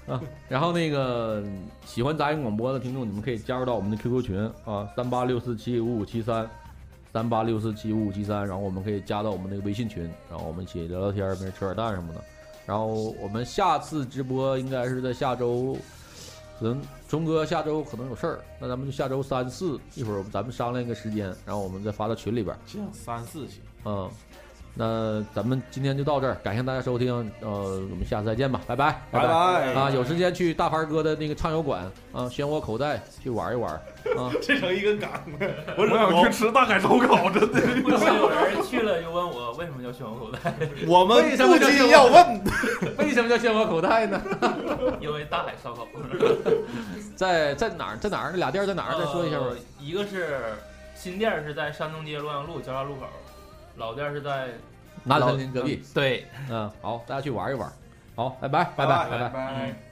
[0.06, 0.20] 啊！
[0.48, 1.44] 然后那个
[1.84, 6.48] 喜欢杂音广播的听众，你们可以加入到我们的 QQ 群啊，三八六四七五五七三，
[7.12, 12.22] 三八六四七五五七三，然后我们可以加到我们那个微信群，然后我们一起聊聊天，没事扯扯淡什么的。
[12.64, 12.86] 然后
[13.20, 15.76] 我们下次直播应该是在下周，
[16.58, 22.58] 可能钟哥下周可能有事儿，那咱们就下周三四一会儿咱们商量一个时间，然后我们再发到群里边儿。
[22.66, 24.10] 这样三四行，嗯，
[24.78, 27.48] 那咱们今天就到这儿，感谢大家收听，呃，
[27.90, 29.90] 我们下次再见吧，拜拜，拜拜拜啊！
[29.90, 34.30] 有时间去大凡哥的那个畅游馆啊，漩涡口袋去玩一玩啊。
[34.42, 35.20] 这成一个梗了。
[35.78, 37.60] 我我想去吃大海烧烤，真的。
[37.82, 40.52] 不是有人去了就问我为什么叫漩涡口袋，
[40.86, 42.44] 我们为什么不禁要问，
[42.98, 44.20] 为什么叫漩涡口袋呢？
[45.00, 45.86] 因为大海烧烤。
[47.14, 47.96] 在在哪儿？
[47.96, 48.30] 在哪儿？
[48.32, 48.98] 那俩店儿在哪儿？
[48.98, 49.56] 再说一下吧呃。
[49.80, 50.38] 一个是
[50.94, 53.06] 新店是在山东街洛阳路交叉路口，
[53.76, 54.48] 老店是在
[55.04, 55.82] 南森林隔壁。
[55.94, 57.70] 对，嗯，好，大家去玩一玩。
[58.14, 59.28] 好，拜拜，拜拜，拜拜。
[59.28, 59.85] 拜。